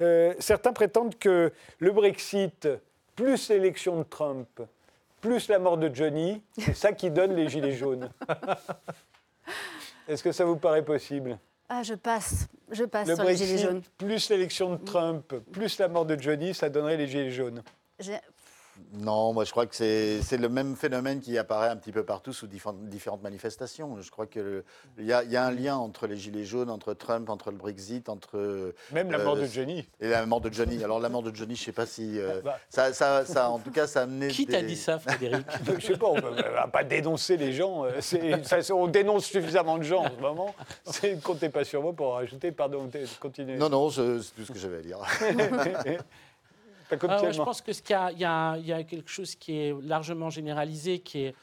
Euh, 0.00 0.34
certains 0.40 0.72
prétendent 0.72 1.16
que 1.16 1.52
le 1.78 1.92
Brexit, 1.92 2.66
plus 3.14 3.50
l'élection 3.50 3.98
de 3.98 4.02
Trump, 4.02 4.48
plus 5.20 5.48
la 5.48 5.58
mort 5.58 5.76
de 5.76 5.94
Johnny, 5.94 6.42
c'est 6.58 6.74
ça 6.76 6.92
qui 6.92 7.10
donne 7.10 7.34
les 7.34 7.48
gilets 7.48 7.72
jaunes. 7.76 8.10
Est-ce 10.08 10.22
que 10.22 10.32
ça 10.32 10.44
vous 10.44 10.56
paraît 10.56 10.84
possible? 10.84 11.38
Ah, 11.68 11.82
je 11.82 11.94
passe. 11.94 12.48
Je 12.70 12.84
passe 12.84 13.06
Le 13.08 13.14
sur 13.14 13.24
les 13.24 13.36
gilets 13.36 13.46
Brexit, 13.48 13.68
jaunes. 13.68 13.82
plus 13.98 14.28
l'élection 14.30 14.74
de 14.74 14.84
Trump, 14.84 15.34
plus 15.52 15.78
la 15.78 15.88
mort 15.88 16.04
de 16.04 16.20
Johnny, 16.20 16.52
ça 16.54 16.68
donnerait 16.68 16.96
les 16.96 17.06
gilets 17.06 17.30
jaunes. 17.30 17.62
Non, 18.94 19.32
moi 19.32 19.44
je 19.44 19.50
crois 19.50 19.66
que 19.66 19.74
c'est 19.74 20.20
c'est 20.22 20.36
le 20.36 20.48
même 20.48 20.76
phénomène 20.76 21.20
qui 21.20 21.36
apparaît 21.38 21.68
un 21.68 21.76
petit 21.76 21.92
peu 21.92 22.04
partout 22.04 22.32
sous 22.32 22.46
différentes, 22.46 22.84
différentes 22.88 23.22
manifestations. 23.22 24.00
Je 24.00 24.10
crois 24.10 24.26
qu'il 24.26 24.62
y, 24.98 25.12
a- 25.12 25.22
il 25.22 25.30
y 25.30 25.36
a 25.36 25.44
un 25.44 25.50
lien 25.50 25.76
entre 25.76 26.06
les 26.06 26.16
Gilets 26.16 26.44
jaunes, 26.44 26.70
entre 26.70 26.94
Trump, 26.94 27.28
entre 27.30 27.50
le 27.50 27.56
Brexit, 27.56 28.08
entre. 28.08 28.72
Même 28.92 29.10
la 29.10 29.18
Euh, 29.18 29.24
mort 29.24 29.36
de 29.36 29.44
Johnny. 29.46 29.88
Et 30.00 30.08
la 30.08 30.26
mort 30.26 30.40
de 30.40 30.52
Johnny. 30.52 30.82
Alors 30.84 31.00
la 31.00 31.08
mort 31.08 31.22
de 31.22 31.34
Johnny, 31.34 31.54
je 31.56 31.62
ne 31.62 31.64
sais 31.66 31.72
pas 31.72 31.86
si. 31.86 32.18
euh, 32.18 32.40
Bah. 32.44 32.58
ça, 32.68 32.92
ça, 32.92 33.24
ça- 33.24 33.50
en 33.50 33.58
tout 33.58 33.70
cas, 33.70 33.86
ça 33.86 34.00
a 34.00 34.02
amené. 34.04 34.28
Qui 34.28 34.46
t'a 34.46 34.60
des- 34.60 34.68
dit 34.68 34.76
ça, 34.76 34.98
Frédéric 34.98 35.46
Je 35.78 35.86
sais 35.86 35.96
pas, 35.98 36.06
on 36.08 36.16
ne 36.16 36.20
va 36.42 36.66
pas 36.68 36.84
dénoncer 36.84 37.36
les 37.36 37.52
gens. 37.52 37.84
euh, 37.84 38.00
ça, 38.00 38.74
on 38.74 38.86
dénonce 38.88 39.24
suffisamment 39.26 39.78
de 39.78 39.82
gens 39.84 40.04
en 40.04 40.10
ce 40.10 40.20
moment. 40.20 40.54
C'est- 40.84 41.14
Ne 41.16 41.20
comptez 41.20 41.48
pas 41.48 41.64
sur 41.64 41.82
moi 41.82 41.92
pour 41.92 42.14
rajouter. 42.14 42.52
Pardon, 42.52 42.88
continuez. 43.20 43.56
Non, 43.56 43.68
non, 43.68 43.90
c'est 43.90 44.02
tout 44.36 44.44
ce 44.44 44.52
que 44.52 44.58
j'avais 44.58 44.78
à 44.78 44.82
dire. 44.82 44.98
Pas 46.90 46.96
comme 46.96 47.10
Ah 47.10 47.16
ouais, 47.22 47.32
je 47.32 47.38
pense 47.44 47.62
que 47.62 47.72
ce 47.72 47.80
qu'il 47.82 47.94
y 48.18 48.24
a, 48.24 48.56
y, 48.58 48.70
y 48.80 48.86
quelque 48.86 49.08
chose 49.10 49.34
qui 49.34 49.56
est 49.56 49.74
largement 49.82 50.28
généralisé, 50.28 50.98
qui 50.98 51.20
est 51.24 51.34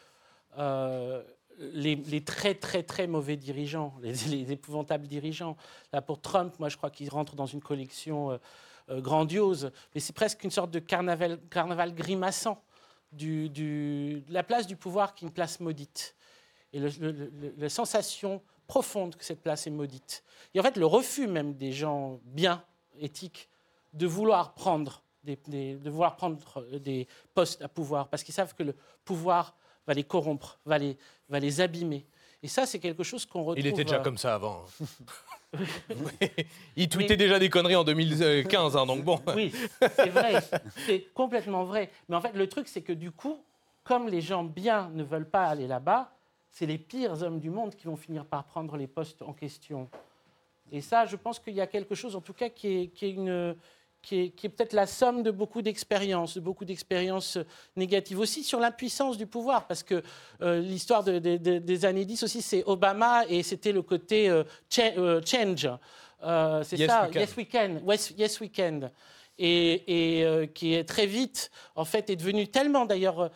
euh, 0.57 1.23
les, 1.59 1.95
les 1.95 2.23
très 2.23 2.53
très 2.53 2.83
très 2.83 3.07
mauvais 3.07 3.35
dirigeants, 3.37 3.93
les, 4.01 4.13
les 4.13 4.51
épouvantables 4.51 5.07
dirigeants. 5.07 5.55
Là 5.93 6.01
pour 6.01 6.21
Trump, 6.21 6.53
moi 6.59 6.69
je 6.69 6.77
crois 6.77 6.89
qu'il 6.91 7.09
rentre 7.09 7.35
dans 7.35 7.45
une 7.47 7.61
collection 7.61 8.31
euh, 8.31 8.37
euh, 8.89 9.01
grandiose, 9.01 9.71
mais 9.95 10.01
c'est 10.01 10.13
presque 10.13 10.43
une 10.43 10.51
sorte 10.51 10.71
de 10.71 10.79
carnaval, 10.79 11.39
carnaval 11.49 11.93
grimaçant 11.95 12.61
du, 13.11 13.49
du- 13.49 14.21
de 14.27 14.33
la 14.33 14.43
place 14.43 14.67
du 14.67 14.75
pouvoir 14.75 15.15
qui 15.15 15.25
est 15.25 15.27
une 15.27 15.33
place 15.33 15.59
maudite. 15.59 16.15
Et 16.73 16.79
le- 16.79 16.89
le- 16.99 17.11
le- 17.11 17.53
la 17.57 17.69
sensation 17.69 18.41
profonde 18.67 19.15
que 19.15 19.23
cette 19.23 19.41
place 19.41 19.65
est 19.65 19.71
maudite. 19.71 20.23
Et 20.53 20.59
en 20.59 20.63
fait, 20.63 20.75
le 20.77 20.85
refus 20.85 21.27
même 21.27 21.53
des 21.53 21.71
gens 21.71 22.19
bien 22.25 22.61
éthiques 22.99 23.47
de 23.93 24.05
vouloir 24.05 24.53
prendre 24.53 25.01
des, 25.27 25.37
des- 25.47 25.75
de 25.75 25.89
vouloir 25.89 26.15
prendre 26.15 26.37
euh, 26.57 26.79
des 26.79 27.07
postes 27.33 27.61
à 27.61 27.67
pouvoir, 27.67 28.07
parce 28.07 28.23
qu'ils 28.23 28.33
savent 28.33 28.55
que 28.55 28.63
le 28.63 28.75
pouvoir 29.03 29.53
va 29.85 29.93
les 29.93 30.03
corrompre, 30.03 30.57
va 30.65 30.77
les, 30.77 30.97
va 31.29 31.39
les 31.39 31.59
abîmer. 31.61 32.05
Et 32.41 32.47
ça, 32.47 32.65
c'est 32.65 32.79
quelque 32.79 33.03
chose 33.03 33.25
qu'on 33.25 33.43
retrouve. 33.43 33.59
Il 33.59 33.67
était 33.67 33.83
déjà 33.83 33.97
euh, 33.99 34.03
comme 34.03 34.17
ça 34.17 34.35
avant. 34.35 34.63
hein. 34.81 34.85
il 36.75 36.89
tweetait 36.89 37.17
déjà 37.17 37.39
des 37.39 37.49
conneries 37.49 37.75
en 37.75 37.83
2015, 37.83 38.75
hein, 38.75 38.85
donc 38.85 39.03
bon. 39.03 39.19
Oui, 39.35 39.51
c'est 39.95 40.09
vrai, 40.09 40.41
c'est 40.85 41.07
complètement 41.13 41.63
vrai. 41.63 41.89
Mais 42.09 42.15
en 42.15 42.21
fait, 42.21 42.33
le 42.33 42.47
truc, 42.47 42.67
c'est 42.67 42.81
que 42.81 42.93
du 42.93 43.11
coup, 43.11 43.41
comme 43.83 44.07
les 44.09 44.21
gens 44.21 44.43
bien 44.43 44.89
ne 44.93 45.03
veulent 45.03 45.29
pas 45.29 45.45
aller 45.45 45.67
là-bas, 45.67 46.11
c'est 46.51 46.65
les 46.65 46.77
pires 46.77 47.21
hommes 47.23 47.39
du 47.39 47.49
monde 47.49 47.75
qui 47.75 47.85
vont 47.85 47.95
finir 47.95 48.25
par 48.25 48.43
prendre 48.43 48.75
les 48.77 48.87
postes 48.87 49.21
en 49.21 49.33
question. 49.33 49.89
Et 50.71 50.81
ça, 50.81 51.05
je 51.05 51.15
pense 51.15 51.39
qu'il 51.39 51.53
y 51.53 51.61
a 51.61 51.67
quelque 51.67 51.95
chose, 51.95 52.15
en 52.15 52.21
tout 52.21 52.33
cas, 52.33 52.49
qui 52.49 52.67
est, 52.67 52.87
qui 52.89 53.05
est 53.05 53.11
une 53.11 53.55
qui 54.01 54.19
est, 54.21 54.29
qui 54.29 54.45
est 54.45 54.49
peut-être 54.49 54.73
la 54.73 54.85
somme 54.87 55.23
de 55.23 55.31
beaucoup 55.31 55.61
d'expériences, 55.61 56.35
de 56.35 56.39
beaucoup 56.39 56.65
d'expériences 56.65 57.37
négatives 57.75 58.19
aussi 58.19 58.43
sur 58.43 58.59
l'impuissance 58.59 59.17
du 59.17 59.27
pouvoir, 59.27 59.67
parce 59.67 59.83
que 59.83 60.01
euh, 60.41 60.59
l'histoire 60.61 61.03
de- 61.03 61.19
de- 61.19 61.37
de- 61.37 61.57
des 61.59 61.85
années 61.85 62.05
10 62.05 62.23
aussi, 62.23 62.41
c'est 62.41 62.63
Obama 62.65 63.25
et 63.27 63.43
c'était 63.43 63.71
le 63.73 63.81
côté 63.81 64.29
euh, 64.29 64.43
cha- 64.69 64.93
euh, 64.97 65.21
change. 65.25 65.67
Euh, 66.23 66.63
c'est 66.63 66.77
Yes, 66.77 66.89
ça, 66.89 67.07
we 67.07 67.15
yes 67.15 67.37
we 67.37 67.47
can, 67.49 67.81
yes, 67.87 68.13
yes 68.17 68.39
we 68.39 68.51
can. 68.55 68.89
Et, 69.39 70.19
et, 70.19 70.25
euh, 70.25 70.47
qui 70.47 70.73
est 70.73 70.83
très 70.83 71.05
vite, 71.05 71.51
en 71.75 71.85
fait, 71.85 72.09
est 72.09 72.15
devenu 72.15 72.47
tellement 72.47 72.85
d'ailleurs. 72.85 73.29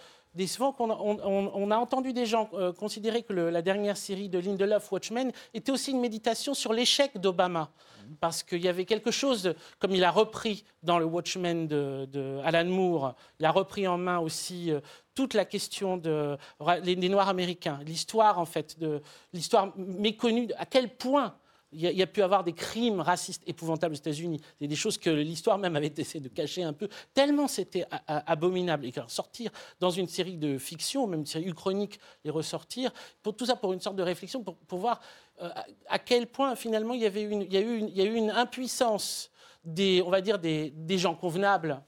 Qu'on 0.78 0.89
a, 0.89 0.98
on, 0.98 1.72
a 1.72 1.78
entendu 1.78 2.13
des 2.13 2.26
gens 2.26 2.50
euh, 2.54 2.72
considérer 2.72 3.24
que 3.24 3.34
la 3.34 3.62
dernière 3.62 3.98
série 3.98 4.30
de 4.30 4.39
Lindelof, 4.39 4.91
Watchmen, 4.91 5.32
était 5.54 5.72
aussi 5.72 5.91
une 5.91 6.00
méditation 6.00 6.54
sur 6.54 6.74
l'échec 6.74 7.17
d'Obama. 7.20 7.72
Parce 8.20 8.44
qu'il 8.44 8.62
y 8.62 8.67
avait 8.67 8.86
quelque 8.86 9.12
chose, 9.12 9.54
comme 9.80 9.91
il 9.91 10.04
a 10.04 10.12
repris 10.12 10.65
dans 10.84 11.00
le 11.00 11.06
Watchmen 11.06 11.67
de, 11.67 12.39
Alan 12.44 12.65
Moore, 12.65 13.15
il 13.39 13.46
a 13.46 13.52
repris 13.52 13.88
en 13.88 13.98
main 13.98 14.20
aussi 14.20 14.72
euh, 14.72 14.82
toute 15.15 15.34
la 15.34 15.46
question 15.46 15.98
des 15.98 17.10
Noirs 17.10 17.30
américains, 17.30 17.80
l'histoire 17.86 18.39
en 18.39 18.46
fait, 18.46 18.80
de 18.80 19.02
l'histoire 19.34 19.74
méconnue, 19.78 20.50
à 20.58 20.65
quel 20.65 20.89
point 20.89 21.36
il 21.73 21.79
y, 21.81 22.01
a, 22.01 22.07
pu 22.07 22.21
avoir 22.21 22.43
des 22.43 22.51
crimes 22.53 22.99
racistes 22.99 23.43
épouvantables 23.47 23.93
aux 23.93 23.97
États-Unis. 23.97 24.41
C'est 24.60 24.67
des 24.67 24.75
choses 24.75 24.97
que 24.97 25.10
l'histoire 25.10 25.57
même 25.57 25.75
avait 25.75 25.93
essayé 25.95 26.19
de 26.19 26.27
cacher 26.27 26.63
un 26.63 26.73
peu, 26.73 26.89
tellement 27.13 27.47
c'était 27.47 27.86
abominable. 28.07 28.86
Et 28.86 28.91
que 28.91 28.99
sortir 29.07 29.51
dans 29.79 29.89
une 29.89 30.07
série 30.07 30.38
de 30.38 30.57
fiction, 30.57 31.07
même 31.07 31.21
une 31.21 31.25
série 31.25 31.47
uchronique, 31.47 31.99
les 32.25 32.31
ressortir, 32.31 32.91
pour 33.23 33.36
tout 33.36 33.45
ça 33.45 33.55
pour 33.55 33.71
une 33.73 33.79
sorte 33.79 33.95
de 33.95 34.03
réflexion, 34.03 34.43
pour, 34.43 34.79
voir 34.79 34.99
euh, 35.41 35.49
à, 35.88 35.99
quel 35.99 36.27
point 36.27 36.55
finalement 36.55 36.93
il 36.93 37.01
y, 37.01 37.05
avait 37.05 37.23
une, 37.23 37.43
a 37.43 37.60
eu 37.60 38.15
une, 38.15 38.31
impuissance 38.31 39.31
des, 39.63 40.01
on 40.05 40.10
va 40.10 40.21
dire, 40.21 40.39
des, 40.39 40.97
gens 40.97 41.15
convenables 41.15 41.81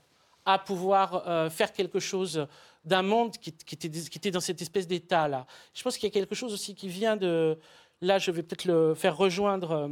à 0.45 0.59
pouvoir 0.59 1.27
euh, 1.27 1.49
faire 1.49 1.73
quelque 1.73 1.99
chose 1.99 2.47
d'un 2.85 3.01
monde 3.01 3.37
qui 3.37 3.53
était 3.71 4.31
dans 4.31 4.41
cette 4.41 4.61
espèce 4.61 4.87
d'état-là. 4.87 5.45
Je 5.73 5.83
pense 5.83 5.97
qu'il 5.97 6.07
y 6.07 6.11
a 6.11 6.13
quelque 6.13 6.35
chose 6.35 6.53
aussi 6.53 6.75
qui 6.75 6.89
vient 6.89 7.15
de... 7.15 7.57
Là, 8.03 8.19
je 8.19 8.31
vais 8.31 8.43
peut-être 8.43 8.65
le 8.65 8.95
faire 8.95 9.15
rejoindre 9.15 9.71
euh, 9.71 9.87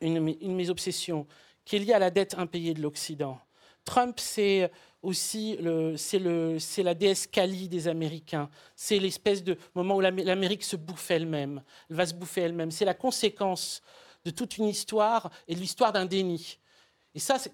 une, 0.00 0.16
une 0.16 0.52
de 0.52 0.54
mes 0.54 0.70
obsessions, 0.70 1.26
qui 1.66 1.76
est 1.76 1.78
liée 1.80 1.92
à 1.92 1.98
la 1.98 2.10
dette 2.10 2.34
impayée 2.38 2.72
de 2.72 2.80
l'Occident. 2.80 3.38
Trump, 3.84 4.18
c'est 4.18 4.70
aussi 5.02 5.58
c'est 5.98 6.82
la 6.82 6.94
déesse 6.94 7.26
Kali 7.26 7.68
des 7.68 7.88
Américains. 7.88 8.48
C'est 8.74 8.98
l'espèce 8.98 9.44
de 9.44 9.58
moment 9.74 9.96
où 9.96 10.00
l'Amé- 10.00 10.24
l'Amérique 10.24 10.64
se 10.64 10.76
bouffe 10.76 11.10
elle-même. 11.10 11.62
Elle 11.90 11.96
va 11.96 12.06
se 12.06 12.14
bouffer 12.14 12.40
elle-même. 12.40 12.70
C'est 12.70 12.86
la 12.86 12.94
conséquence 12.94 13.82
de 14.24 14.30
toute 14.30 14.56
une 14.56 14.66
histoire 14.66 15.30
et 15.46 15.54
de 15.54 15.60
l'histoire 15.60 15.92
d'un 15.92 16.06
déni. 16.06 16.58
Et 17.14 17.18
ça, 17.18 17.38
c'est 17.38 17.52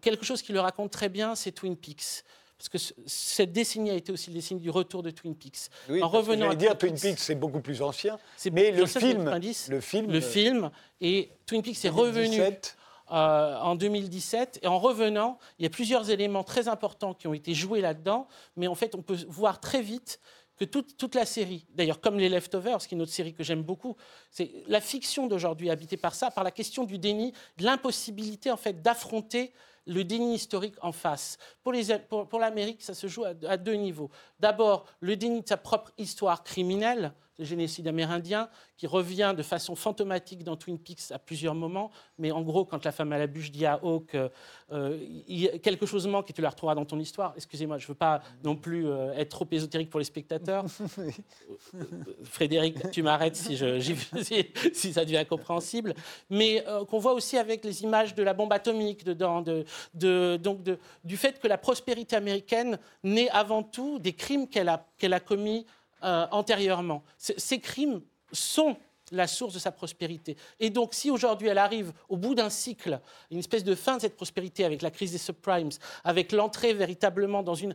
quelque 0.00 0.24
chose 0.24 0.42
qui 0.42 0.52
le 0.52 0.60
raconte 0.60 0.92
très 0.92 1.08
bien, 1.08 1.34
c'est 1.34 1.50
Twin 1.50 1.76
Peaks. 1.76 2.22
Parce 2.58 2.68
que 2.70 2.78
ce- 2.78 2.94
cette 3.06 3.52
décennie 3.52 3.90
a 3.90 3.94
été 3.94 4.12
aussi 4.12 4.30
la 4.30 4.34
décennie 4.36 4.60
du 4.60 4.70
retour 4.70 5.02
de 5.02 5.10
Twin 5.10 5.34
Peaks. 5.34 5.68
Oui, 5.90 6.02
en 6.02 6.08
revenant 6.08 6.50
à 6.50 6.54
dire 6.54 6.76
Twin 6.78 6.94
Peaks, 6.98 7.18
c'est 7.18 7.34
beaucoup 7.34 7.60
plus 7.60 7.82
ancien. 7.82 8.18
Mais 8.52 8.70
le 8.70 8.86
film, 8.86 9.24
90, 9.24 9.68
le 9.68 9.80
film, 9.80 10.10
le 10.10 10.20
film 10.20 10.70
et 11.00 11.30
Twin 11.44 11.62
Peaks 11.62 11.84
est 11.84 11.90
revenu 11.90 12.28
2017, 12.36 12.76
euh, 13.12 13.56
en 13.58 13.74
2017 13.76 14.60
et 14.62 14.66
en 14.68 14.78
revenant, 14.78 15.38
il 15.58 15.64
y 15.64 15.66
a 15.66 15.70
plusieurs 15.70 16.08
éléments 16.10 16.44
très 16.44 16.66
importants 16.68 17.12
qui 17.12 17.26
ont 17.28 17.34
été 17.34 17.52
joués 17.52 17.82
là-dedans, 17.82 18.26
mais 18.56 18.68
en 18.68 18.74
fait, 18.74 18.94
on 18.94 19.02
peut 19.02 19.18
voir 19.28 19.60
très 19.60 19.82
vite 19.82 20.18
que 20.56 20.64
toute, 20.64 20.96
toute 20.96 21.14
la 21.14 21.26
série, 21.26 21.66
d'ailleurs 21.74 22.00
comme 22.00 22.18
les 22.18 22.30
Leftovers, 22.30 22.78
qui 22.78 22.94
est 22.94 22.96
une 22.96 23.02
autre 23.02 23.12
série 23.12 23.34
que 23.34 23.44
j'aime 23.44 23.62
beaucoup, 23.62 23.94
c'est 24.30 24.50
la 24.66 24.80
fiction 24.80 25.26
d'aujourd'hui 25.26 25.68
habitée 25.68 25.98
par 25.98 26.14
ça, 26.14 26.30
par 26.30 26.42
la 26.44 26.50
question 26.50 26.84
du 26.84 26.96
déni, 26.98 27.34
de 27.58 27.64
l'impossibilité 27.64 28.50
en 28.50 28.56
fait 28.56 28.80
d'affronter 28.80 29.52
le 29.86 30.04
déni 30.04 30.34
historique 30.34 30.76
en 30.82 30.92
face. 30.92 31.38
Pour, 31.62 32.38
l'Amérique, 32.38 32.82
ça 32.82 32.94
se 32.94 33.06
joue 33.06 33.24
à 33.24 33.56
deux 33.56 33.74
niveaux. 33.74 34.10
D'abord, 34.40 34.86
le 35.00 35.16
déni 35.16 35.42
de 35.42 35.48
sa 35.48 35.56
propre 35.56 35.92
histoire 35.98 36.42
criminelle, 36.42 37.12
le 37.38 37.44
génocide 37.44 37.86
amérindien, 37.88 38.48
qui 38.76 38.86
revient 38.86 39.34
de 39.36 39.42
façon 39.42 39.74
fantomatique 39.74 40.42
dans 40.44 40.56
Twin 40.56 40.78
Peaks 40.78 41.10
à 41.12 41.18
plusieurs 41.18 41.54
moments, 41.54 41.90
mais 42.18 42.30
en 42.32 42.42
gros, 42.42 42.64
quand 42.64 42.84
la 42.84 42.92
femme 42.92 43.12
à 43.12 43.18
la 43.18 43.26
bûche 43.26 43.50
dit 43.50 43.66
à 43.66 43.78
Hawk, 43.82 44.14
euh, 44.14 44.28
euh, 44.72 44.98
il 45.28 45.60
quelque 45.60 45.86
chose 45.86 46.06
manque 46.06 46.30
et 46.30 46.32
tu 46.32 46.40
la 46.42 46.50
retrouveras 46.50 46.74
dans 46.74 46.84
ton 46.84 46.98
histoire. 46.98 47.32
Excusez-moi, 47.36 47.78
je 47.78 47.84
ne 47.84 47.88
veux 47.88 47.94
pas 47.94 48.22
non 48.42 48.56
plus 48.56 48.86
euh, 48.88 49.12
être 49.14 49.28
trop 49.30 49.46
ésotérique 49.50 49.90
pour 49.90 49.98
les 50.00 50.04
spectateurs. 50.04 50.64
Frédéric, 52.24 52.90
tu 52.90 53.02
m'arrêtes 53.02 53.36
si, 53.36 53.56
je- 53.56 53.78
j'y- 53.78 53.96
si, 54.22 54.46
si 54.72 54.92
ça 54.92 55.04
devient 55.04 55.18
incompréhensible. 55.18 55.94
Mais 56.30 56.64
euh, 56.66 56.84
qu'on 56.84 56.98
voit 56.98 57.12
aussi 57.12 57.36
avec 57.38 57.64
les 57.64 57.82
images 57.82 58.14
de 58.14 58.22
la 58.22 58.34
bombe 58.34 58.52
atomique 58.52 59.04
dedans, 59.04 59.42
de, 59.42 59.64
de- 59.94 60.38
donc 60.42 60.62
de- 60.62 60.78
du 61.04 61.16
fait 61.16 61.38
que 61.38 61.48
la 61.48 61.58
prospérité 61.58 62.16
américaine 62.16 62.78
naît 63.04 63.28
avant 63.30 63.62
tout 63.62 63.98
des 63.98 64.12
crimes 64.12 64.48
qu'elle 64.48 64.68
a, 64.68 64.86
qu'elle 64.98 65.12
a 65.12 65.20
commis 65.20 65.66
euh, 66.06 66.26
antérieurement. 66.30 67.02
Ces 67.18 67.60
crimes 67.60 68.00
sont 68.32 68.76
la 69.12 69.26
source 69.26 69.54
de 69.54 69.58
sa 69.58 69.72
prospérité. 69.72 70.36
Et 70.58 70.70
donc, 70.70 70.94
si 70.94 71.10
aujourd'hui 71.10 71.48
elle 71.48 71.58
arrive 71.58 71.92
au 72.08 72.16
bout 72.16 72.34
d'un 72.34 72.50
cycle, 72.50 73.00
une 73.30 73.38
espèce 73.38 73.64
de 73.64 73.74
fin 73.74 73.96
de 73.96 74.02
cette 74.02 74.16
prospérité 74.16 74.64
avec 74.64 74.82
la 74.82 74.90
crise 74.90 75.12
des 75.12 75.18
subprimes, 75.18 75.70
avec 76.04 76.32
l'entrée 76.32 76.74
véritablement 76.74 77.42
dans 77.42 77.54
une, 77.54 77.74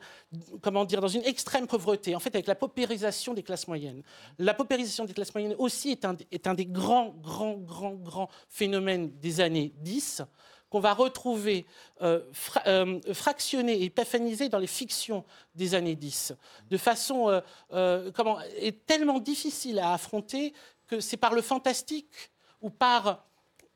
comment 0.62 0.86
dire, 0.86 1.02
dans 1.02 1.08
une 1.08 1.24
extrême 1.24 1.68
pauvreté, 1.68 2.16
en 2.16 2.20
fait, 2.20 2.36
avec 2.36 2.48
la 2.48 2.56
paupérisation 2.56 3.34
des 3.34 3.44
classes 3.44 3.68
moyennes. 3.68 4.04
La 4.40 4.54
paupérisation 4.54 5.06
des 5.06 5.14
classes 5.14 5.34
moyennes 5.34 5.56
aussi 5.58 5.92
est 5.92 6.06
un, 6.06 6.16
est 6.32 6.48
un 6.48 6.54
des 6.54 6.66
grands, 6.66 7.16
grands, 7.22 7.58
grands, 7.58 7.96
grands 7.96 8.30
phénomènes 8.50 9.12
des 9.20 9.42
années 9.42 9.74
10 9.78 10.24
qu'on 10.72 10.80
va 10.80 10.94
retrouver 10.94 11.66
euh, 12.02 12.22
euh, 12.66 13.00
et 13.68 13.84
épaphanisé 13.84 14.50
dans 14.50 14.58
les 14.58 14.68
fictions 14.68 15.24
des 15.54 15.76
années 15.76 15.96
10, 15.96 16.34
de 16.70 16.78
façon 16.78 17.30
euh, 17.30 17.42
euh, 17.74 18.10
tellement 18.88 19.20
difficile 19.20 19.78
à 19.80 19.94
affronter 19.94 20.54
que 20.88 21.00
c'est 21.02 21.18
par 21.18 21.34
le 21.34 21.42
fantastique 21.42 22.32
ou 22.62 22.70
par 22.70 23.24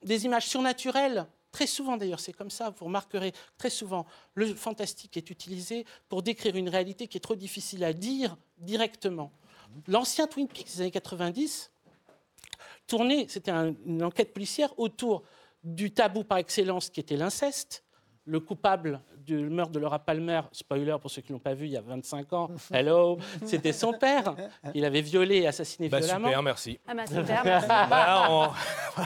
des 0.03 0.25
images 0.25 0.47
surnaturelles. 0.47 1.27
Très 1.51 1.67
souvent 1.67 1.97
d'ailleurs, 1.97 2.19
c'est 2.21 2.33
comme 2.33 2.49
ça, 2.49 2.69
vous 2.69 2.85
remarquerez 2.85 3.33
très 3.57 3.69
souvent, 3.69 4.05
le 4.33 4.53
fantastique 4.55 5.17
est 5.17 5.29
utilisé 5.29 5.85
pour 6.07 6.23
décrire 6.23 6.55
une 6.55 6.69
réalité 6.69 7.07
qui 7.07 7.17
est 7.17 7.21
trop 7.21 7.35
difficile 7.35 7.83
à 7.83 7.91
dire 7.93 8.37
directement. 8.57 9.31
L'ancien 9.87 10.27
Twin 10.27 10.47
Peaks 10.47 10.67
des 10.75 10.81
années 10.81 10.91
90 10.91 11.71
tournait, 12.87 13.25
c'était 13.27 13.51
un- 13.51 13.73
une 13.85 14.03
enquête 14.03 14.33
policière 14.33 14.77
autour 14.79 15.23
du 15.65 15.91
tabou 15.91 16.23
par 16.23 16.37
excellence 16.37 16.89
qui 16.89 16.99
était 17.01 17.17
l'inceste. 17.17 17.83
Le 18.27 18.39
coupable 18.39 19.01
du 19.17 19.37
meurtre 19.49 19.71
de 19.71 19.79
Laura 19.79 19.99
Palmer, 19.99 20.41
spoiler 20.51 20.95
pour 20.99 21.11
ceux 21.11 21.21
qui 21.21 21.31
ne 21.31 21.37
l'ont 21.37 21.41
pas 21.43 21.53
vu 21.53 21.65
il 21.65 21.71
y 21.73 21.77
a 21.77 21.81
25 21.81 22.33
ans, 22.33 22.49
hello, 22.73 23.19
c'était 23.45 23.73
son 23.73 23.93
père. 23.93 24.35
Il 24.73 24.83
avait 24.85 25.01
violé 25.01 25.37
et 25.41 25.47
assassiné 25.47 25.89
Bah, 25.89 25.99
violemment. 25.99 26.27
super, 26.29 26.41
merci. 26.43 26.79
Ah 26.87 26.93
bah 26.95 27.05
super, 27.05 27.43
merci. 27.45 27.67
Bah, 27.67 28.27
on- 28.29 28.49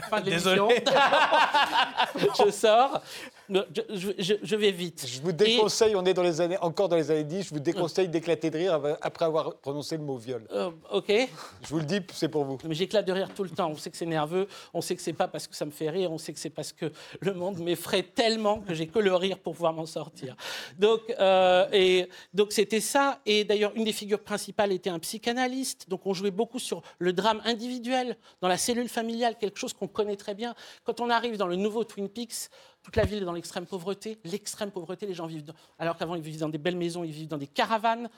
Fin 0.08 0.20
de 0.20 0.24
Désolé. 0.30 0.84
je 2.46 2.50
sors. 2.50 3.02
Je, 3.50 3.82
je- 3.94 4.10
je- 4.18 4.34
je 4.42 4.56
vais 4.56 4.70
vite. 4.70 5.04
Je 5.08 5.20
vous 5.20 5.30
Et- 5.30 5.32
déconseille, 5.32 5.96
on 5.96 6.04
est 6.04 6.14
dans 6.14 6.22
les 6.22 6.40
années, 6.40 6.56
encore 6.58 6.88
dans 6.88 6.96
les 6.96 7.10
années 7.10 7.24
10, 7.24 7.42
je 7.48 7.50
vous 7.50 7.58
déconseille 7.60 8.08
d'éclater 8.08 8.48
de 8.50 8.58
rire 8.58 8.80
après 9.02 9.24
avoir 9.24 9.56
prononcé 9.56 9.96
le 9.96 10.04
mot 10.04 10.16
viol. 10.16 10.46
euh, 10.52 10.70
ok. 10.92 11.08
Je 11.08 11.68
vous 11.68 11.78
le 11.78 11.84
dis, 11.84 12.00
c'est 12.14 12.28
pour 12.28 12.44
vous. 12.44 12.58
Mais 12.64 12.74
j'éclate 12.74 13.04
de 13.06 13.12
rire 13.12 13.30
tout 13.34 13.42
le 13.42 13.50
temps. 13.50 13.68
On 13.70 13.76
sait 13.76 13.90
que 13.90 13.96
c'est 13.96 14.06
nerveux, 14.06 14.46
on 14.72 14.80
sait 14.80 14.94
que 14.94 15.02
c'est 15.02 15.12
pas 15.12 15.26
parce 15.28 15.46
que 15.48 15.56
ça 15.56 15.64
me 15.64 15.70
fait 15.72 15.90
rire, 15.90 16.12
on 16.12 16.18
sait 16.18 16.32
que 16.32 16.38
c'est 16.38 16.50
parce 16.50 16.72
que 16.72 16.92
le 17.20 17.34
monde 17.34 17.58
m'effraie 17.58 18.02
tellement 18.04 18.60
que 18.60 18.72
j'ai 18.74 18.86
que 18.86 18.98
le 19.00 19.14
rire 19.14 19.38
pour 19.38 19.54
pouvoir 19.54 19.72
m'en 19.72 19.86
sortir. 19.86 20.36
Donc, 20.78 21.00
euh, 21.18 21.66
et 21.72 22.08
donc 22.32 22.52
c'était 22.52 22.80
ça. 22.80 23.18
Et 23.26 23.44
d'ailleurs, 23.44 23.72
une 23.74 23.84
des 23.84 23.92
figures 23.92 24.20
principales 24.22 24.72
était 24.72 24.90
un 24.90 24.98
psychanalyste. 25.00 25.88
Donc, 25.88 26.06
on 26.06 26.14
jouait 26.14 26.30
beaucoup 26.30 26.58
sur 26.60 26.82
le 26.98 27.12
drame 27.12 27.40
individuel 27.44 28.16
dans 28.40 28.48
la 28.48 28.58
cellule 28.58 28.88
familiale, 28.88 29.36
quelque 29.38 29.58
chose 29.58 29.72
qu'on 29.72 29.88
connaît 29.88 30.16
très 30.16 30.34
bien. 30.34 30.54
Quand 30.84 31.00
on 31.00 31.10
arrive 31.10 31.36
dans 31.36 31.46
le 31.48 31.56
nouveau 31.56 31.84
Twin 31.84 32.08
Peaks, 32.08 32.48
toute 32.82 32.96
la 32.96 33.04
ville 33.04 33.22
est 33.22 33.26
dans 33.26 33.32
l'extrême 33.32 33.66
pauvreté. 33.66 34.18
L'extrême 34.24 34.70
pauvreté, 34.70 35.06
les 35.06 35.14
gens 35.14 35.26
vivent, 35.26 35.52
alors 35.78 35.96
qu'avant 35.96 36.14
ils 36.14 36.22
vivaient 36.22 36.38
dans 36.38 36.48
des 36.48 36.58
belles 36.58 36.76
maisons, 36.76 37.04
ils 37.04 37.12
vivent 37.12 37.28
dans 37.28 37.38
des 37.38 37.46
caravanes. 37.46 38.08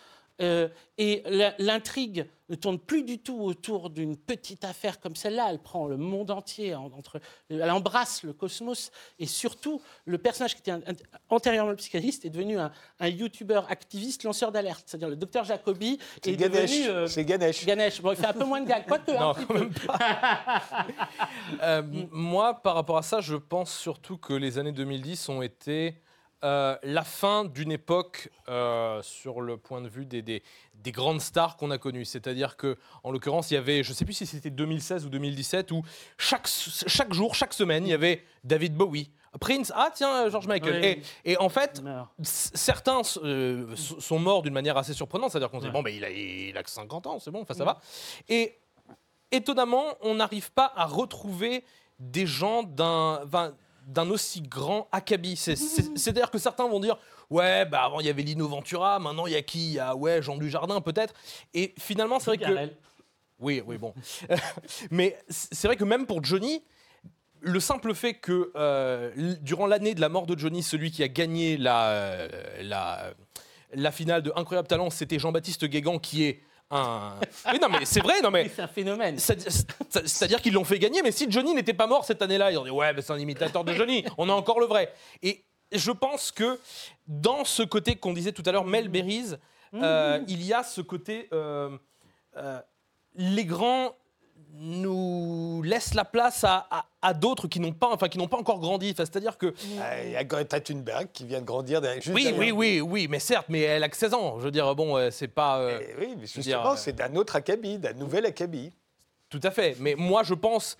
Euh, 0.40 0.68
et 0.98 1.22
l'intrigue 1.58 2.26
ne 2.48 2.54
tourne 2.56 2.78
plus 2.78 3.02
du 3.02 3.18
tout 3.18 3.38
autour 3.40 3.90
d'une 3.90 4.16
petite 4.16 4.64
affaire 4.64 4.98
comme 5.00 5.14
celle-là. 5.14 5.48
Elle 5.50 5.58
prend 5.58 5.86
le 5.86 5.96
monde 5.96 6.30
entier, 6.30 6.74
en- 6.74 6.86
entre, 6.86 7.20
elle 7.48 7.70
embrasse 7.70 8.22
le 8.24 8.32
cosmos. 8.32 8.90
Et 9.18 9.26
surtout, 9.26 9.80
le 10.04 10.18
personnage 10.18 10.54
qui 10.54 10.60
était 10.60 10.70
un- 10.70 10.80
un- 10.86 10.94
antérieurement 11.28 11.70
le 11.70 11.76
psychanalyste 11.76 12.24
est 12.24 12.30
devenu 12.30 12.58
un, 12.58 12.72
un 13.00 13.08
youtubeur 13.08 13.70
activiste 13.70 14.24
lanceur 14.24 14.52
d'alerte. 14.52 14.84
C'est-à-dire 14.86 15.08
le 15.08 15.16
docteur 15.16 15.44
Jacobi 15.44 15.98
C'est 16.22 16.32
est 16.32 16.36
Ganesh. 16.36 16.70
devenu... 16.70 16.88
euh, 16.88 17.06
C'est 17.06 17.24
Ganesh. 17.24 17.64
Ganesh. 17.64 18.00
Bon, 18.02 18.10
il 18.12 18.16
fait 18.16 18.26
un 18.26 18.32
peu 18.32 18.44
moins 18.44 18.60
de 18.60 18.68
gags, 18.68 18.86
quoique 18.86 19.10
Non, 19.12 19.30
un 19.30 19.34
petit 19.34 19.46
peu. 19.86 19.92
Euh, 21.62 21.82
Moi, 22.10 22.54
par 22.62 22.74
rapport 22.74 22.96
à 22.98 23.02
ça, 23.02 23.20
je 23.20 23.36
pense 23.36 23.72
surtout 23.76 24.16
que 24.18 24.32
les 24.32 24.58
années 24.58 24.72
2010 24.72 25.28
ont 25.28 25.42
été 25.42 25.94
euh, 26.44 26.76
la 26.82 27.04
fin 27.04 27.44
d'une 27.44 27.70
époque 27.72 28.30
euh, 28.48 29.00
sur 29.02 29.40
le 29.40 29.56
point 29.56 29.80
de 29.80 29.88
vue 29.88 30.04
des, 30.06 30.22
des- 30.22 30.42
des 30.74 30.90
grandes 30.92 31.20
stars 31.20 31.56
qu'on 31.56 31.70
a 31.70 31.78
connues. 31.78 32.04
C'est-à-dire 32.04 32.56
que, 32.56 32.76
en 33.04 33.12
l'occurrence, 33.12 33.50
il 33.52 33.54
y 33.54 33.56
avait, 33.56 33.84
je 33.84 33.90
ne 33.90 33.94
sais 33.94 34.04
plus 34.04 34.14
si 34.14 34.26
c'était 34.26 34.50
2016 34.50 35.06
ou 35.06 35.10
2017, 35.10 35.70
où 35.70 35.82
chaque, 36.18 36.48
chaque 36.48 37.12
jour, 37.12 37.34
chaque 37.36 37.52
semaine, 37.54 37.86
il 37.86 37.90
y 37.90 37.94
avait 37.94 38.24
David 38.42 38.74
Bowie. 38.74 39.10
Prince, 39.40 39.72
ah 39.74 39.90
tiens, 39.94 40.28
George 40.28 40.46
Michael. 40.48 40.80
Oui. 40.82 41.02
Et, 41.24 41.32
et 41.32 41.36
en 41.38 41.48
fait, 41.48 41.80
certains 42.22 43.00
euh, 43.22 43.74
sont 43.76 44.18
morts 44.18 44.42
d'une 44.42 44.52
manière 44.52 44.76
assez 44.76 44.92
surprenante, 44.92 45.30
c'est-à-dire 45.30 45.50
qu'on 45.50 45.60
se 45.60 45.64
dit, 45.64 45.68
Ouais. 45.68 45.72
bon, 45.72 45.82
ben, 45.82 45.94
il, 45.94 46.04
a, 46.04 46.10
il 46.10 46.56
a 46.58 46.62
que 46.62 46.70
50 46.70 47.06
ans, 47.06 47.18
c'est 47.18 47.30
bon, 47.30 47.42
enfin 47.42 47.54
ça 47.54 47.64
va. 47.64 47.80
Et 48.28 48.58
étonnamment, 49.30 49.84
on 50.02 50.16
n'arrive 50.16 50.52
pas 50.52 50.72
à 50.76 50.84
retrouver 50.84 51.64
des 51.98 52.26
gens 52.26 52.62
d'un, 52.62 53.24
d'un 53.86 54.08
aussi 54.10 54.40
grand 54.42 54.88
acabit. 54.92 55.36
C'est- 55.36 55.56
c'est- 55.56 55.96
C'est-à-dire 55.96 56.30
que 56.30 56.38
certains 56.38 56.68
vont 56.68 56.80
dire 56.80 56.96
ouais, 57.30 57.64
bah 57.64 57.82
avant 57.84 58.00
il 58.00 58.06
y 58.06 58.10
avait 58.10 58.22
Lino 58.22 58.46
Ventura, 58.48 58.98
maintenant 58.98 59.26
il 59.26 59.32
y 59.32 59.36
a 59.36 59.42
qui? 59.42 59.68
Il 59.68 59.72
y 59.74 59.78
a 59.78 59.94
ouais 59.96 60.22
Jean 60.22 60.36
Dujardin 60.36 60.80
peut-être. 60.80 61.14
Et 61.54 61.74
finalement 61.78 62.18
c'est 62.20 62.30
vrai 62.36 62.38
que 62.38 62.44
oui, 63.38 63.62
oui, 63.66 63.76
bon. 63.78 63.92
Mais 64.90 65.18
c'est 65.28 65.66
vrai 65.66 65.76
que 65.76 65.84
même 65.84 66.06
pour 66.06 66.22
Johnny, 66.24 66.62
le 67.40 67.58
simple 67.58 67.92
fait 67.94 68.14
que 68.14 68.52
euh, 68.54 69.10
durant 69.40 69.66
l'année 69.66 69.94
de 69.94 70.00
la 70.00 70.08
mort 70.08 70.26
de 70.26 70.38
Johnny, 70.38 70.62
celui 70.62 70.92
qui 70.92 71.02
a 71.02 71.08
gagné 71.08 71.56
la, 71.56 71.88
euh, 71.90 72.28
la, 72.62 73.12
la 73.74 73.90
finale 73.90 74.22
de 74.22 74.32
Incroyable 74.36 74.68
Talent, 74.68 74.90
c'était 74.90 75.18
Jean-Baptiste 75.18 75.64
Guégan, 75.64 75.98
qui 75.98 76.22
est 76.24 76.40
un. 76.72 77.14
Oui, 77.52 77.58
non, 77.60 77.68
mais 77.68 77.84
c'est 77.84 78.00
vrai, 78.00 78.20
non, 78.22 78.30
mais. 78.30 78.50
C'est 78.54 78.62
un 78.62 78.66
phénomène. 78.68 79.18
C'est- 79.18 79.48
c'est- 79.50 79.66
C'est-à-dire 80.06 80.40
qu'ils 80.40 80.54
l'ont 80.54 80.64
fait 80.64 80.78
gagner, 80.78 81.02
mais 81.02 81.12
si 81.12 81.30
Johnny 81.30 81.54
n'était 81.54 81.74
pas 81.74 81.86
mort 81.86 82.04
cette 82.04 82.22
année-là, 82.22 82.50
ils 82.50 82.58
ont 82.58 82.64
dit 82.64 82.70
ouais, 82.70 82.92
mais 82.92 83.02
c'est 83.02 83.12
un 83.12 83.18
imitateur 83.18 83.62
de 83.64 83.72
Johnny, 83.74 84.04
on 84.18 84.28
a 84.28 84.32
encore 84.32 84.58
le 84.60 84.66
vrai. 84.66 84.92
Et 85.22 85.44
je 85.70 85.90
pense 85.92 86.30
que 86.32 86.58
dans 87.06 87.44
ce 87.44 87.62
côté 87.62 87.96
qu'on 87.96 88.12
disait 88.12 88.32
tout 88.32 88.42
à 88.46 88.52
l'heure, 88.52 88.64
Mel 88.64 88.88
Berries, 88.88 89.34
euh, 89.74 90.20
il 90.28 90.42
y 90.42 90.52
a 90.52 90.62
ce 90.62 90.80
côté. 90.80 91.28
euh, 91.32 91.76
euh, 92.36 92.60
les 93.14 93.44
grands 93.44 93.94
nous 94.54 95.62
laissent 95.64 95.94
la 95.94 96.04
place 96.04 96.44
à, 96.44 96.66
à- 96.70 96.84
à 97.00 97.14
d'autres 97.14 97.48
qui 97.48 97.58
n'ont 97.60 97.72
pas, 97.72 97.88
enfin, 97.92 98.08
qui 98.08 98.18
n'ont 98.18 98.28
pas 98.28 98.36
encore 98.36 98.60
grandi. 98.60 98.90
Enfin, 98.92 99.04
C'est-à-dire 99.04 99.38
que 99.38 99.54
Ah, 99.80 100.02
Il 100.04 100.10
y 100.12 100.16
a 100.16 100.24
Greta 100.24 100.60
Thunberg 100.60 101.08
qui 101.12 101.24
vient 101.24 101.40
de 101.40 101.46
grandir 101.46 101.80
derrière- 101.80 102.02
juste 102.02 102.14
oui, 102.14 102.24
derrière. 102.24 102.40
oui, 102.40 102.52
oui, 102.52 102.80
oui, 102.80 103.08
mais 103.08 103.18
certes, 103.18 103.46
mais 103.48 103.60
elle 103.60 103.82
a 103.82 103.88
que 103.88 103.96
16 103.96 104.14
ans. 104.14 104.38
Je 104.38 104.44
veux 104.44 104.50
dire, 104.50 104.74
bon, 104.74 104.96
euh, 104.96 105.10
c'est 105.10 105.28
pas. 105.28 105.58
euh, 105.58 105.80
Eh 105.80 105.94
oui, 106.00 106.14
mais 106.18 106.26
justement, 106.26 106.72
euh, 106.72 106.76
c'est 106.76 106.92
d'un 106.92 107.14
autre 107.16 107.36
acabit, 107.36 107.78
d'un 107.78 107.94
nouvel 107.94 108.26
acabit. 108.26 108.70
Tout 109.30 109.40
à 109.42 109.50
fait. 109.50 109.76
Mais 109.80 109.94
moi, 109.96 110.22
je 110.22 110.34
pense 110.34 110.76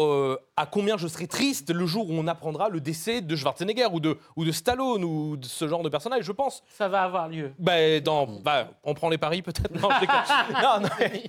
euh, 0.00 0.36
à 0.56 0.66
combien 0.66 0.96
je 0.96 1.06
serais 1.08 1.26
triste 1.26 1.70
le 1.70 1.86
jour 1.86 2.08
où 2.10 2.12
on 2.14 2.26
apprendra 2.26 2.68
le 2.68 2.80
décès 2.80 3.20
de 3.20 3.36
Schwarzenegger 3.36 3.86
ou 3.92 4.00
de, 4.00 4.16
ou 4.36 4.44
de 4.44 4.52
Stallone 4.52 5.04
ou 5.04 5.36
de 5.36 5.44
ce 5.46 5.68
genre 5.68 5.82
de 5.82 5.88
personnage. 5.88 6.24
Je 6.24 6.32
pense. 6.32 6.62
Ça 6.68 6.88
va 6.88 7.02
avoir 7.02 7.28
lieu. 7.28 7.52
Bah, 7.58 8.00
dans, 8.00 8.26
bah, 8.26 8.68
on 8.84 8.94
prend 8.94 9.08
les 9.08 9.18
paris 9.18 9.42
peut-être. 9.42 9.72
Non. 9.80 9.88
Non, 10.62 10.80
non, 10.80 10.88
mais 10.98 11.24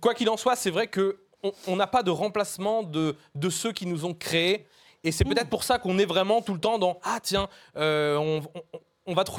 quoi 0.00 0.14
qu'il 0.14 0.28
en 0.30 0.36
soit, 0.36 0.56
c'est 0.56 0.70
vrai 0.70 0.86
que 0.86 1.18
on- 1.66 1.76
n'a 1.76 1.86
pas 1.86 2.02
de 2.02 2.10
remplacement 2.10 2.82
de, 2.82 3.16
de 3.34 3.50
ceux 3.50 3.72
qui 3.72 3.86
nous 3.86 4.04
ont 4.04 4.14
créés. 4.14 4.66
Et 5.02 5.12
c'est 5.12 5.24
peut-être 5.24 5.50
pour 5.50 5.62
ça 5.64 5.78
qu'on 5.78 5.98
est 5.98 6.06
vraiment 6.06 6.40
tout 6.40 6.54
le 6.54 6.60
temps 6.60 6.78
dans 6.78 6.98
Ah, 7.02 7.18
tiens, 7.22 7.48
euh, 7.76 8.16
on, 8.16 8.42
on- 8.54 8.78
on 9.06 9.12
va 9.12 9.24
te, 9.24 9.30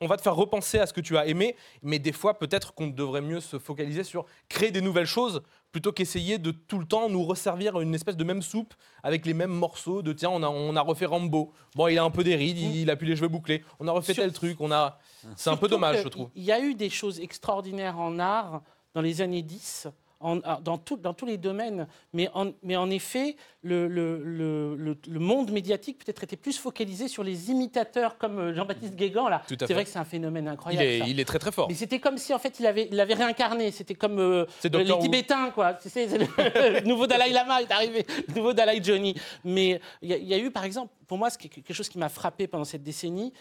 on 0.00 0.06
va 0.08 0.16
te 0.16 0.22
faire 0.22 0.34
repenser 0.34 0.80
à 0.80 0.86
ce 0.86 0.92
que 0.92 1.00
tu 1.00 1.16
as 1.16 1.26
aimé. 1.26 1.54
Mais 1.82 2.00
des 2.00 2.10
fois, 2.10 2.36
peut-être 2.36 2.74
qu'on 2.74 2.88
devrait 2.88 3.20
mieux 3.20 3.38
se 3.40 3.60
focaliser 3.60 4.02
sur 4.02 4.26
créer 4.48 4.72
des 4.72 4.80
nouvelles 4.80 5.06
choses 5.06 5.42
plutôt 5.74 5.90
qu'essayer 5.90 6.38
de 6.38 6.52
tout 6.52 6.78
le 6.78 6.86
temps 6.86 7.08
nous 7.08 7.24
resservir 7.24 7.80
une 7.80 7.96
espèce 7.96 8.16
de 8.16 8.22
même 8.22 8.42
soupe 8.42 8.74
avec 9.02 9.26
les 9.26 9.34
mêmes 9.34 9.50
morceaux 9.50 10.02
de 10.02 10.12
tiens, 10.12 10.30
on 10.30 10.44
a, 10.44 10.48
on 10.48 10.76
a 10.76 10.80
refait 10.80 11.04
Rambo. 11.04 11.52
Bon, 11.74 11.88
il 11.88 11.98
a 11.98 12.04
un 12.04 12.10
peu 12.10 12.22
des 12.22 12.36
rides, 12.36 12.58
il, 12.58 12.76
il 12.76 12.90
a 12.90 12.94
plus 12.94 13.08
les 13.08 13.16
cheveux 13.16 13.26
bouclés. 13.26 13.64
On 13.80 13.88
a 13.88 13.90
refait 13.90 14.14
Sur- 14.14 14.22
tel 14.22 14.32
truc. 14.32 14.60
On 14.60 14.70
a. 14.70 15.00
C'est 15.34 15.50
un 15.50 15.56
peu 15.56 15.66
dommage, 15.66 16.00
je 16.04 16.06
trouve. 16.06 16.30
Il 16.36 16.44
y 16.44 16.52
a 16.52 16.60
eu 16.60 16.76
des 16.76 16.90
choses 16.90 17.18
extraordinaires 17.18 17.98
en 17.98 18.20
art 18.20 18.62
dans 18.94 19.00
les 19.00 19.20
années 19.20 19.42
10. 19.42 19.88
En- 20.24 20.60
dans, 20.62 20.78
tout- 20.78 20.96
dans 20.96 21.14
tous 21.14 21.26
les 21.26 21.36
domaines, 21.38 21.86
mais 22.12 22.28
en, 22.34 22.52
mais 22.62 22.76
en 22.76 22.90
effet, 22.90 23.36
le, 23.62 23.86
le- 23.88 24.22
le- 24.24 24.74
le- 24.76 24.96
le 25.06 25.18
monde 25.20 25.50
médiatique 25.50 25.98
peut-être 26.04 26.24
était 26.24 26.36
plus 26.36 26.58
focalisé 26.58 27.08
sur 27.08 27.22
les 27.22 27.50
imitateurs 27.50 28.18
comme 28.18 28.38
euh, 28.38 28.54
Jean-Baptiste 28.54 28.94
Guégan. 28.96 29.28
Là, 29.28 29.42
c'est 29.48 29.72
vrai 29.72 29.84
que 29.84 29.90
c'est 29.90 29.98
un 29.98 30.04
phénomène 30.04 30.44
Il 30.46 30.48
incroyable. 30.48 30.84
est, 30.84 30.98
il 31.10 31.20
est 31.20 31.24
très 31.24 31.38
très 31.38 31.52
fort. 31.52 31.68
Mais 31.68 31.74
c'était 31.74 32.00
comme 32.00 32.18
si 32.18 32.32
en 32.34 32.38
fait 32.38 32.58
il 32.58 32.66
avait, 32.66 32.88
il 32.90 32.98
avait 33.00 33.14
réincarné. 33.14 33.70
C'était 33.70 33.94
comme 33.94 34.18
euh, 34.18 34.44
euh, 34.64 34.68
les. 34.82 34.98
Tibétains, 34.98 35.50
quoi. 35.50 35.74
Tu 35.74 35.88
sais, 35.88 36.08
c'est 36.08 36.18
le, 36.18 36.80
nouveau 36.86 37.06
Dalai 37.06 37.30
Lama 37.30 37.60
est 37.62 37.70
arrivé, 37.70 38.06
le 38.28 38.34
nouveau 38.36 38.52
Dalai 38.52 38.80
Johnny. 38.82 39.14
Mais 39.44 39.80
il 40.02 40.08
y, 40.10 40.14
a- 40.14 40.16
il 40.18 40.26
y 40.26 40.34
a 40.34 40.38
eu, 40.38 40.50
par 40.50 40.64
exemple, 40.64 40.92
pour 41.06 41.18
moi, 41.18 41.30
ce 41.30 41.38
qui 41.38 41.46
est 41.46 41.50
quelque 41.50 41.72
chose 41.72 41.88
qui 41.88 41.98
m'a 41.98 42.08
frappé 42.08 42.46
pendant 42.46 42.64
cette 42.64 42.82
décennie. 42.82 43.32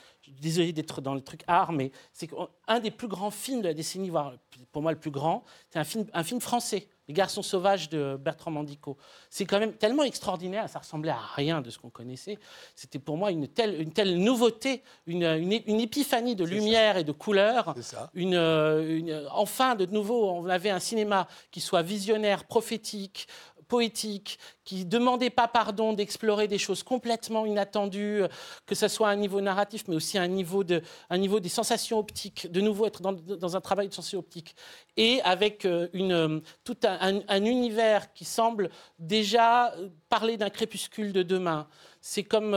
Désolé 0.41 0.73
d'être 0.73 1.01
dans 1.01 1.13
le 1.15 1.21
truc 1.21 1.43
art, 1.47 1.71
mais 1.71 1.91
c'est 2.13 2.27
qu'un 2.27 2.79
des 2.79 2.91
plus 2.91 3.07
grands 3.07 3.31
films 3.31 3.61
de 3.61 3.67
la 3.67 3.73
décennie, 3.73 4.09
voire 4.09 4.33
pour 4.71 4.81
moi 4.81 4.91
le 4.91 4.99
plus 4.99 5.11
grand, 5.11 5.43
c'est 5.69 5.79
un 5.79 5.83
film, 5.83 6.05
un 6.13 6.23
film 6.23 6.39
français. 6.41 6.87
Les 7.09 7.13
Garçons 7.13 7.41
sauvages 7.41 7.89
de 7.89 8.15
Bertrand 8.17 8.49
Mandico. 8.49 8.95
C'est 9.29 9.43
quand 9.43 9.59
même 9.59 9.73
tellement 9.73 10.03
extraordinaire, 10.03 10.69
ça 10.69 10.79
ressemblait 10.79 11.11
à 11.11 11.19
rien 11.35 11.59
de 11.59 11.69
ce 11.69 11.77
qu'on 11.77 11.89
connaissait. 11.89 12.39
C'était 12.75 12.97
pour 12.97 13.17
moi 13.17 13.29
une 13.29 13.49
telle, 13.49 13.81
une 13.81 13.91
telle 13.91 14.17
nouveauté, 14.19 14.83
une, 15.05 15.23
une, 15.25 15.51
une 15.65 15.81
épiphanie 15.81 16.37
de 16.37 16.45
lumière 16.45 16.95
et 16.95 17.03
de 17.03 17.11
couleurs 17.11 17.73
C'est 17.75 17.83
ça. 17.83 18.09
une, 18.13 18.35
euh, 18.35 18.97
une- 18.97 19.27
enfin, 19.31 19.75
de 19.75 19.85
nouveau, 19.85 20.29
on 20.29 20.45
avait 20.45 20.69
un 20.69 20.79
cinéma 20.79 21.27
qui 21.51 21.59
soit 21.59 21.81
visionnaire, 21.81 22.45
prophétique, 22.45 23.27
poétique, 23.67 24.39
qui 24.63 24.85
demandait 24.85 25.29
pas 25.29 25.47
pardon 25.47 25.93
d'explorer 25.93 26.47
des 26.47 26.57
choses 26.57 26.83
complètement 26.83 27.45
inattendues, 27.45 28.23
euh, 28.23 28.27
que 28.65 28.75
ce 28.75 28.87
soit 28.87 29.09
à 29.09 29.11
un 29.11 29.15
niveau 29.17 29.41
narratif, 29.41 29.83
mais 29.87 29.95
aussi 29.95 30.17
à 30.17 30.21
un 30.21 30.27
niveau, 30.27 30.63
de, 30.63 30.81
un 31.09 31.17
niveau 31.17 31.39
des 31.39 31.49
sensations 31.49 31.99
optiques, 31.99 32.51
de 32.51 32.61
nouveau 32.61 32.85
être 32.85 33.01
dans, 33.01 33.13
dans 33.13 33.55
un 33.55 33.61
travail 33.61 33.89
de 33.89 33.93
sensations 33.93 34.19
optiques, 34.19 34.55
et 34.97 35.21
avec 35.23 35.65
euh, 35.65 35.87
une, 35.93 36.11
euh, 36.11 36.39
tout 36.63 36.77
un, 36.83 37.15
un- 37.17 37.21
un 37.27 37.45
univers 37.45 38.13
qui 38.13 38.25
semble 38.25 38.69
déjà 38.99 39.73
parler 40.09 40.37
d'un 40.37 40.49
crépuscule 40.49 41.11
de 41.13 41.23
demain. 41.23 41.67
C'est 42.01 42.23
comme... 42.23 42.55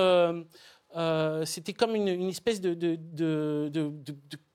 c'était 1.45 1.75
comme 1.75 1.95
une, 1.95 2.09
une 2.09 2.29
espèce 2.31 2.61
de- 2.61 2.75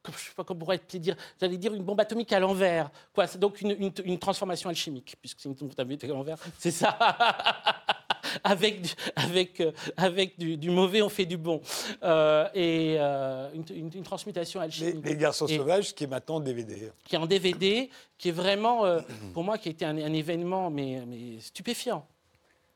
de- 0.10 0.12
je 0.18 0.18
sais 0.26 0.32
pas 0.36 0.44
comment 0.44 0.58
on 0.58 0.64
pourrait 0.66 0.80
te 0.80 0.98
dire, 0.98 1.16
j'allais 1.40 1.58
dire 1.58 1.74
une 1.74 1.84
bombe 1.84 2.00
atomique 2.00 2.32
à 2.34 2.40
l'envers. 2.40 2.90
Quoi, 3.14 3.28
c'est 3.28 3.38
donc 3.40 3.62
une, 3.62 3.72
une- 3.72 3.92
une 4.04 4.20
transformation 4.20 4.70
alchimique, 4.70 5.16
puisque 5.22 5.40
c'est 5.40 5.50
une 5.50 5.56
bombe 5.56 5.72
atomique 5.72 6.04
à 6.04 6.08
l'envers. 6.08 6.38
C'est 6.58 6.72
ça. 6.72 6.98
avec 8.44 8.82
du, 8.82 8.90
avec, 9.16 9.60
euh, 9.60 9.72
avec 9.98 10.40
du, 10.40 10.58
du 10.58 10.70
mauvais, 10.70 11.02
on 11.02 11.10
fait 11.10 11.26
du 11.26 11.38
bon. 11.38 11.62
Euh, 12.04 12.48
et 12.54 12.96
euh, 13.00 13.50
une, 13.54 13.66
une- 13.76 13.92
une 13.96 14.04
transmutation 14.04 14.60
Les, 14.60 14.66
alchimique 14.66 15.06
les 15.06 15.18
Garçons 15.18 15.48
Et- 15.48 15.58
Sauvages, 15.58 15.94
qui 15.94 16.04
est 16.06 16.08
maintenant 16.08 16.36
en 16.36 16.40
DVD. 16.40 16.92
qui 17.04 17.16
est 17.16 17.20
en 17.20 17.26
DVD, 17.26 17.90
qui 18.18 18.30
est 18.30 18.34
vraiment, 18.34 18.86
euh, 18.86 19.02
pour 19.34 19.44
moi, 19.44 19.58
qui 19.58 19.70
a 19.70 19.72
été 19.72 19.86
un, 19.86 19.98
un 19.98 20.14
événement 20.14 20.70
mais, 20.70 21.04
mais 21.08 21.40
stupéfiant. 21.40 22.08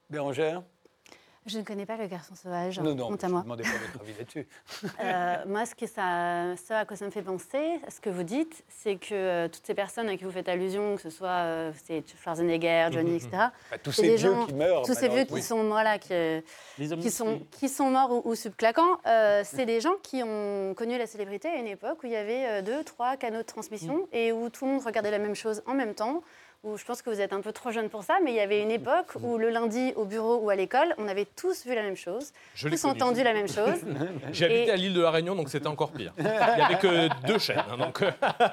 Bérangère? 0.09 0.61
Je 1.47 1.59
ne 1.59 1.63
connais 1.63 1.85
pas 1.85 1.95
le 1.95 2.07
garçon 2.07 2.33
sauvage. 2.33 2.79
Non, 2.79 2.95
non, 2.95 3.09
je 3.09 3.25
à 3.25 3.29
ne 3.29 3.41
demandais 3.43 3.63
pas 3.63 3.69
votre 3.69 4.01
avis 4.01 4.13
là-dessus. 4.17 4.47
Euh, 4.99 5.35
moi, 5.45 5.65
ce, 5.65 5.75
que 5.75 5.85
ça, 5.85 6.55
ce 6.55 6.73
à 6.73 6.85
quoi 6.85 6.95
ça 6.97 7.05
me 7.05 7.11
fait 7.11 7.21
penser, 7.21 7.79
ce 7.89 7.99
que 7.99 8.09
vous 8.09 8.23
dites, 8.23 8.63
c'est 8.67 8.95
que 8.95 9.13
euh, 9.13 9.47
toutes 9.47 9.65
ces 9.65 9.73
personnes 9.75 10.07
à 10.09 10.17
qui 10.17 10.23
vous 10.23 10.31
faites 10.31 10.47
allusion, 10.49 10.95
que 10.95 11.01
ce 11.01 11.09
soit 11.09 11.27
euh, 11.27 11.71
c'est 11.85 12.03
Schwarzenegger, 12.21 12.87
Johnny, 12.91 13.15
etc., 13.15 13.29
Bah, 13.69 13.77
tous 13.83 13.91
ces 13.91 14.15
vieux 14.15 14.17
gens- 14.17 14.45
qui 14.45 14.53
meurent. 14.53 14.81
tous 14.83 14.93
ces 14.95 15.07
vieux 15.09 15.25
qui 15.25 15.41
sont, 15.41 15.61
qui, 15.99 16.13
euh, 16.13 16.41
Les 16.79 16.91
hommes 16.93 16.99
qui 16.99 17.11
sont, 17.11 17.41
qui 17.51 17.69
sont 17.69 17.89
morts 17.91 18.11
ou, 18.25 18.31
ou 18.31 18.35
subclaquants, 18.35 18.99
euh, 19.05 19.43
c'est 19.45 19.65
des 19.65 19.81
gens 19.81 19.95
qui 20.01 20.23
ont 20.23 20.73
connu 20.75 20.97
la 20.97 21.05
célébrité 21.07 21.49
à 21.49 21.55
une 21.55 21.67
époque 21.67 21.99
où 22.03 22.07
il 22.07 22.13
y 22.13 22.15
avait 22.15 22.45
euh, 22.47 22.61
deux, 22.61 22.83
trois 22.83 23.17
canaux 23.17 23.37
de 23.39 23.43
transmission 23.43 24.07
et 24.11 24.31
où 24.31 24.49
tout 24.49 24.65
le 24.65 24.71
monde 24.71 24.83
regardait 24.83 25.11
la 25.11 25.19
même 25.19 25.35
chose 25.35 25.61
en 25.67 25.73
même 25.73 25.93
temps. 25.93 26.23
Où 26.65 26.77
je 26.77 26.83
pense 26.83 27.03
que 27.03 27.11
vous 27.11 27.21
êtes 27.21 27.31
un 27.31 27.41
peu 27.41 27.51
trop 27.51 27.69
jeune 27.69 27.89
pour 27.89 28.03
ça, 28.03 28.17
mais 28.23 28.31
il 28.31 28.35
y 28.35 28.39
avait 28.39 28.59
une 28.63 28.71
époque 28.71 29.13
où 29.21 29.37
le 29.37 29.51
lundi 29.51 29.93
au 29.95 30.05
bureau 30.05 30.37
ou 30.37 30.49
à 30.49 30.55
l'école, 30.55 30.95
on 30.97 31.07
avait 31.07 31.25
tous 31.25 31.63
vu 31.63 31.75
la 31.75 31.83
même 31.83 31.95
chose, 31.95 32.33
Je 32.55 32.67
tous 32.67 32.85
entendu 32.85 33.21
la 33.21 33.33
même 33.33 33.47
chose. 33.47 33.79
J'ai 34.31 34.45
habité 34.45 34.65
Et- 34.65 34.71
à 34.71 34.75
l'île 34.75 34.95
de 34.95 35.01
la 35.01 35.11
Réunion, 35.11 35.35
donc 35.35 35.49
c'était 35.49 35.67
encore 35.67 35.91
pire. 35.91 36.11
Il 36.17 36.23
n'y 36.23 36.29
avait 36.31 36.79
que 36.79 37.27
deux 37.27 37.37
chaînes. 37.37 37.61
hein, 37.69 37.77
donc, 37.77 38.01
euh, 38.01 38.09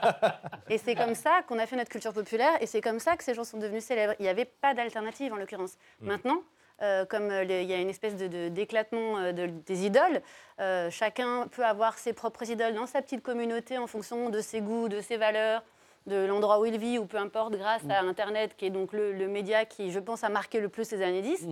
Et 0.68 0.76
c'est 0.76 0.94
comme 0.94 1.14
ça 1.14 1.40
qu'on 1.48 1.58
a 1.58 1.64
fait 1.66 1.74
notre 1.76 1.88
culture 1.90 2.12
populaire 2.12 2.52
et 2.60 2.66
c'est 2.66 2.82
comme 2.82 2.98
ça 2.98 3.16
que 3.16 3.24
ces 3.24 3.32
gens 3.32 3.44
sont 3.44 3.56
devenus 3.58 3.82
célèbres. 3.84 4.12
Il 4.18 4.24
n'y 4.24 4.28
avait 4.28 4.44
pas 4.44 4.74
d'alternative 4.74 5.32
en 5.32 5.36
l'occurrence. 5.36 5.78
Maintenant, 6.02 6.42
euh, 6.82 7.06
comme 7.06 7.30
il 7.30 7.50
y 7.64 7.72
a 7.72 7.78
une 7.78 7.88
espèce 7.88 8.16
de- 8.16 8.26
de- 8.26 8.48
d'éclatement 8.48 9.18
euh, 9.20 9.32
de- 9.32 9.46
des 9.46 9.86
idoles, 9.86 10.20
euh, 10.60 10.90
chacun 10.90 11.46
peut 11.50 11.64
avoir 11.64 11.96
ses 11.96 12.12
propres 12.12 12.50
idoles 12.50 12.74
dans 12.74 12.86
sa 12.86 13.00
petite 13.00 13.22
communauté 13.22 13.78
en 13.78 13.86
fonction 13.86 14.28
de 14.28 14.40
ses 14.42 14.60
goûts, 14.60 14.88
de 14.90 15.00
ses 15.00 15.16
valeurs, 15.16 15.62
de 16.06 16.24
l'endroit 16.26 16.58
où 16.60 16.64
il 16.64 16.76
vit 16.78 16.98
ou 16.98 17.06
peu 17.06 17.16
importe, 17.18 17.52
grâce 17.56 17.82
à 17.94 18.00
Internet 18.02 18.56
qui 18.56 18.66
est 18.66 18.70
donc 18.70 18.92
le, 18.92 19.12
le 19.12 19.28
média 19.28 19.64
qui, 19.64 19.90
je 19.92 19.98
pense, 20.00 20.24
a 20.24 20.28
marqué 20.28 20.60
le 20.60 20.68
plus 20.68 20.84
ces 20.84 21.02
années 21.02 21.22
10. 21.22 21.46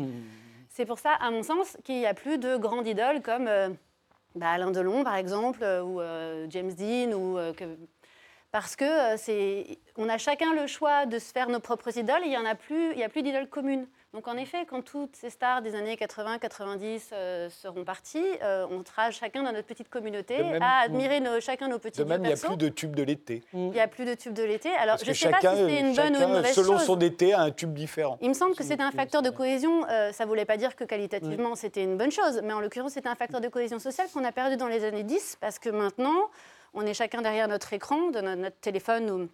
C'est 0.68 0.86
pour 0.86 0.98
ça, 0.98 1.12
à 1.20 1.30
mon 1.30 1.42
sens, 1.42 1.76
qu'il 1.84 1.96
n'y 1.98 2.06
a 2.06 2.14
plus 2.14 2.38
de 2.38 2.56
grandes 2.56 2.86
idoles 2.86 3.22
comme 3.22 3.46
euh, 3.48 3.68
bah, 4.34 4.50
Alain 4.50 4.70
Delon, 4.70 5.04
par 5.04 5.16
exemple, 5.16 5.60
euh, 5.62 5.82
ou 5.82 6.00
euh, 6.00 6.46
James 6.50 6.72
Dean, 6.72 7.12
ou 7.12 7.38
euh, 7.38 7.52
que- 7.52 7.76
parce 8.52 8.74
que 8.74 9.16
c'est, 9.16 9.78
on 9.96 10.08
a 10.08 10.18
chacun 10.18 10.52
le 10.54 10.66
choix 10.66 11.06
de 11.06 11.18
se 11.20 11.32
faire 11.32 11.48
nos 11.48 11.60
propres 11.60 11.96
idoles 11.96 12.22
et 12.24 12.26
il 12.26 12.32
y 12.32 12.36
en 12.38 12.44
a 12.44 12.54
plus, 12.56 12.92
il 12.92 12.98
y 12.98 13.04
a 13.04 13.08
plus 13.08 13.22
d'idoles 13.22 13.48
communes. 13.48 13.86
Donc 14.12 14.26
en 14.26 14.36
effet, 14.36 14.66
quand 14.68 14.82
toutes 14.82 15.14
ces 15.14 15.30
stars 15.30 15.62
des 15.62 15.76
années 15.76 15.94
80-90 15.94 17.10
euh, 17.12 17.48
seront 17.48 17.84
parties, 17.84 18.24
euh, 18.42 18.66
on 18.68 18.84
sera 18.84 19.12
chacun 19.12 19.44
dans 19.44 19.52
notre 19.52 19.68
petite 19.68 19.88
communauté 19.88 20.42
même- 20.42 20.60
à 20.60 20.80
admirer 20.80 21.20
nos- 21.20 21.40
chacun 21.40 21.68
nos 21.68 21.78
petits 21.78 22.00
De 22.00 22.04
même, 22.04 22.20
il 22.22 22.26
n'y 22.26 22.26
a 22.26 22.30
persos. 22.30 22.46
plus 22.48 22.56
de 22.56 22.68
tubes 22.70 22.96
de 22.96 23.04
l'été. 23.04 23.44
Il 23.52 23.70
n'y 23.70 23.78
a 23.78 23.86
plus 23.86 24.04
de 24.04 24.14
tubes 24.14 24.32
de 24.32 24.42
l'été. 24.42 24.68
Alors 24.70 24.94
Parce 24.96 25.04
je 25.04 25.10
ne 25.10 25.12
que 25.12 25.18
sais 25.18 25.30
pas 25.30 25.36
chacun, 25.40 25.54
si 25.54 25.62
c'est 25.64 25.80
une 25.80 25.94
bonne 25.94 26.16
ou 26.16 26.20
une 26.22 26.32
mauvaise 26.34 26.54
selon 26.54 26.78
chose. 26.78 26.86
son 26.86 26.98
été, 26.98 27.32
a 27.34 27.42
un 27.42 27.50
tube 27.52 27.72
différent. 27.72 28.18
Il 28.20 28.28
me 28.30 28.34
semble 28.34 28.56
que 28.56 28.64
c'est 28.64 28.80
un 28.80 28.90
facteur 28.90 29.22
de 29.22 29.30
cohésion. 29.30 29.86
euh, 29.88 30.10
ça 30.10 30.24
ne 30.24 30.28
voulait 30.28 30.44
pas 30.44 30.56
dire 30.56 30.74
que 30.74 30.82
qualitativement 30.82 31.54
c'était 31.54 31.84
une 31.84 31.96
bonne 31.96 32.10
chose, 32.10 32.40
mais 32.42 32.52
en 32.52 32.60
l'occurrence 32.60 32.92
c'était 32.94 33.08
un 33.08 33.14
facteur 33.14 33.40
de 33.40 33.46
cohésion 33.48 33.78
sociale 33.78 34.08
qu'on 34.12 34.24
a 34.24 34.32
perdu 34.32 34.56
dans 34.56 34.66
les 34.66 34.84
années 34.84 35.04
10 35.04 35.36
parce 35.40 35.60
que 35.60 35.68
maintenant 35.70 36.30
on 36.74 36.82
est 36.84 36.94
chacun 36.94 37.22
derrière 37.22 37.46
notre 37.46 37.72
écran, 37.72 38.10
de 38.10 38.20
no- 38.20 38.34
notre 38.34 38.58
téléphone 38.58 39.08
ou 39.10 39.28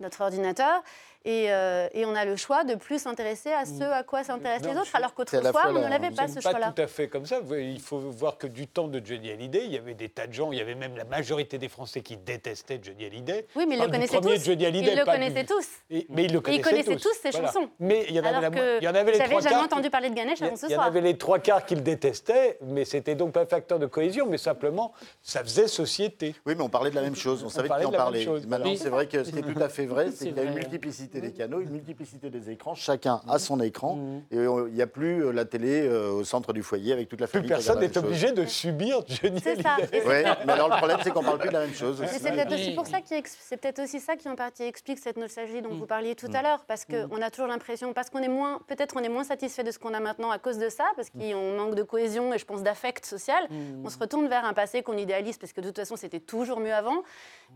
notre 0.00 0.22
ordinateur, 0.22 0.82
Et, 1.26 1.46
euh, 1.50 1.88
et 1.94 2.04
on 2.04 2.14
a 2.14 2.26
le 2.26 2.36
choix 2.36 2.64
de 2.64 2.74
plus 2.74 2.98
s'intéresser 3.00 3.50
à 3.50 3.64
ce 3.64 3.82
à 3.82 4.02
quoi 4.02 4.24
s'intéressent 4.24 4.70
les 4.70 4.78
autres, 4.78 4.90
alors 4.94 5.14
qu'autrefois, 5.14 5.52
fois 5.52 5.62
on 5.70 5.72
ne 5.72 5.80
la- 5.80 5.88
l'avait 5.88 6.10
Nous 6.10 6.16
pas 6.16 6.28
ce 6.28 6.34
pas 6.34 6.50
choix-là. 6.50 6.72
tout 6.76 6.82
à 6.82 6.86
fait 6.86 7.08
comme 7.08 7.24
ça. 7.24 7.40
Il 7.58 7.80
faut 7.80 7.98
voir 7.98 8.36
que 8.36 8.46
du 8.46 8.66
temps 8.66 8.88
de 8.88 9.00
Johnny 9.04 9.30
Hallyday, 9.30 9.64
il 9.64 9.72
y 9.72 9.78
avait 9.78 9.94
des 9.94 10.10
tas 10.10 10.26
de 10.26 10.34
gens, 10.34 10.52
il 10.52 10.58
y 10.58 10.60
avait 10.60 10.74
même 10.74 10.96
la 10.98 11.04
majorité 11.04 11.56
des 11.56 11.68
Français 11.70 12.02
qui 12.02 12.18
détestaient 12.18 12.78
Johnny 12.82 13.06
Hallyday. 13.06 13.46
Oui, 13.56 13.64
mais 13.66 13.76
ils 13.76 13.80
le 13.82 13.88
connaissaient 13.88 14.20
tous. 14.20 14.44
Johnny 14.44 14.66
Hallyday, 14.66 14.92
Ils 14.92 14.98
le 14.98 15.04
pas 15.06 15.16
du- 15.16 15.22
connaissaient 15.24 15.46
tous. 15.46 15.66
Et- 15.90 16.06
mais 16.10 16.24
ils 16.24 16.32
le 16.32 16.38
ils 16.40 16.42
connaissaient, 16.42 16.62
connaissaient 16.84 16.96
tous 16.96 17.14
ses 17.22 17.30
Voilà. 17.30 17.46
chansons. 17.48 17.68
Mais 17.80 18.04
il 18.10 18.14
y 18.14 18.20
en 18.20 18.24
avait, 18.24 18.28
Alors 18.28 18.40
la 18.42 18.50
mo- 18.50 18.56
que 18.58 18.78
il 18.80 18.84
y 18.84 18.88
en 18.88 18.94
avait 18.94 19.12
les 19.12 19.16
j'avais 19.18 19.30
trois 19.30 19.40
jamais 19.40 19.54
quarts 19.54 19.64
entendu 19.64 19.82
qui- 19.84 19.90
parler 19.90 20.10
de 20.10 20.14
Ganesh 20.14 20.38
il 20.40 20.44
y- 20.44 20.46
avant 20.46 20.56
ce 20.56 20.66
Il 20.66 20.70
y 20.70 20.74
en 20.74 20.76
soir. 20.76 20.86
avait 20.88 21.00
les 21.00 21.16
trois 21.16 21.38
quarts 21.38 21.64
qui 21.64 21.74
le 21.74 21.80
détestaient, 21.80 22.58
mais 22.60 22.84
c'était 22.84 23.14
donc 23.14 23.32
pas 23.32 23.40
un 23.42 23.46
facteur 23.46 23.78
de 23.78 23.86
cohésion, 23.86 24.26
mais 24.28 24.36
simplement, 24.38 24.92
ça 25.22 25.42
faisait 25.42 25.68
société. 25.68 26.34
Oui, 26.44 26.54
mais 26.54 26.62
on 26.62 26.68
parlait 26.68 26.90
de 26.90 26.96
la 26.96 27.02
même 27.02 27.16
chose. 27.16 27.42
On 27.44 27.48
savait 27.48 27.68
qui 27.68 27.84
en 27.86 27.90
parlait. 27.92 28.26
Maintenant, 28.46 28.76
c'est 28.76 28.90
vrai 28.90 29.06
que 29.06 29.24
ce 29.24 29.30
qui 29.30 29.38
est 29.38 29.42
tout 29.42 29.62
à 29.62 29.70
fait 29.70 29.86
vrai, 29.86 30.10
C'est 30.10 30.26
qu'il 30.26 30.36
y 30.36 30.40
a 30.40 30.42
une 30.42 30.52
vrai. 30.52 30.60
Multiplicité 31.14 31.20
des 31.20 31.32
canaux, 31.32 31.60
une 31.60 31.70
multiplicité 31.70 32.30
des 32.30 32.50
écrans. 32.50 32.74
Chacun 32.74 33.20
a 33.28 33.38
son 33.38 33.60
écran. 33.60 33.96
Mhm. 33.96 34.22
Et 34.30 34.38
euh, 34.38 34.68
il 34.68 34.74
n'y 34.74 34.82
a 34.82 34.86
plus 34.86 35.24
euh, 35.24 35.32
la 35.32 35.44
télé 35.44 35.82
euh, 35.86 36.10
au 36.10 36.24
centre 36.24 36.52
du 36.52 36.62
foyer 36.62 36.92
avec 36.92 37.08
toute 37.08 37.20
la 37.20 37.26
Plus 37.26 37.38
famille. 37.38 37.48
qui 37.48 37.54
personne 37.54 37.80
n'est 37.80 37.98
obligé 37.98 38.32
de 38.32 38.44
subir 38.46 39.02
Johnny 39.08 39.40
C'est 39.42 39.62
ça. 39.62 39.76
Ouais, 40.06 40.24
mais 40.46 40.52
alors 40.52 40.68
le 40.68 40.76
problème, 40.76 40.98
c'est 41.02 41.10
qu'on 41.10 41.22
parle 41.22 41.38
plus 41.38 41.48
de 41.48 41.54
la 41.54 41.60
même 41.66 41.74
chose. 41.74 42.02
C'est 42.06 42.30
peut-être 42.32 42.52
aussi 42.52 42.68
Oui. 42.70 42.74
pour 42.74 42.86
ça 42.86 43.00
qui 43.00 43.14
ex- 43.14 43.36
c'est 43.40 43.56
peut-être 43.56 43.80
aussi 43.82 44.00
ça 44.00 44.16
qui 44.16 44.28
en 44.28 44.36
partie 44.36 44.62
explique 44.64 44.98
cette 44.98 45.16
nostalgie 45.16 45.62
dont 45.62 45.70
Mm. 45.74 45.78
vous 45.78 45.86
parliez 45.86 46.14
tout 46.14 46.28
Mm. 46.28 46.36
à 46.36 46.42
l'heure, 46.42 46.64
parce 46.66 46.84
qu'on 46.84 47.20
a 47.22 47.30
toujours 47.30 47.48
l'impression, 47.48 47.92
parce 47.92 48.10
qu'on 48.10 48.20
est 48.22 48.28
moins, 48.28 48.60
peut-être 48.66 48.94
on 48.96 49.02
est 49.02 49.08
moins 49.08 49.24
satisfait 49.24 49.64
de 49.64 49.70
ce 49.70 49.78
qu'on 49.78 49.94
a 49.94 50.00
maintenant 50.00 50.30
à 50.30 50.38
cause 50.38 50.58
de 50.58 50.68
ça, 50.68 50.84
parce 50.96 51.10
qu'on 51.10 51.56
manque 51.56 51.74
de 51.74 51.82
cohésion 51.82 52.32
et 52.34 52.38
je 52.38 52.44
pense 52.44 52.62
d'affect 52.62 53.04
social. 53.06 53.44
Mm. 53.50 53.84
On 53.84 53.88
se 53.90 53.98
retourne 53.98 54.28
vers 54.28 54.44
un 54.44 54.52
passé 54.54 54.82
qu'on 54.82 54.96
idéalise 54.96 55.38
parce 55.38 55.52
que 55.52 55.60
de 55.60 55.66
toute 55.68 55.78
façon 55.78 55.96
c'était 55.96 56.20
toujours 56.20 56.60
mieux 56.60 56.72
avant, 56.74 57.02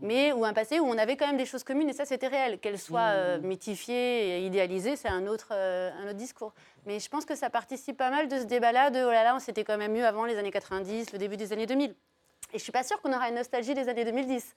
mais 0.01 0.31
ou 0.31 0.45
un 0.45 0.53
passé 0.53 0.79
où 0.79 0.85
on 0.85 0.97
avait 0.97 1.17
quand 1.17 1.27
même 1.27 1.37
des 1.37 1.45
choses 1.45 1.63
communes 1.63 1.89
et 1.89 1.93
ça 1.93 2.05
c'était 2.05 2.27
réel. 2.27 2.59
Qu'elles 2.59 2.77
soient 2.79 3.37
mythifiées 3.49 4.37
et 4.37 4.45
idéalisées, 4.45 4.95
c'est 4.95 5.09
un 5.09 5.27
autre, 5.27 5.49
euh, 5.51 5.91
un 6.01 6.05
autre 6.05 6.17
discours. 6.17 6.53
Mais 6.85 6.99
je 6.99 7.09
pense 7.09 7.25
que 7.25 7.35
ça 7.35 7.49
participe 7.49 7.97
pas 7.97 8.09
mal 8.09 8.29
de 8.29 8.37
ce 8.37 8.45
débat-là 8.45 8.89
de 8.89 8.99
oh 8.99 9.11
là 9.11 9.23
là, 9.23 9.37
c'était 9.39 9.65
quand 9.65 9.77
même 9.77 9.91
mieux 9.91 10.05
avant 10.05 10.23
les 10.23 10.37
années 10.37 10.51
90, 10.51 11.11
le 11.11 11.19
début 11.19 11.35
des 11.35 11.51
années 11.51 11.65
2000. 11.65 11.91
Et 12.53 12.57
je 12.57 12.63
suis 12.63 12.71
pas 12.71 12.83
sûre 12.83 13.01
qu'on 13.01 13.13
aura 13.13 13.27
une 13.29 13.35
nostalgie 13.35 13.73
des 13.73 13.89
années 13.89 14.05
2010. 14.05 14.55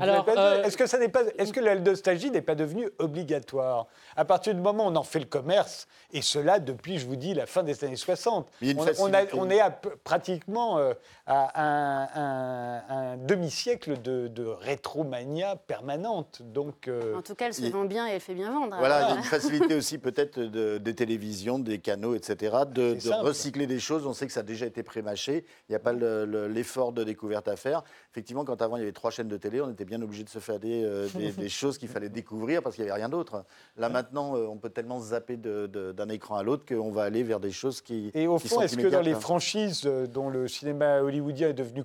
Alors, 0.00 0.24
euh, 0.28 0.62
est-ce 0.62 0.76
que 0.76 0.86
ça 0.86 0.98
n'est 0.98 1.08
pas, 1.08 1.22
est-ce 1.38 1.52
que 1.52 1.60
la 1.60 1.74
nostalgie 1.78 2.30
n'est 2.30 2.42
pas 2.42 2.54
devenue 2.54 2.88
obligatoire? 2.98 3.86
À 4.16 4.24
partir 4.24 4.54
du 4.54 4.60
moment 4.60 4.86
où 4.86 4.90
on 4.90 4.96
en 4.96 5.02
fait 5.02 5.18
le 5.20 5.24
commerce, 5.26 5.86
et 6.12 6.22
cela 6.22 6.58
depuis, 6.58 6.98
je 6.98 7.06
vous 7.06 7.16
dis, 7.16 7.34
la 7.34 7.46
fin 7.46 7.62
des 7.62 7.82
années 7.84 7.96
60. 7.96 8.48
Mais 8.60 8.68
il 8.68 8.68
y 8.68 8.70
a 8.70 8.72
une 8.74 8.80
on, 8.80 8.82
on 8.82 8.86
a- 8.86 9.12
facilité. 9.18 9.38
on 9.38 9.50
est 9.50 9.60
à 9.60 9.70
pratiquement 9.70 10.78
euh, 10.78 10.92
à 11.26 11.62
un, 11.62 12.08
un- 12.14 12.82
un 13.12 13.16
demi-siècle 13.18 14.00
de, 14.00 14.28
de 14.28 14.44
rétromania 14.46 15.56
permanente. 15.56 16.42
Donc, 16.42 16.88
euh, 16.88 17.16
En 17.16 17.22
tout 17.22 17.34
cas, 17.34 17.46
elle 17.46 17.54
se 17.54 17.66
vend 17.66 17.84
bien 17.84 18.06
et 18.08 18.12
elle 18.12 18.20
fait 18.20 18.34
bien 18.34 18.50
vendre. 18.52 18.76
Voilà, 18.78 18.98
il 18.98 19.00
y 19.00 19.04
a 19.04 19.06
Alors, 19.06 19.18
une 19.18 19.22
facilité 19.24 19.74
aussi 19.74 19.98
peut-être 19.98 20.38
de- 20.40 20.78
des 20.78 20.94
télévisions, 20.94 21.58
des 21.58 21.78
canaux, 21.78 22.14
etc., 22.14 22.56
de, 22.68 22.96
recycler 23.22 23.66
des 23.66 23.80
choses. 23.80 24.06
On 24.06 24.12
sait 24.12 24.26
que 24.26 24.32
ça 24.32 24.40
a 24.40 24.44
déjà 24.44 24.66
été 24.66 24.82
prémâché. 24.82 25.44
Il 25.68 25.72
n'y 25.72 25.76
a 25.76 25.80
pas 25.80 25.92
le- 25.92 26.24
le- 26.24 26.48
l'effort 26.48 26.92
de 26.92 27.04
découverte 27.04 27.48
à 27.48 27.56
faire. 27.56 27.82
Effectivement, 28.12 28.44
quand 28.44 28.62
avant 28.62 28.76
il 28.76 28.80
y 28.80 28.82
avait 28.82 28.92
trois 28.92 29.10
chaînes 29.10 29.28
de 29.28 29.36
télé, 29.36 29.60
on 29.60 29.70
était 29.70 29.77
bien 29.84 30.00
obligé 30.02 30.24
de 30.24 30.28
se 30.28 30.38
faire 30.38 30.58
des, 30.58 30.82
euh, 30.84 31.08
des- 31.14 31.32
des 31.32 31.48
choses 31.48 31.78
qu'il 31.78 31.88
fallait 31.88 32.08
découvrir 32.08 32.62
parce 32.62 32.74
qu'il 32.74 32.84
n'y 32.84 32.90
avait 32.90 33.00
rien 33.00 33.08
d'autre. 33.08 33.44
Là 33.76 33.88
maintenant, 33.88 34.36
euh, 34.36 34.46
on 34.46 34.56
peut 34.56 34.70
tellement 34.70 35.00
zapper 35.00 35.36
d'un 35.36 36.08
écran 36.08 36.36
à 36.36 36.42
l'autre 36.42 36.64
qu'on 36.66 36.90
va 36.90 37.02
aller 37.04 37.22
vers 37.22 37.40
des 37.40 37.50
choses 37.50 37.80
qui. 37.80 38.10
Et 38.14 38.26
au 38.26 38.38
fond, 38.38 38.60
est-ce 38.60 38.76
que 38.76 38.86
dans 38.88 39.00
les 39.00 39.12
hein. 39.14 39.20
franchises 39.20 39.82
euh, 39.86 40.06
dont 40.06 40.30
le 40.30 40.48
cinéma 40.48 41.00
hollywoodien 41.00 41.50
est 41.50 41.54
devenu 41.54 41.84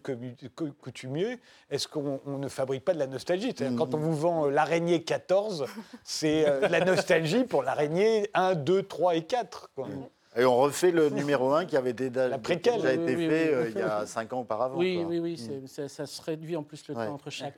coutumier, 0.82 1.40
est-ce 1.70 1.88
qu'on 1.88 2.20
on 2.26 2.38
ne 2.38 2.48
fabrique 2.48 2.86
pas 2.86 2.94
de 2.94 3.00
la 3.00 3.08
nostalgie? 3.08 3.54
C'est-à-dire, 3.56 3.78
Quand 3.78 3.94
on 3.94 4.00
vous 4.00 4.16
vend 4.16 4.50
l'araignée 4.50 5.04
14, 5.04 5.66
c'est 6.04 6.46
de 6.46 6.68
la 6.68 6.84
nostalgie 6.86 7.44
pour 7.44 7.64
l'araignée 7.64 8.30
1, 8.34 8.56
2, 8.56 8.84
3 8.84 9.16
et 9.16 9.24
4. 9.24 9.70
quoi. 9.76 9.88
Et 10.36 10.46
on 10.46 10.58
refait 10.58 10.92
le 10.92 11.10
numéro 11.10 11.54
1 11.54 11.66
qui 11.66 11.78
avait 11.78 11.92
été, 11.92 12.10
La 12.10 12.38
préquelle. 12.40 12.82
déjà 12.82 12.96
Oui, 12.96 13.04
été 13.04 13.16
oui, 13.16 13.28
fait 13.30 13.50
oui. 13.50 13.54
euh, 13.54 13.70
il 13.70 13.78
y 13.78 13.82
a 13.82 14.06
5 14.06 14.34
ans 14.34 14.40
auparavant. 14.42 14.78
Oui, 14.78 14.96
quoi. 14.98 15.06
oui, 15.06 15.20
oui, 15.20 15.38
c'est- 15.38 15.68
ça, 15.68 15.88
ça 15.88 16.06
se 16.08 16.22
réduit 16.22 16.56
en 16.56 16.64
plus 16.64 16.88
le 16.88 16.96
Ouais. 16.96 17.06
temps 17.06 17.14
entre 17.14 17.30
chaque. 17.30 17.54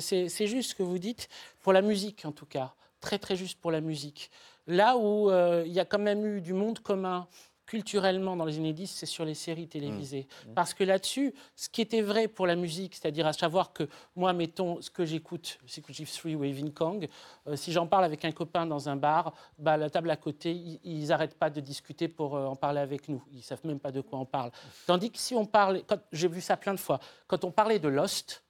c'est 0.00 0.46
juste 0.46 0.70
ce 0.70 0.74
que 0.74 0.82
vous 0.82 0.98
dites, 0.98 1.28
pour 1.62 1.72
la 1.72 1.82
musique 1.82 2.24
en 2.24 2.32
tout 2.32 2.46
cas, 2.46 2.72
très 3.00 3.18
très 3.18 3.36
juste 3.36 3.60
pour 3.60 3.70
la 3.70 3.80
musique. 3.80 4.30
Là 4.66 4.96
où 4.96 5.30
euh, 5.30 5.62
il 5.66 5.72
y 5.72 5.80
a 5.80 5.84
quand 5.84 5.98
même 5.98 6.24
eu 6.24 6.40
du 6.40 6.54
monde 6.54 6.78
commun 6.80 7.26
culturellement 7.66 8.36
dans 8.36 8.44
les 8.44 8.72
10, 8.72 8.86
c'est 8.90 9.06
sur 9.06 9.24
les 9.24 9.34
séries 9.34 9.66
télévisées. 9.68 10.26
Parce 10.54 10.72
que 10.72 10.84
là-dessus, 10.84 11.34
ce 11.56 11.68
qui 11.68 11.82
était 11.82 12.00
vrai 12.00 12.28
pour 12.28 12.46
la 12.46 12.54
musique, 12.56 12.94
c'est-à-dire 12.94 13.26
à 13.26 13.32
savoir 13.32 13.72
que 13.72 13.88
moi, 14.14 14.32
mettons, 14.32 14.80
ce 14.80 14.88
que 14.90 15.04
j'écoute, 15.04 15.58
Secretive 15.66 16.10
3 16.10 16.32
ou 16.32 16.44
Evin 16.44 16.70
Kong, 16.70 17.08
euh, 17.48 17.56
si 17.56 17.72
j'en 17.72 17.86
parle 17.86 18.04
avec 18.04 18.24
un 18.24 18.32
copain 18.32 18.64
dans 18.66 18.88
un 18.88 18.96
bar, 18.96 19.34
bah, 19.58 19.76
la 19.76 19.90
table 19.90 20.10
à 20.10 20.16
côté, 20.16 20.52
ils- 20.84 21.08
n'arrêtent 21.08 21.38
pas 21.38 21.50
de 21.50 21.60
discuter 21.60 22.08
pour 22.08 22.36
euh, 22.36 22.46
en 22.46 22.56
parler 22.56 22.80
avec 22.80 23.08
nous. 23.08 23.22
Ils 23.32 23.42
savent 23.42 23.64
même 23.64 23.80
pas 23.80 23.92
de 23.92 24.00
quoi 24.00 24.18
on 24.18 24.24
parle. 24.24 24.50
Tandis 24.86 25.10
que 25.10 25.18
si 25.18 25.34
on 25.34 25.44
parle, 25.46 25.82
j'ai 26.12 26.28
vu 26.28 26.40
ça 26.40 26.56
plein 26.56 26.72
de 26.74 26.80
fois, 26.80 27.00
quand 27.26 27.44
on 27.44 27.50
parlait 27.50 27.78
de 27.78 27.88
Lost, 27.88 28.42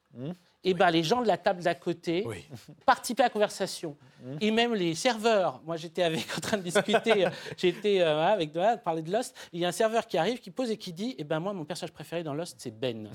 et 0.66 0.74
ben, 0.74 0.90
les 0.90 1.02
gens 1.04 1.22
de 1.22 1.28
la 1.28 1.38
table 1.38 1.62
d'à 1.62 1.74
côté 1.76 2.24
Oui. 2.26 2.44
participaient 2.84 3.22
à 3.22 3.26
la 3.26 3.30
conversation. 3.30 3.96
Et 4.40 4.50
même 4.50 4.74
les 4.74 4.96
serveurs. 4.96 5.60
Moi, 5.64 5.76
j'étais 5.76 6.02
avec 6.02 6.26
en 6.36 6.40
train 6.40 6.56
de 6.56 6.62
discuter, 6.62 7.26
euh, 7.26 7.30
j'étais 7.56 8.00
euh, 8.00 8.20
avec 8.26 8.52
voilà, 8.52 8.76
parler 8.76 9.02
de 9.02 9.12
Lost. 9.12 9.36
Il 9.52 9.60
y 9.60 9.64
a 9.64 9.68
un 9.68 9.72
serveur 9.72 10.04
qui 10.08 10.18
arrive, 10.18 10.40
qui 10.40 10.50
pose 10.50 10.68
et 10.72 10.76
qui 10.76 10.92
dit 10.92 11.14
Eh 11.18 11.22
ben 11.22 11.38
moi, 11.38 11.52
mon 11.52 11.64
personnage 11.64 11.92
préféré 11.92 12.24
dans 12.24 12.34
Lost, 12.34 12.56
c'est 12.58 12.76
Ben. 12.76 13.08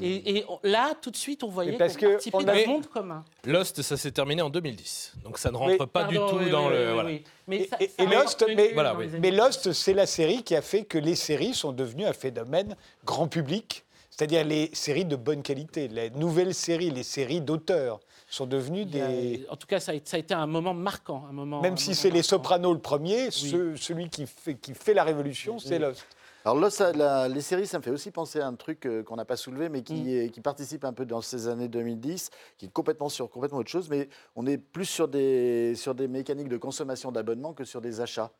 et 0.00 0.38
et 0.38 0.44
on- 0.48 0.58
là, 0.62 0.94
tout 1.02 1.10
de 1.10 1.16
suite, 1.16 1.44
on 1.44 1.48
voyait 1.48 1.72
qu'on 1.72 1.76
que 1.78 1.82
participait 2.06 2.36
on 2.38 2.42
dans 2.42 2.52
a- 2.52 2.54
le 2.54 2.66
monde 2.66 2.86
commun. 2.86 3.24
Lost, 3.44 3.82
ça 3.82 3.98
s'est 3.98 4.12
terminé 4.12 4.40
en 4.40 4.48
2010. 4.48 5.12
Donc 5.22 5.36
ça 5.38 5.50
ne 5.50 5.56
rentre 5.56 5.72
Mais- 5.72 5.76
pas 5.76 5.86
Pardon, 5.86 6.10
du 6.10 6.32
tout 6.32 6.38
oui, 6.42 6.50
dans 6.50 6.70
le. 6.70 6.86
oui, 6.86 6.92
voilà. 6.94 7.08
oui. 7.10 7.24
Mais 7.46 7.56
Et- 7.58 7.66
ça- 7.68 7.76
et- 7.80 7.88
ça 7.88 8.02
et 8.02 8.06
a 8.06 8.22
Lost, 8.22 8.44
Voilà, 8.72 8.96
Mais 9.20 9.30
Lost, 9.32 9.72
c'est 9.74 9.92
la 9.92 10.06
série 10.06 10.42
qui 10.42 10.56
a 10.56 10.62
fait 10.62 10.84
que 10.84 10.96
les 10.96 11.14
séries 11.16 11.52
sont 11.52 11.72
devenues 11.72 12.06
un 12.06 12.14
phénomène 12.14 12.74
grand 13.04 13.28
public. 13.28 13.84
C'est-à-dire 14.16 14.44
les 14.44 14.70
séries 14.74 15.04
de 15.04 15.16
bonne 15.16 15.42
qualité, 15.42 15.88
les 15.88 16.08
nouvelles 16.10 16.54
séries, 16.54 16.90
les 16.92 17.02
séries 17.02 17.40
d'auteurs 17.40 17.98
sont 18.30 18.46
devenues 18.46 18.84
des... 18.84 19.44
En 19.50 19.56
tout 19.56 19.66
cas, 19.66 19.80
ça 19.80 19.90
a, 19.90 19.96
ça 20.04 20.16
a 20.16 20.20
été 20.20 20.32
un 20.34 20.46
moment 20.46 20.72
marquant. 20.72 21.24
Un 21.28 21.32
moment, 21.32 21.60
Même 21.60 21.72
un 21.72 21.76
si 21.76 21.96
c'est 21.96 22.10
Les. 22.10 22.22
Sopranos 22.22 22.74
le 22.74 22.78
premier, 22.78 23.32
ce- 23.32 23.74
celui 23.74 24.08
qui 24.10 24.26
fait, 24.26 24.54
qui 24.54 24.72
fait 24.72 24.94
la 24.94 25.02
révolution, 25.02 25.58
c'est 25.58 25.80
Lost. 25.80 26.06
Alors 26.44 26.60
là, 26.60 26.70
ça- 26.70 26.92
la- 26.92 27.28
les 27.28 27.40
séries, 27.40 27.66
ça 27.66 27.78
me 27.78 27.82
fait 27.82 27.90
aussi 27.90 28.12
penser 28.12 28.38
à 28.38 28.46
un 28.46 28.54
truc 28.54 28.86
euh, 28.86 29.02
qu'on 29.02 29.16
n'a 29.16 29.24
pas 29.24 29.36
soulevé, 29.36 29.68
mais 29.68 29.82
qui, 29.82 29.94
Mm. 29.94 30.08
est- 30.08 30.30
qui 30.30 30.40
participe 30.40 30.84
un 30.84 30.92
peu 30.92 31.06
dans 31.06 31.20
ces 31.20 31.48
années 31.48 31.68
2010, 31.68 32.30
qui 32.56 32.66
est 32.66 32.72
complètement 32.72 33.08
sur 33.08 33.28
complètement 33.28 33.58
autre 33.58 33.70
chose, 33.70 33.88
mais 33.90 34.08
on 34.36 34.46
est 34.46 34.58
plus 34.58 34.84
sur 34.84 35.08
des, 35.08 35.74
sur 35.74 35.96
des 35.96 36.06
mécaniques 36.06 36.48
de 36.48 36.56
consommation 36.56 37.10
d'abonnement 37.10 37.52
que 37.52 37.64
sur 37.64 37.80
des 37.80 38.00
achats. 38.00 38.30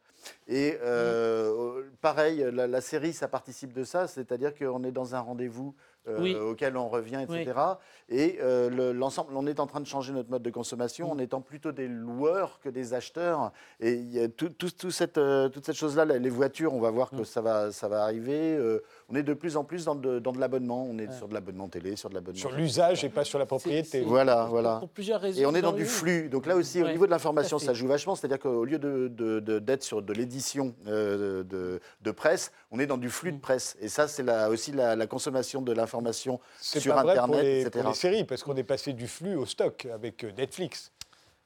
Et 0.49 0.79
euh, 0.83 1.83
pareil, 2.01 2.47
la, 2.53 2.67
la 2.67 2.81
série, 2.81 3.13
ça 3.13 3.29
participe 3.29 3.73
de 3.73 3.85
ça, 3.85 4.07
c'est-à-dire 4.07 4.55
qu'on 4.55 4.83
est 4.85 4.93
dans 4.93 5.15
un 5.15 5.21
rendez-vous 5.21 5.75
euh, 6.07 6.19
Oui. 6.21 6.35
auquel 6.35 6.77
on 6.77 6.89
revient, 6.89 7.25
Oui. 7.29 7.41
etc. 7.41 7.59
Et 8.11 8.39
euh, 8.43 8.69
le- 8.69 8.93
l'ensemble, 8.93 9.33
on 9.37 9.47
est 9.47 9.59
en 9.59 9.67
train 9.67 9.81
de 9.81 9.87
changer 9.87 10.13
notre 10.13 10.31
mode 10.31 10.43
de 10.43 10.51
consommation 10.51 11.11
en 11.11 11.19
étant 11.19 11.41
plutôt 11.41 11.73
des 11.73 11.89
loueurs 11.89 12.61
que 12.61 12.69
des 12.69 12.93
acheteurs. 12.93 13.53
Et 13.81 13.95
il 13.95 14.11
y 14.13 14.21
a 14.21 14.29
tout, 14.29 14.51
tout- 14.51 14.71
tout 14.71 14.91
cette, 14.91 15.15
toute 15.53 15.65
cette 15.65 15.77
chose-là, 15.77 16.05
là, 16.05 16.19
les 16.19 16.29
voitures, 16.29 16.75
on 16.75 16.81
va 16.81 16.91
voir 16.91 17.09
que 17.11 17.25
ça, 17.25 17.41
va, 17.41 17.73
ça 17.73 17.89
va 17.89 18.03
arriver. 18.03 18.59
On 19.15 19.17
est 19.17 19.23
de 19.23 19.35
plus 19.35 19.57
en 19.57 19.63
plus 19.63 19.85
dans 19.85 19.95
de, 19.95 20.19
dans 20.19 20.33
de 20.33 20.41
l'abonnement. 20.41 20.85
On 20.91 20.99
est 20.99 21.13
sur 21.13 21.29
de 21.29 21.35
l'abonnement 21.35 21.69
télé, 21.69 21.95
sur 21.95 22.09
de 22.09 22.15
l'abonnement. 22.15 22.37
Sur 22.39 22.51
l'usage 22.51 23.05
et 23.05 23.09
pas 23.09 23.23
sur 23.23 23.39
la 23.39 23.47
propriété. 23.47 23.89
c'est- 23.89 24.01
Voilà, 24.01 24.47
voilà. 24.51 24.79
Pour 24.81 24.89
plusieurs 24.89 25.21
raisons. 25.21 25.41
Et 25.41 25.47
on 25.47 25.55
est 25.55 25.63
dans 25.63 25.73
du 25.73 25.85
flux. 25.85 26.29
Donc 26.29 26.47
là 26.47 26.57
aussi, 26.57 26.83
au 26.83 26.89
niveau 26.89 27.07
de 27.07 27.13
l'information, 27.13 27.61
ça 27.61 27.75
joue 27.75 27.87
vachement. 27.87 28.17
C'est-à-dire 28.17 28.41
qu'au 28.41 28.65
lieu 28.65 28.79
de, 28.79 29.07
de- 29.07 29.39
de- 29.39 29.59
d'être 29.61 29.85
sur 29.85 30.03
de 30.03 30.13
l'édition 30.13 30.75
euh, 30.89 31.45
de, 31.45 31.81
de 32.03 32.11
presse, 32.11 32.51
on 32.73 32.81
est 32.81 32.87
dans 32.87 32.99
du 32.99 33.09
flux 33.09 33.31
de 33.31 33.39
presse. 33.39 33.77
Et 33.81 33.89
ça, 33.89 34.09
c'est 34.09 34.25
la- 34.25 34.51
aussi 34.51 34.73
la, 34.73 34.97
la 34.97 35.07
consommation 35.07 35.63
de 35.63 35.73
l'information 35.73 36.41
C'est 36.59 36.81
sur 36.81 36.95
pas 36.95 37.03
vrai 37.05 37.13
Internet, 37.13 37.31
pour 37.37 37.41
les, 37.41 37.61
etc. 37.61 37.71
pour 37.83 37.89
les 37.91 37.95
séries, 37.97 38.25
parce 38.25 38.43
qu'on 38.43 38.57
est 38.57 38.65
passé 38.65 38.95
du 38.95 39.07
flux 39.07 39.37
au 39.37 39.47
stock 39.47 39.87
avec 39.95 40.25
euh, 40.25 40.33
Netflix. 40.37 40.91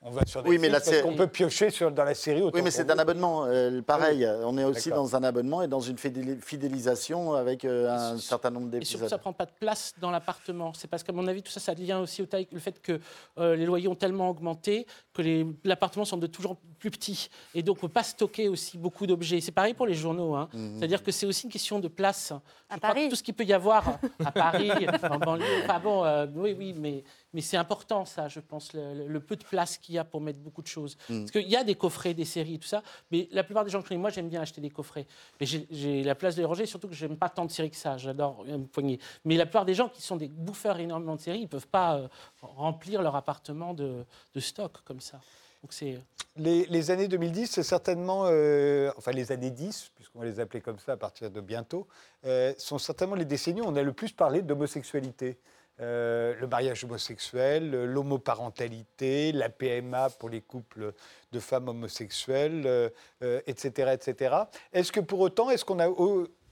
On 0.01 0.11
va 0.13 0.25
sur 0.25 0.43
Oui, 0.47 0.51
Netflix 0.51 0.63
mais 0.63 0.69
là, 0.69 0.79
parce 0.81 0.91
c'est- 0.91 1.03
qu'on 1.03 1.17
peut 1.17 1.27
piocher 1.27 1.71
sur, 1.71 1.91
dans 1.91 2.05
la 2.05 2.15
série 2.15 2.41
Oui, 2.41 2.63
mais 2.63 2.71
c'est 2.71 2.89
un 2.89 2.99
abonnement. 3.01 3.45
euh, 3.47 3.83
pareil, 3.83 4.25
on 4.45 4.57
est 4.57 4.63
aussi 4.63 4.91
dans 4.91 5.17
un 5.17 5.25
abonnement 5.25 5.61
et 5.61 5.67
dans 5.67 5.81
une 5.81 5.97
fidéli- 5.97 6.41
fidélisation 6.41 7.33
avec 7.33 7.65
euh, 7.65 7.91
un 7.91 8.17
sur- 8.17 8.29
certain 8.29 8.51
nombre 8.51 8.67
Et 8.69 8.85
surtout, 8.85 8.85
d'épisodes. 9.01 9.09
ça 9.09 9.17
ne 9.17 9.21
prend 9.21 9.33
pas 9.33 9.47
de 9.47 9.51
place 9.59 9.95
dans 10.01 10.13
l'appartement. 10.13 10.73
C'est 10.73 10.87
parce 10.87 11.03
qu'à 11.03 11.13
mon 11.13 11.27
avis, 11.27 11.43
tout 11.43 11.51
ça, 11.51 11.59
ça 11.59 11.75
vient 11.75 11.99
aussi 11.99 12.23
au 12.23 12.27
taille, 12.27 12.47
le 12.53 12.61
fait 12.61 12.81
que 12.81 13.01
euh, 13.39 13.57
les 13.57 13.67
loyers 13.67 13.89
ont 13.89 13.97
tellement 13.97 14.31
augmenté 14.31 14.87
que 15.13 15.21
les 15.23 15.45
l'appartement 15.65 16.05
semble 16.05 16.23
de 16.23 16.29
toujours 16.29 16.57
plus 16.79 16.93
petit. 16.93 17.29
Et 17.57 17.65
donc, 17.65 17.79
on 17.83 17.87
ne 17.87 17.89
peut 17.89 17.93
pas 17.95 18.05
stocker 18.05 18.49
aussi 18.49 18.79
beaucoup 18.79 19.05
d'objets. 19.05 19.41
C'est 19.41 19.51
pareil 19.51 19.75
pour 19.75 19.87
les 19.89 19.95
journaux. 19.95 20.37
hein. 20.37 20.49
Mhm. 20.55 20.77
C'est-à-dire 20.79 21.03
que 21.03 21.11
c'est 21.11 21.27
aussi 21.27 21.47
une 21.47 21.53
question 21.53 21.81
de 21.81 21.89
place. 21.89 22.29
Je 22.29 22.35
À 22.77 22.79
crois 22.79 22.91
que 22.91 22.95
Paris. 22.95 23.09
Tout 23.09 23.17
ce 23.17 23.23
qu'il 23.25 23.35
peut 23.35 23.45
y 23.45 23.53
avoir 23.53 23.99
à 24.25 24.31
Paris, 24.31 24.71
en 25.11 25.19
banlieue. 25.19 25.45
Enfin 25.65 25.81
bon, 25.81 26.05
euh, 26.05 26.27
oui, 26.37 26.55
oui, 26.57 26.73
mais, 26.79 27.03
mais 27.35 27.41
c'est 27.41 27.57
important, 27.57 28.05
ça, 28.05 28.29
je 28.29 28.41
pense, 28.41 28.73
le, 28.73 29.19
peu 29.21 29.37
de 29.37 29.45
place 29.45 29.77
qu'il 29.77 29.95
y 29.95 29.99
a 29.99 30.05
pour 30.05 30.21
mettre 30.21 30.39
beaucoup 30.39 30.63
de 30.63 30.67
choses. 30.67 30.97
Mhm. 31.09 31.21
Parce 31.21 31.31
qu'il 31.33 31.49
y 31.49 31.57
a 31.57 31.65
des 31.65 31.75
coffrets, 31.75 32.15
des 32.15 32.25
séries 32.25 32.55
et 32.55 32.59
tout 32.59 32.69
ça, 32.69 32.83
mais 33.11 33.29
la 33.33 33.45
plupart 33.45 33.65
des 33.65 33.71
gens 33.71 33.79
que 33.81 33.85
je 33.85 33.89
connais, 33.89 34.01
moi, 34.01 34.11
j'aime 34.11 34.29
bien 34.29 34.41
acheter 34.41 34.61
des 34.61 34.71
coffrets. 34.71 35.07
Mais 35.41 35.47
j'ai- 35.47 36.03
la 36.03 36.15
place 36.15 36.37
de 36.37 36.41
les 36.43 36.47
ranger, 36.47 36.67
surtout 36.67 36.89
que 36.89 36.95
j'aime 36.95 37.17
pas 37.17 37.29
tant 37.29 37.45
de 37.45 37.51
séries 37.51 37.71
que 37.71 37.77
ça. 37.77 37.97
J'adore 37.99 38.45
une 38.47 38.67
poignée. 38.67 38.99
Mais 39.25 39.37
la 39.37 39.45
plupart 39.47 39.65
des 39.65 39.75
gens 39.75 39.89
qui 39.89 40.01
sont 40.03 40.17
des 40.17 40.29
bouffeurs 40.29 40.79
énormément 40.79 41.17
de 41.17 41.21
séries, 41.21 41.41
ils 41.41 41.49
peuvent 41.49 41.67
pas 41.69 41.97
euh, 41.97 42.09
remplir 42.41 43.03
leur 43.03 43.15
appartement 43.17 43.75
de, 43.75 44.05
de 44.35 44.41
stock 44.41 44.79
comme 44.85 45.01
ça. 45.01 45.21
Donc 45.63 45.73
c'est 45.73 46.01
Les, 46.37 46.67
les 46.67 46.91
années 46.93 47.09
2010, 47.09 47.49
c'est 47.51 47.63
certainement, 47.65 48.23
euh, 48.27 48.93
enfin 48.97 49.11
les 49.11 49.33
années 49.33 49.51
10, 49.51 49.91
puisqu'on 49.97 50.21
va 50.21 50.25
les 50.25 50.39
appeler 50.39 50.61
comme 50.61 50.79
ça 50.79 50.93
à 50.93 50.97
partir 50.97 51.31
de 51.31 51.41
bientôt, 51.41 51.89
euh, 52.25 52.55
sont 52.59 52.79
certainement 52.79 53.17
les 53.17 53.25
décennies 53.25 53.61
où 53.61 53.65
on 53.67 53.75
a 53.75 53.83
le 53.83 53.93
plus 53.93 54.13
parlé 54.13 54.41
d'homosexualité. 54.41 55.37
Euh, 55.81 56.35
le 56.41 56.47
mariage 56.49 56.83
homosexuel, 56.83 57.71
l'homoparentalité, 57.85 59.31
la 59.31 59.49
PMA 59.49 60.11
pour 60.11 60.29
les 60.29 60.41
couples 60.41 60.93
de 61.31 61.39
femmes 61.41 61.69
homosexuelles, 61.69 62.65
euh, 62.67 62.89
euh, 63.23 63.41
etc., 63.47 63.93
etc. 63.95 64.35
Est-ce 64.73 64.91
que 64.91 64.99
pour 65.01 65.21
autant, 65.21 65.51
est-ce 65.51 65.65
qu'on 65.65 65.79
a, 65.79 65.89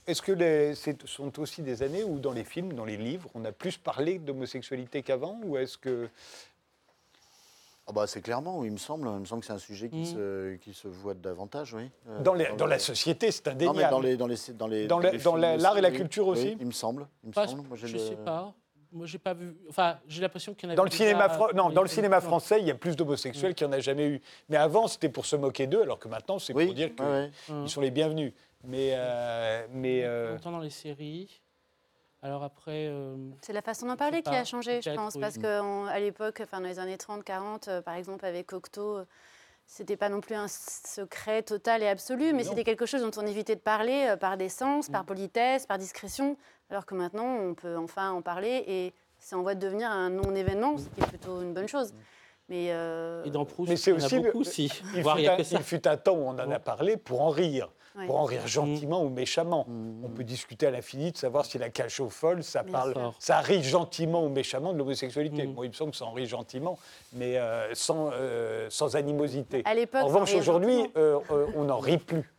est-ce 0.07 0.23
que 0.23 0.31
les- 0.31 0.77
ce 0.77 0.93
sont 1.07 1.41
aussi 1.41 1.63
des 1.63 1.83
années 1.83 2.05
où 2.05 2.21
dans 2.21 2.31
les 2.31 2.45
films, 2.45 2.73
dans 2.75 2.85
les 2.85 2.97
livres, 2.97 3.29
on 3.35 3.45
a 3.45 3.51
plus 3.51 3.77
parlé 3.77 4.19
d'homosexualité 4.21 5.03
qu'avant, 5.03 5.41
ou 5.43 5.57
est-ce 5.57 5.77
que 5.77 6.09
Ah 7.89 7.93
bah, 7.93 8.07
c'est 8.09 8.21
clairement, 8.21 8.65
il 8.65 8.73
me 8.73 8.79
semble. 8.79 9.07
Il 9.09 9.21
me 9.21 9.25
semble 9.27 9.43
que 9.43 9.47
c'est 9.47 9.53
un 9.53 9.59
sujet 9.59 9.89
qui, 9.89 10.01
Mm. 10.01 10.05
se, 10.07 10.57
qui 10.57 10.75
se 10.75 10.89
voit 10.89 11.15
davantage, 11.15 11.73
oui. 11.73 11.89
Dans, 12.25 12.35
les- 12.35 12.49
dans 12.59 12.67
la 12.67 12.81
société, 12.81 13.31
c'est 13.31 13.47
Non, 13.47 13.53
indéniable 13.53 13.79
mais 13.79 13.91
dans 13.91 14.01
les, 14.01 14.17
dans 14.17 14.27
les, 14.27 14.37
dans 14.89 14.99
les, 14.99 15.19
Dans 15.19 15.37
l'art 15.37 15.79
et 15.79 15.81
la 15.81 15.91
oui. 15.91 15.97
culture 15.97 16.27
aussi 16.27 16.49
Oui, 16.49 16.57
il 16.59 16.67
me 16.67 16.73
semble. 16.73 17.07
Il 17.23 17.29
me 17.29 17.33
pas- 17.33 17.47
semble. 17.47 17.63
Moi, 17.69 17.77
j'ai 17.77 17.87
je 17.87 17.93
le- 17.93 17.99
sais 18.01 18.17
pas. 18.17 18.53
Moi, 18.97 19.07
j'ai 19.07 19.19
pas 19.19 19.35
vu. 19.35 19.55
Enfin, 19.69 19.99
j'ai 20.09 20.23
l'impression 20.23 20.55
qu'il 20.55 20.69
y 20.69 20.71
en 20.71 20.73
a 20.73 20.77
Dans 20.77 20.85
le 20.85 20.91
cinéma, 20.91 21.29
fran- 21.29 21.49
non, 21.55 21.69
dans 21.71 21.83
le 21.83 21.89
cinéma 21.89 22.21
français. 22.23 22.61
il 22.61 22.67
y 22.67 22.71
a 22.71 22.75
plus 22.75 22.97
d'homosexuels 22.97 23.55
qu'il 23.55 23.67
n'y 23.67 23.75
en 23.75 23.77
a 23.77 23.81
jamais 23.81 24.07
eu. 24.09 24.23
Mais 24.49 24.57
avant, 24.57 24.89
c'était 24.89 25.11
pour 25.11 25.27
se 25.27 25.37
moquer 25.37 25.67
d'eux, 25.67 25.83
alors 25.83 25.99
que 25.99 26.09
maintenant, 26.09 26.39
c'est 26.39 26.55
Oui, 26.55 26.67
pour 26.67 26.75
dire 26.75 26.91
qu'ils 26.95 27.69
sont 27.71 27.81
les 27.83 27.91
bienvenus. 27.91 28.33
Mais, 28.65 28.93
euh, 28.95 29.67
mais 29.71 30.03
euh, 30.05 30.33
Longtemps 30.33 30.51
dans 30.53 30.61
les 30.61 30.71
séries. 30.71 31.41
Alors 32.23 32.43
après. 32.43 32.87
euh, 32.89 33.15
C'est 33.43 33.53
la 33.53 33.63
façon 33.63 33.87
d'en 33.87 33.97
parler 33.97 34.23
qui 34.23 34.31
a 34.35 34.45
changé, 34.45 34.81
je 34.83 34.91
pense. 34.95 35.15
oui. 35.15 35.21
Parce 35.21 35.37
qu'à 35.39 36.01
l'époque, 36.01 36.41
enfin, 36.43 36.61
dans 36.61 36.67
les 36.69 36.79
années 36.79 36.97
30, 36.97 37.23
40, 37.23 37.69
euh, 37.69 37.83
par 37.83 37.95
exemple, 37.95 38.25
avec 38.25 38.47
Cocteau, 38.47 38.97
euh, 38.97 39.05
c'était 39.67 39.97
pas 39.97 40.09
non 40.09 40.21
plus 40.21 40.35
un 40.35 40.49
secret 40.49 41.43
total 41.43 41.83
et 41.83 41.89
absolu, 41.89 42.33
mais 42.33 42.45
c'était 42.45 42.65
quelque 42.65 42.87
chose 42.87 43.03
dont 43.03 43.11
on 43.23 43.27
évitait 43.27 43.55
de 43.57 43.61
parler 43.61 44.07
euh, 44.09 44.17
par 44.17 44.37
décence, 44.37 44.89
Mm. 44.89 44.93
par 44.93 45.05
politesse, 45.05 45.67
par 45.67 45.77
discrétion. 45.79 46.37
Alors 46.71 46.85
que 46.87 46.95
maintenant, 46.95 47.27
on 47.27 47.55
peut 47.55 47.77
enfin 47.77 48.11
en 48.11 48.23
parler 48.23 48.65
et 48.67 48.93
c'est 49.19 49.37
en 49.37 49.43
voie 49.43 49.55
de 49.55 49.61
devenir 49.61 49.91
un 49.91 50.11
non-événement, 50.11 50.77
ce 50.79 50.85
qui 50.89 51.01
est 51.01 51.07
plutôt 51.07 51.41
une 51.43 51.55
bonne 51.55 51.69
chose. 51.69 51.95
Mais, 52.49 52.69
euh, 52.71 53.25
Et 53.25 53.31
dans 53.31 53.45
Proust, 53.45 53.71
Mais 53.71 53.77
c'est 53.77 53.91
il 53.93 53.95
y 53.95 53.97
en 53.99 54.03
a 54.03 54.07
aussi 54.07 54.17
le- 54.17 54.23
beaucoup 54.23 54.41
aussi. 54.41 54.65
il, 54.65 54.71
fut 54.73 54.85
il 55.19 55.23
y 55.25 55.29
a 55.29 55.35
un, 55.35 55.37
que 55.37 55.43
ça. 55.43 55.57
il 55.59 55.63
fut 55.65 55.87
un 55.89 55.97
temps 55.97 56.13
où 56.15 56.23
on 56.27 56.31
en 56.39 56.51
a 56.51 56.59
parlé 56.61 56.97
pour 56.97 57.23
en 57.23 57.29
rire. 57.31 57.73
ouais. 57.97 58.07
Pour 58.07 58.17
en 58.21 58.25
rire 58.25 58.47
gentiment 58.47 59.03
ou 59.03 59.09
méchamment. 59.09 59.65
Mm. 59.69 60.05
On 60.05 60.09
peut 60.11 60.23
discuter 60.23 60.67
à 60.67 60.71
l'infini 60.71 61.11
de 61.11 61.17
savoir 61.17 61.45
si 61.45 61.59
la 61.59 61.71
cage 61.71 61.99
aux 62.01 62.09
folles, 62.09 62.45
ça 62.45 62.63
Bien 62.63 62.73
parle, 62.73 62.93
sûr. 62.95 63.15
ça 63.19 63.41
rit 63.41 63.65
gentiment 63.65 64.25
ou 64.25 64.29
méchamment 64.29 64.73
de 64.73 64.79
l'homosexualité. 64.79 65.45
Moi, 65.47 65.67
il 65.67 65.71
me 65.71 65.75
semble 65.75 65.91
que 65.93 65.97
ça 65.97 66.05
en 66.05 66.13
rit 66.13 66.27
gentiment, 66.27 66.79
mais 67.15 67.37
euh, 67.39 67.75
sans, 67.75 68.11
euh, 68.13 68.67
sans 68.71 68.95
animosité. 68.95 69.63
À 69.65 69.75
l'époque, 69.75 70.03
En 70.03 70.07
revanche, 70.07 70.35
aujourd'hui, 70.35 70.87
euh, 70.97 71.19
euh, 71.33 71.47
on 71.57 71.65
n'en 71.65 71.79
rit 71.81 71.99
plus. 71.99 72.33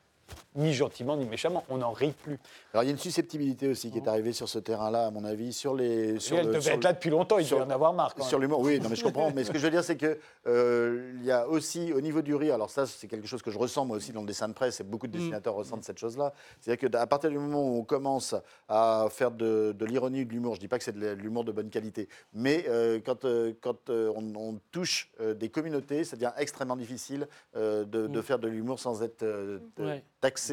Ni 0.57 0.73
gentiment, 0.73 1.15
ni 1.15 1.25
méchamment. 1.25 1.63
On 1.69 1.77
n'en 1.77 1.91
rit 1.91 2.13
plus. 2.23 2.39
Alors, 2.73 2.83
il 2.83 2.87
y 2.87 2.89
a 2.89 2.91
une 2.91 2.97
susceptibilité 2.97 3.67
aussi 3.69 3.91
qui 3.91 3.99
est 3.99 4.07
arrivée 4.07 4.33
sur 4.33 4.49
ce 4.49 4.57
terrain-là, 4.57 5.05
à 5.05 5.11
mon 5.11 5.23
avis, 5.23 5.53
sur 5.53 5.75
les. 5.75 6.19
Sur 6.19 6.37
elle 6.37 6.47
le- 6.47 6.51
devait 6.53 6.61
sur 6.61 6.71
être 6.71 6.77
le- 6.79 6.83
là 6.83 6.93
depuis 6.93 7.11
longtemps, 7.11 7.37
il 7.37 7.45
sur- 7.45 7.57
devait 7.59 7.69
en 7.71 7.73
avoir 7.75 7.93
marre. 7.93 8.15
quand 8.15 8.23
Sur 8.23 8.39
l'humour, 8.39 8.61
oui, 8.61 8.79
non, 8.79 8.89
mais 8.89 8.95
je 8.95 9.03
comprends. 9.03 9.31
mais 9.35 9.43
ce 9.43 9.51
que 9.51 9.59
je 9.59 9.63
veux 9.65 9.69
dire, 9.69 9.83
c'est 9.83 9.97
que 9.97 10.17
euh, 10.47 11.13
il 11.19 11.25
y 11.25 11.31
a 11.31 11.47
aussi 11.47 11.93
au 11.93 12.01
niveau 12.01 12.23
du 12.23 12.33
rire. 12.33 12.55
Alors 12.55 12.71
ça, 12.71 12.87
c'est 12.87 13.07
quelque 13.07 13.27
chose 13.27 13.43
que 13.43 13.51
je 13.51 13.57
ressens 13.59 13.85
moi 13.85 13.97
aussi 13.97 14.11
dans 14.11 14.21
le 14.21 14.25
dessin 14.25 14.47
de 14.47 14.53
presse. 14.53 14.79
Et 14.79 14.83
beaucoup 14.83 15.05
de 15.05 15.15
Mm. 15.15 15.19
dessinateurs 15.19 15.53
ressentent 15.53 15.83
cette 15.83 15.99
chose-là. 15.99 16.33
C'est-à-dire 16.59 16.89
qu'à 16.89 17.05
partir 17.05 17.29
du 17.29 17.37
moment 17.37 17.61
où 17.63 17.77
on 17.79 17.83
commence 17.83 18.33
à 18.67 19.05
faire 19.11 19.29
de, 19.29 19.75
de 19.77 19.85
l'ironie 19.85 20.21
ou 20.21 20.25
de 20.25 20.31
l'humour, 20.31 20.55
je 20.55 20.59
dis 20.59 20.67
pas 20.67 20.79
que 20.79 20.83
c'est 20.83 20.97
de 20.97 21.11
l'humour 21.11 21.43
de 21.43 21.51
bonne 21.51 21.69
qualité, 21.69 22.09
mais 22.33 22.65
euh, 22.67 22.99
quand, 23.05 23.25
euh, 23.25 23.53
quand 23.61 23.91
euh, 23.91 24.11
on, 24.15 24.33
on 24.35 24.59
touche 24.71 25.11
euh, 25.21 25.35
des 25.35 25.49
communautés, 25.49 26.03
ça 26.03 26.15
devient 26.15 26.31
extrêmement 26.37 26.75
difficile 26.77 27.27
euh, 27.55 27.85
de, 27.85 28.07
de 28.07 28.19
Mm. 28.19 28.23
faire 28.23 28.39
de 28.39 28.47
l'humour 28.47 28.79
sans 28.79 29.03
être 29.03 29.21
euh, 29.21 29.59
Ouais. 29.77 30.03
taxé 30.19 30.46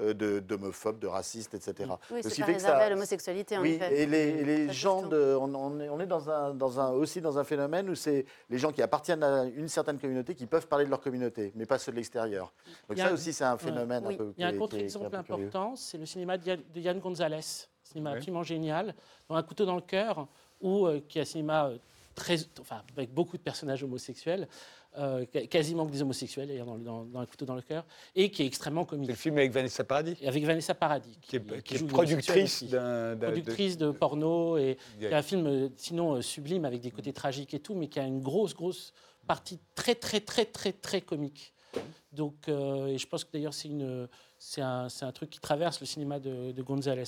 euh, 0.00 0.12
de- 0.14 0.40
d'homophobe, 0.40 0.98
de 0.98 1.06
raciste, 1.06 1.54
etc. 1.54 1.90
Oui, 2.10 2.22
Ce 2.22 2.28
c'est 2.30 2.40
pas 2.42 2.46
réservé 2.46 2.58
ça- 2.60 2.76
à 2.78 2.88
l'homosexualité, 2.90 3.56
en 3.58 3.62
oui, 3.62 3.72
effet. 3.74 4.02
et 4.02 4.06
les, 4.06 4.16
et 4.18 4.44
les 4.44 4.56
Ça 4.66 4.66
touche 4.72 4.76
gens, 4.80 5.02
de, 5.06 5.36
on, 5.40 5.54
on 5.54 5.80
est, 5.80 5.88
on 5.88 6.00
est 6.00 6.06
dans 6.06 6.28
un, 6.30 6.54
dans 6.54 6.80
un, 6.80 6.90
aussi 6.90 7.20
dans 7.20 7.38
un 7.38 7.44
phénomène 7.44 7.88
où 7.90 7.94
c'est 7.94 8.24
les 8.50 8.58
gens 8.58 8.72
qui 8.72 8.82
appartiennent 8.82 9.22
à 9.22 9.44
une 9.44 9.68
certaine 9.68 9.98
communauté 9.98 10.34
qui 10.34 10.46
peuvent 10.46 10.66
parler 10.66 10.84
de 10.84 10.90
leur 10.90 11.00
communauté, 11.00 11.52
mais 11.54 11.66
pas 11.66 11.78
ceux 11.78 11.92
de 11.92 11.96
l'extérieur. 11.96 12.52
Donc 12.88 12.98
y 12.98 13.00
a 13.00 13.04
ça 13.04 13.10
un- 13.10 13.14
aussi, 13.14 13.32
c'est 13.32 13.44
un 13.44 13.58
phénomène 13.58 14.04
Oui. 14.06 14.14
un 14.14 14.16
peu. 14.16 14.32
Il 14.36 14.42
y 14.42 14.44
a 14.44 14.48
un 14.48 14.58
contre-exemple 14.58 15.06
un 15.16 15.22
peu 15.22 15.34
curieux. 15.34 15.46
important, 15.48 15.76
c'est 15.76 15.98
le 15.98 16.06
cinéma 16.06 16.38
de 16.38 16.44
Yann, 16.46 16.60
de 16.74 16.80
Yann 16.80 16.98
Gonzalez, 16.98 17.40
cinéma 17.82 18.10
Oui. 18.12 18.16
absolument 18.16 18.42
génial, 18.42 18.94
dans 19.28 19.36
Un 19.36 19.42
couteau 19.42 19.64
dans 19.64 19.76
le 19.76 19.80
cœur, 19.82 20.26
où, 20.60 20.86
euh, 20.86 21.00
qui 21.08 21.18
est 21.18 21.22
un 21.22 21.26
cinéma 21.26 21.66
euh, 21.66 21.78
très, 22.14 22.36
enfin, 22.60 22.82
avec 22.96 23.12
beaucoup 23.12 23.36
de 23.36 23.42
personnages 23.42 23.82
homosexuels, 23.82 24.48
euh, 24.96 25.24
quasiment 25.26 25.86
que 25.86 25.92
des 25.92 26.02
homosexuels 26.02 26.46
d'ailleurs 26.48 26.66
dans, 26.66 26.76
le- 26.76 26.84
dans- 26.84 27.04
dans 27.04 27.20
Un 27.20 27.26
couteau 27.26 27.44
dans 27.44 27.54
le 27.56 27.62
cœur, 27.62 27.84
et 28.14 28.30
qui 28.30 28.42
est 28.42 28.46
extrêmement 28.46 28.86
C'est 28.88 28.96
le 28.96 29.02
comique. 29.06 29.16
film 29.16 29.38
avec 29.38 29.50
Vanessa 29.52 29.82
Paradis, 29.84 30.16
Et 30.20 30.28
avec 30.28 30.44
Vanessa 30.44 30.74
Paradis, 30.74 31.18
qui 31.20 31.36
est, 31.36 31.62
qui 31.62 31.78
productrice 31.84 32.64
d'un. 32.64 33.16
productrice 33.16 33.76
de 33.76 33.90
porno 33.90 34.56
et 34.56 34.76
qui 34.98 35.04
est 35.06 35.12
un 35.14 35.22
film 35.22 35.46
euh, 35.46 35.68
sinon 35.76 36.14
euh, 36.16 36.22
sublime 36.22 36.64
avec 36.64 36.80
des 36.80 36.90
côtés 36.90 37.12
tragiques 37.12 37.54
et 37.54 37.60
tout, 37.60 37.74
mais 37.74 37.88
qui 37.88 37.98
a 37.98 38.04
une 38.04 38.20
grosse 38.20 38.54
grosse 38.54 38.92
partie 39.26 39.58
très 39.74 39.94
très 39.94 40.20
très 40.20 40.44
très 40.44 40.72
très 40.72 41.00
comique. 41.00 41.52
Donc 42.12 42.48
euh, 42.48 42.86
et 42.86 42.98
je 42.98 43.06
pense 43.08 43.24
que 43.24 43.32
d'ailleurs 43.32 43.54
c'est 43.54 43.68
une 43.68 44.08
c'est 44.38 44.60
un, 44.60 44.88
c'est 44.88 45.04
un 45.06 45.12
truc 45.12 45.30
qui 45.30 45.40
traverse 45.40 45.80
le 45.80 45.86
cinéma 45.86 46.20
de, 46.20 46.52
de 46.52 46.62
González, 46.62 47.04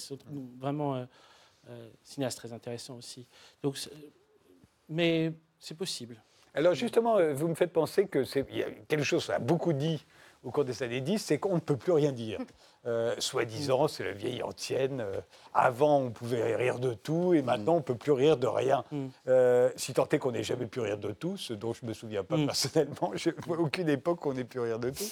vraiment 0.58 0.96
euh, 0.96 1.04
euh, 1.68 1.88
cinéaste 2.02 2.38
très 2.38 2.52
intéressant 2.52 2.96
aussi. 2.96 3.26
Donc 3.62 3.78
mais 4.88 5.32
c'est 5.60 5.76
possible. 5.76 6.20
Alors 6.56 6.74
justement, 6.74 7.18
euh, 7.18 7.32
vous 7.34 7.48
me 7.48 7.54
faites 7.54 7.72
penser 7.72 8.06
que 8.06 8.24
c'est 8.24 8.44
quelque 8.88 9.04
chose 9.04 9.26
qu'on 9.26 9.34
a 9.34 9.38
beaucoup 9.38 9.72
dit 9.74 10.04
au 10.42 10.50
cours 10.50 10.64
des 10.64 10.82
années 10.84 11.00
10, 11.00 11.18
c'est 11.18 11.38
qu'on 11.38 11.56
ne 11.56 11.60
peut 11.60 11.76
plus 11.76 11.92
rien 11.92 12.12
dire. 12.12 12.38
Euh, 12.86 13.14
Soi-disant, 13.18 13.88
c'est 13.88 14.04
la 14.04 14.12
vieille 14.12 14.42
ancienne. 14.44 15.00
euh, 15.00 15.20
avant, 15.52 15.98
on 15.98 16.10
pouvait 16.10 16.54
rire 16.54 16.78
de 16.78 16.94
tout 16.94 17.34
et 17.34 17.42
maintenant, 17.42 17.74
on 17.74 17.78
ne 17.78 17.82
peut 17.82 17.96
plus 17.96 18.12
rire 18.12 18.36
de 18.36 18.46
rien. 18.46 18.84
Mm. 18.92 19.06
Euh, 19.26 19.70
si 19.74 19.92
tant 19.92 20.06
est 20.08 20.18
qu'on 20.18 20.30
n'ait 20.30 20.44
jamais 20.44 20.66
pu 20.66 20.78
rire 20.80 20.98
de 20.98 21.10
tout, 21.10 21.36
ce 21.36 21.52
dont 21.52 21.72
je 21.72 21.80
ne 21.84 21.88
me 21.88 21.94
souviens 21.94 22.22
pas 22.22 22.36
Mm. 22.36 22.46
personnellement, 22.46 23.10
je 23.14 23.30
vois 23.44 23.58
aucune 23.58 23.88
époque 23.88 24.24
où 24.24 24.30
on 24.30 24.34
n'ait 24.34 24.44
pu 24.44 24.60
rire 24.60 24.78
de 24.78 24.90
tout. 24.90 25.04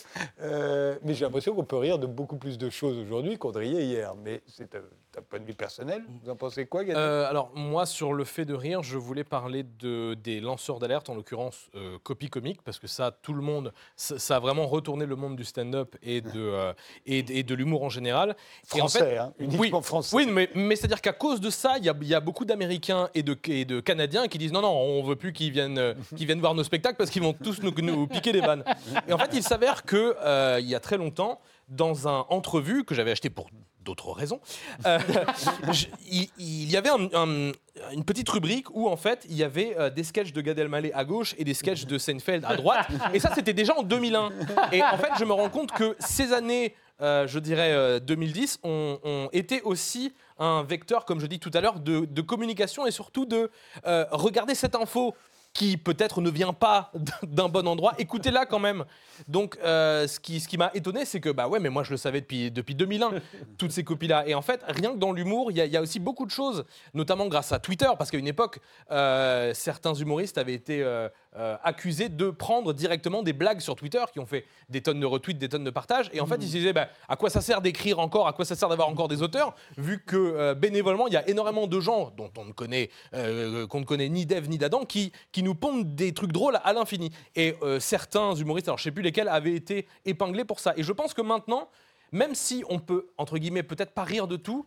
Mais 1.03 1.14
j'ai 1.14 1.24
l'impression 1.24 1.55
qu'on 1.55 1.64
peut 1.64 1.76
rire 1.76 1.99
de 1.99 2.07
beaucoup 2.07 2.36
plus 2.36 2.57
de 2.57 2.70
choses 2.70 2.97
aujourd'hui 2.97 3.36
qu'on 3.36 3.51
riait 3.51 3.84
hier. 3.84 4.14
Mais 4.14 4.40
c'est 4.47 4.76
un, 5.17 5.21
un 5.21 5.23
point 5.23 5.39
de 5.41 5.45
vue 5.45 5.55
personnel. 5.55 6.03
Vous 6.23 6.31
en 6.31 6.37
pensez 6.37 6.67
quoi, 6.67 6.85
Gaëtan 6.85 6.99
Euh, 7.01 7.29
alors 7.29 7.51
moi 7.55 7.87
sur 7.87 8.12
le 8.12 8.25
fait 8.25 8.45
de 8.45 8.55
rire, 8.55 8.83
je 8.83 8.99
voulais 8.99 9.25
parler 9.25 9.62
de, 9.62 10.15
des 10.15 10.41
lanceurs 10.41 10.79
d'alerte, 10.79 11.09
en 11.09 11.15
l'occurrence 11.15 11.69
euh, 11.75 11.99
Copy 12.03 12.29
Comique, 12.29 12.62
parce 12.62 12.79
que 12.79 12.87
ça, 12.87 13.11
tout 13.11 13.33
le 13.35 13.43
monde, 13.43 13.73
ça, 13.97 14.19
ça 14.19 14.37
a 14.37 14.41
vraiment 14.41 14.67
retourné 14.67 15.07
le 15.07 15.17
monde 15.17 15.37
du 15.37 15.45
stand-up 15.45 15.97
et 16.03 16.21
de, 16.21 16.31
euh, 16.37 16.73
et, 17.07 17.23
de- 17.23 17.33
et 17.33 17.43
de 17.43 17.55
l'humour 17.55 17.83
en 17.85 17.89
général. 17.89 18.37
Et 18.75 18.81
en 18.81 18.89
Français, 18.89 18.99
fait- 19.01 19.19
hein, 19.19 19.33
uniquement 19.39 19.79
oui, 19.79 19.85
français. 19.85 20.17
Oui, 20.17 20.27
mais, 20.31 20.49
mais 20.55 20.77
c'est-à-dire 20.77 21.01
qu'à 21.01 21.12
cause 21.12 21.41
de 21.41 21.51
ça, 21.51 21.75
il 21.79 21.85
y 21.85 21.89
a, 21.89 21.95
il 22.01 22.09
y 22.09 22.15
a 22.15 22.21
beaucoup 22.21 22.45
d'Américains 22.45 23.09
et 23.15 23.23
de, 23.23 23.37
et 23.49 23.65
de 23.65 23.81
Canadiens 23.81 24.29
qui 24.29 24.39
disent 24.39 24.53
non, 24.53 24.62
non, 24.62 24.73
on 24.73 25.03
veut 25.03 25.17
plus 25.17 25.33
qu'ils 25.33 25.51
viennent, 25.53 25.95
qu'ils 26.17 26.27
viennent 26.27 26.41
voir 26.41 26.55
nos 26.55 26.65
spectacles 26.65 26.97
parce 26.97 27.11
qu'ils 27.11 27.23
vont 27.23 27.33
tous 27.33 27.62
nous, 27.62 27.73
nous 27.81 28.07
piquer 28.07 28.33
des 28.33 28.41
vannes. 28.41 28.65
Et 29.09 29.12
en 29.12 29.19
fait, 29.19 29.31
il 29.33 29.43
s'avère 29.43 29.85
que 29.85 30.17
euh, 30.21 30.59
il 30.61 30.69
y 30.69 30.75
a 30.75 30.81
très 30.81 30.97
longtemps, 30.97 31.41
dans 31.69 32.09
un 32.09 32.27
entrevue 32.29 32.85
que 32.85 32.95
j'avais 32.95 33.11
acheté 33.12 33.31
pour 33.31 33.49
d'autres 33.81 34.12
raisons, 34.12 34.41
euh, 34.87 34.99
je- 35.73 35.87
il, 36.11 36.29
il 36.39 36.71
y 36.71 36.77
avait 36.77 36.89
un- 36.91 37.09
un- 37.12 37.53
une 37.93 38.05
petite 38.05 38.29
rubrique 38.31 38.69
où 38.75 38.89
en 38.89 38.97
fait 38.97 39.27
il 39.29 39.37
y 39.37 39.43
avait 39.43 39.77
euh, 39.79 39.91
des 39.91 40.05
sketchs 40.05 40.33
de 40.33 40.41
Gad 40.41 40.59
Elmaleh 40.59 40.93
à 40.95 41.05
gauche 41.05 41.35
et 41.39 41.45
des 41.45 41.53
sketchs 41.55 41.85
de 41.85 41.99
Seinfeld 41.99 42.45
à 42.47 42.57
droite. 42.57 42.87
Et 43.12 43.21
ça, 43.21 43.33
c'était 43.35 43.53
déjà 43.53 43.77
en 43.77 43.83
2001. 43.83 44.31
Et 44.73 44.83
en 44.83 44.97
fait, 44.97 45.11
je 45.19 45.25
me 45.25 45.33
rends 45.33 45.51
compte 45.51 45.73
que 45.73 45.97
ces 45.99 46.33
années, 46.33 46.75
euh, 47.03 47.27
je 47.27 47.39
dirais 47.39 47.73
euh, 47.73 48.01
2010, 48.01 48.61
ont, 48.62 48.99
ont 49.05 49.29
été 49.33 49.61
aussi 49.62 50.15
un 50.39 50.62
vecteur, 50.62 51.05
comme 51.05 51.21
je 51.21 51.27
dis 51.27 51.39
tout 51.39 51.51
à 51.53 51.61
l'heure, 51.61 51.79
de, 51.81 52.07
de 52.07 52.23
communication 52.23 52.87
et 52.87 52.91
surtout 52.91 53.27
de 53.27 53.51
regarder 53.85 54.55
cette 54.55 54.75
info 54.75 55.15
qui 55.55 55.76
peut-être 55.76 56.20
ne 56.20 56.28
vient 56.30 56.52
pas 56.52 56.90
d'un 57.22 57.48
bon 57.48 57.66
endroit, 57.66 57.94
écoutez-la 57.98 58.44
quand 58.44 58.59
même. 58.59 58.84
Donc, 59.28 59.57
euh, 59.64 60.07
ce 60.09 60.18
qui, 60.18 60.40
ce 60.40 60.48
qui 60.48 60.59
m'a 60.59 60.72
étonné, 60.74 61.05
c'est 61.05 61.20
que, 61.20 61.28
bah 61.30 61.46
ouais, 61.46 61.61
mais 61.61 61.70
moi 61.70 61.84
je 61.84 61.92
le 61.92 61.96
savais 61.96 62.20
depuis, 62.20 62.50
depuis 62.50 62.74
2001, 62.74 63.12
toutes 63.59 63.70
ces 63.70 63.84
copies-là. 63.84 64.24
Et 64.26 64.34
en 64.34 64.42
fait, 64.42 64.61
rien 64.66 64.92
que 64.92 64.98
dans 64.98 65.12
l'humour, 65.12 65.52
il 65.52 65.57
y, 65.57 65.61
a- 65.61 65.64
il 65.66 65.72
y 65.72 65.76
a 65.76 65.80
aussi 65.80 66.00
beaucoup 66.00 66.26
de 66.26 66.30
choses, 66.32 66.64
notamment 66.92 67.26
grâce 67.28 67.52
à 67.52 67.61
Twitter, 67.61 67.88
parce 67.96 68.11
qu'à 68.11 68.18
une 68.18 68.26
époque, 68.26 68.59
euh, 68.90 69.55
certains 69.55 69.94
humoristes 69.94 70.36
avaient 70.38 70.55
été 70.55 70.82
euh, 70.82 71.09
euh, 71.37 71.57
accusés 71.64 72.09
de 72.09 72.30
prendre 72.30 72.72
directement 72.72 73.22
des 73.22 73.32
blagues 73.32 73.61
sur 73.61 73.74
Twitter, 73.76 74.03
qui 74.12 74.20
ont 74.20 74.26
fait 74.26 74.45
des 74.68 74.82
tonnes 74.82 75.01
de 75.01 75.07
retweets, 75.07 75.39
des 75.39 75.49
tonnes 75.49 75.64
de 75.64 75.70
partages. 75.70 76.09
Et 76.12 76.20
en 76.20 76.26
fait, 76.26 76.37
ils 76.37 76.47
se 76.49 76.53
disaient, 76.53 76.72
bah, 76.72 76.89
à 77.09 77.16
quoi 77.16 77.30
ça 77.30 77.41
sert 77.41 77.61
d'écrire 77.61 77.99
encore, 77.99 78.28
à 78.28 78.32
quoi 78.32 78.45
ça 78.45 78.55
sert 78.55 78.68
d'avoir 78.68 78.89
encore 78.89 79.09
des 79.09 79.22
auteurs, 79.22 79.55
vu 79.76 80.03
que 80.05 80.16
euh, 80.16 80.55
bénévolement, 80.55 81.07
il 81.09 81.14
y 81.14 81.16
a 81.16 81.28
énormément 81.28 81.66
de 81.66 81.80
gens 81.80 82.12
dont 82.16 82.30
on 82.39 82.45
ne 82.45 82.53
connaît, 82.53 82.91
euh, 83.14 83.66
qu'on 83.66 83.80
ne 83.80 83.85
connaît 83.85 84.09
ni 84.09 84.26
d'Ève 84.26 84.49
ni 84.49 84.59
d'Adam, 84.59 84.85
qui, 84.85 85.12
qui 85.32 85.43
nous 85.43 85.55
pondent 85.55 85.95
des 85.95 86.14
trucs 86.14 86.32
drôles 86.32 86.59
à 86.62 86.72
l'infini. 86.72 87.11
Et 87.35 87.57
euh, 87.62 87.80
certains 87.80 88.35
humoristes, 88.35 88.68
alors 88.68 88.78
je 88.78 88.85
sais 88.85 88.93
plus 88.93 89.03
lesquels, 89.03 89.28
avaient 89.28 89.55
été 89.55 89.87
épinglés 90.05 90.45
pour 90.45 90.61
ça. 90.61 90.72
Et 90.76 90.82
je 90.82 90.93
pense 90.93 91.14
que 91.14 91.22
maintenant, 91.22 91.68
même 92.12 92.35
si 92.35 92.62
on 92.68 92.78
peut, 92.78 93.09
entre 93.18 93.39
guillemets, 93.39 93.64
peut-être 93.64 93.93
pas 93.93 94.05
rire 94.05 94.28
de 94.28 94.37
tout, 94.37 94.66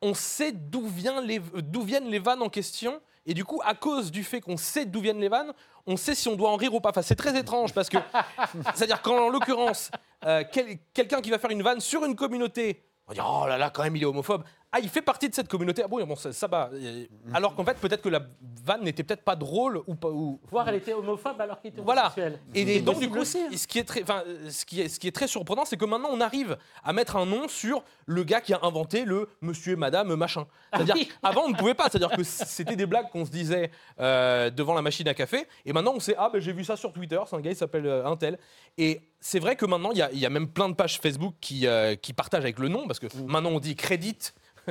on 0.00 0.14
sait 0.14 0.52
d'où 0.52 0.86
vient 0.86 1.20
les- 1.20 1.40
d'où 1.56 1.82
viennent 1.82 2.08
les 2.08 2.18
vannes 2.20 2.40
en 2.40 2.48
question. 2.48 3.00
Et 3.28 3.34
du 3.34 3.44
coup, 3.44 3.60
à 3.64 3.74
cause 3.74 4.10
du 4.10 4.24
fait 4.24 4.40
qu'on 4.40 4.56
sait 4.56 4.86
d'où 4.86 5.00
viennent 5.00 5.20
les 5.20 5.28
vannes, 5.28 5.52
on 5.86 5.96
sait 5.96 6.14
si 6.14 6.28
on 6.28 6.34
doit 6.34 6.50
en 6.50 6.56
rire 6.56 6.74
ou 6.74 6.80
pas. 6.80 6.88
Enfin, 6.90 7.02
c'est 7.02 7.14
très 7.14 7.38
étrange 7.38 7.72
parce 7.74 7.88
que, 7.90 7.98
c'est-à-dire 8.74 9.02
qu'en 9.02 9.28
l'occurrence, 9.28 9.90
euh, 10.24 10.42
quel- 10.50 10.78
quelqu'un 10.94 11.20
qui 11.20 11.30
va 11.30 11.38
faire 11.38 11.50
une 11.50 11.62
vanne 11.62 11.80
sur 11.80 12.04
une 12.06 12.16
communauté, 12.16 12.82
on 13.06 13.10
va 13.10 13.14
dire 13.14 13.26
oh 13.30 13.46
là 13.46 13.58
là, 13.58 13.70
quand 13.70 13.82
même, 13.82 13.94
il 13.96 14.02
est 14.02 14.06
homophobe. 14.06 14.44
Ah, 14.70 14.80
il 14.82 14.88
fait 14.90 15.00
partie 15.00 15.30
de 15.30 15.34
cette 15.34 15.48
communauté. 15.48 15.82
Ah 15.82 15.88
bon, 15.88 16.04
bon 16.04 16.14
ça, 16.14 16.30
ça 16.30 16.46
va. 16.46 16.68
Euh, 16.74 17.06
Alors 17.32 17.54
qu'en 17.54 17.64
fait, 17.64 17.78
peut-être 17.78 18.02
que 18.02 18.10
la 18.10 18.20
vanne 18.66 18.82
n'était 18.84 19.02
peut-être 19.02 19.22
pas 19.24 19.34
drôle 19.34 19.80
ou 19.86 19.94
pas. 19.94 20.10
Ou... 20.10 20.38
Voir, 20.50 20.68
elle 20.68 20.74
était 20.74 20.92
homophobe 20.92 21.40
alors 21.40 21.58
qu'il 21.60 21.70
était 21.70 21.80
Voilà. 21.80 22.02
homosexuel. 22.02 22.38
Et, 22.54 22.66
C'est 22.66 22.80
donc, 22.80 22.98
du 23.00 23.08
coup, 23.08 23.20
aussi, 23.20 23.38
hein. 23.38 23.48
ce 23.56 23.66
qui 23.66 23.78
est 23.78 23.84
très, 23.84 24.02
enfin, 24.02 24.22
ce 24.50 24.66
qui 24.66 24.82
est, 24.82 24.88
ce 24.90 25.00
qui 25.00 25.08
est 25.08 25.12
très 25.12 25.26
surprenant, 25.26 25.64
c'est 25.64 25.78
que 25.78 25.86
maintenant, 25.86 26.10
on 26.12 26.20
arrive 26.20 26.58
à 26.84 26.92
mettre 26.92 27.16
un 27.16 27.24
nom 27.24 27.48
sur 27.48 27.82
le 28.04 28.24
gars 28.24 28.42
qui 28.42 28.52
a 28.52 28.58
inventé 28.62 29.06
le 29.06 29.30
monsieur 29.40 29.72
et 29.72 29.76
madame 29.76 30.14
machin. 30.16 30.46
C'est-à-dire, 30.74 30.96
Ah 30.98 31.00
oui. 31.00 31.12
avant, 31.22 31.44
on 31.46 31.48
ne 31.48 31.56
pouvait 31.56 31.72
pas. 31.74 31.84
C'est-à-dire 31.90 32.10
que 32.14 32.22
c'était 32.22 32.76
des 32.76 32.84
blagues 32.86 33.08
qu'on 33.10 33.24
se 33.24 33.30
disait 33.30 33.70
euh, 34.00 34.50
devant 34.50 34.74
la 34.74 34.82
machine 34.82 35.08
à 35.08 35.14
café. 35.14 35.46
Et 35.64 35.72
maintenant, 35.72 35.94
on 35.96 36.00
sait, 36.00 36.14
ah, 36.18 36.28
ben, 36.30 36.42
j'ai 36.42 36.52
vu 36.52 36.62
ça 36.64 36.76
sur 36.76 36.92
Twitter, 36.92 37.18
c'est 37.26 37.36
un 37.36 37.40
gars, 37.40 37.50
il 37.52 37.56
s'appelle 37.56 37.86
euh, 37.86 38.04
un 38.06 38.16
tel. 38.16 38.38
Et 38.76 39.00
c'est 39.18 39.38
vrai 39.38 39.56
que 39.56 39.64
maintenant, 39.64 39.92
il 39.92 39.98
y 39.98 40.02
a, 40.02 40.12
il 40.12 40.18
y 40.18 40.26
a 40.26 40.30
même 40.30 40.46
plein 40.48 40.68
de 40.68 40.74
pages 40.74 41.00
Facebook 41.00 41.34
qui, 41.40 41.66
euh, 41.66 41.94
qui 41.94 42.12
partagent 42.12 42.44
avec 42.44 42.58
le 42.58 42.68
nom, 42.68 42.86
parce 42.86 42.98
que 42.98 43.06
Mm. 43.06 43.24
maintenant, 43.32 43.50
on 43.50 43.60
dit 43.60 43.74
crédit. 43.74 44.18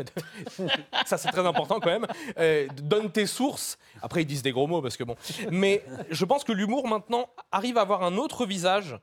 ça 1.06 1.18
c'est 1.18 1.30
très 1.30 1.46
important 1.46 1.80
quand 1.80 1.90
même. 1.90 2.08
Euh, 2.38 2.68
donne 2.82 3.12
tes 3.12 3.26
sources. 3.26 3.78
Après 4.02 4.22
ils 4.22 4.26
disent 4.26 4.44
des 4.44 4.52
gros 4.52 4.68
mots 4.68 4.82
parce 4.82 4.98
que 4.98 5.04
bon. 5.04 5.16
Mais 5.52 5.84
je 6.10 6.26
pense 6.26 6.44
que 6.44 6.52
l'humour 6.52 6.88
maintenant 6.88 7.30
arrive 7.52 7.78
à 7.78 7.82
avoir 7.82 8.04
un 8.04 8.18
autre 8.18 8.46
visage. 8.46 8.98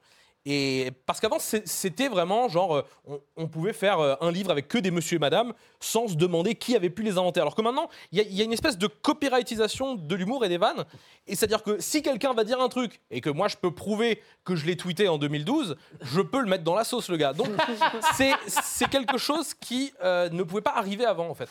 Et 0.47 0.91
parce 1.07 1.21
qu'avant 1.21 1.39
c'était 1.39 2.09
vraiment 2.09 2.49
genre 2.49 2.77
euh, 2.77 2.83
on, 3.07 3.19
on 3.37 3.49
pouvait 3.49 3.73
faire 3.73 3.99
euh, 4.01 4.15
un 4.21 4.31
livre 4.31 4.51
avec 4.51 4.69
que 4.69 4.77
des 4.77 4.91
monsieur 4.91 5.17
et 5.17 5.19
madame 5.19 5.55
sans 5.81 6.07
se 6.07 6.15
demander 6.17 6.55
qui 6.55 6.77
avait 6.77 6.91
pu 6.91 7.03
les 7.03 7.17
inventer. 7.17 7.41
Alors 7.41 7.55
que 7.55 7.63
maintenant 7.63 7.89
il 8.13 8.19
y, 8.19 8.21
a- 8.21 8.25
il 8.25 8.35
y 8.35 8.43
a 8.43 8.45
une 8.45 8.53
espèce 8.53 8.77
de 8.77 8.87
copyrightisation 8.87 9.95
de 9.95 10.15
l'humour 10.15 10.45
et 10.45 10.51
des 10.51 10.59
vannes. 10.59 10.85
Et 11.27 11.35
c'est 11.35 11.47
à 11.47 11.49
dire 11.49 11.63
que 11.63 11.81
si 11.81 12.03
quelqu'un 12.03 12.35
va 12.35 12.45
dire 12.45 12.61
un 12.61 12.69
truc 12.69 13.01
et 13.11 13.23
que 13.23 13.31
moi 13.31 13.49
je 13.49 13.57
peux 13.57 13.71
prouver 13.75 14.21
que 14.45 14.55
je 14.55 14.67
l'ai 14.67 14.77
tweeté 14.77 15.09
en 15.09 15.17
2012, 15.17 15.77
je 16.03 16.21
peux 16.21 16.41
le 16.41 16.47
mettre 16.47 16.65
dans 16.65 16.75
la 16.75 16.85
sauce 16.85 17.09
le 17.09 17.17
gars. 17.17 17.33
Donc 17.33 17.49
c'est 18.15 18.33
c'est 18.47 18.89
quelque 18.91 19.17
chose 19.17 19.55
qui 19.55 19.95
euh, 20.05 20.29
ne 20.29 20.43
pouvait 20.43 20.61
pas 20.61 20.75
arriver 20.77 21.07
avant 21.07 21.29
en 21.31 21.35
fait. 21.35 21.49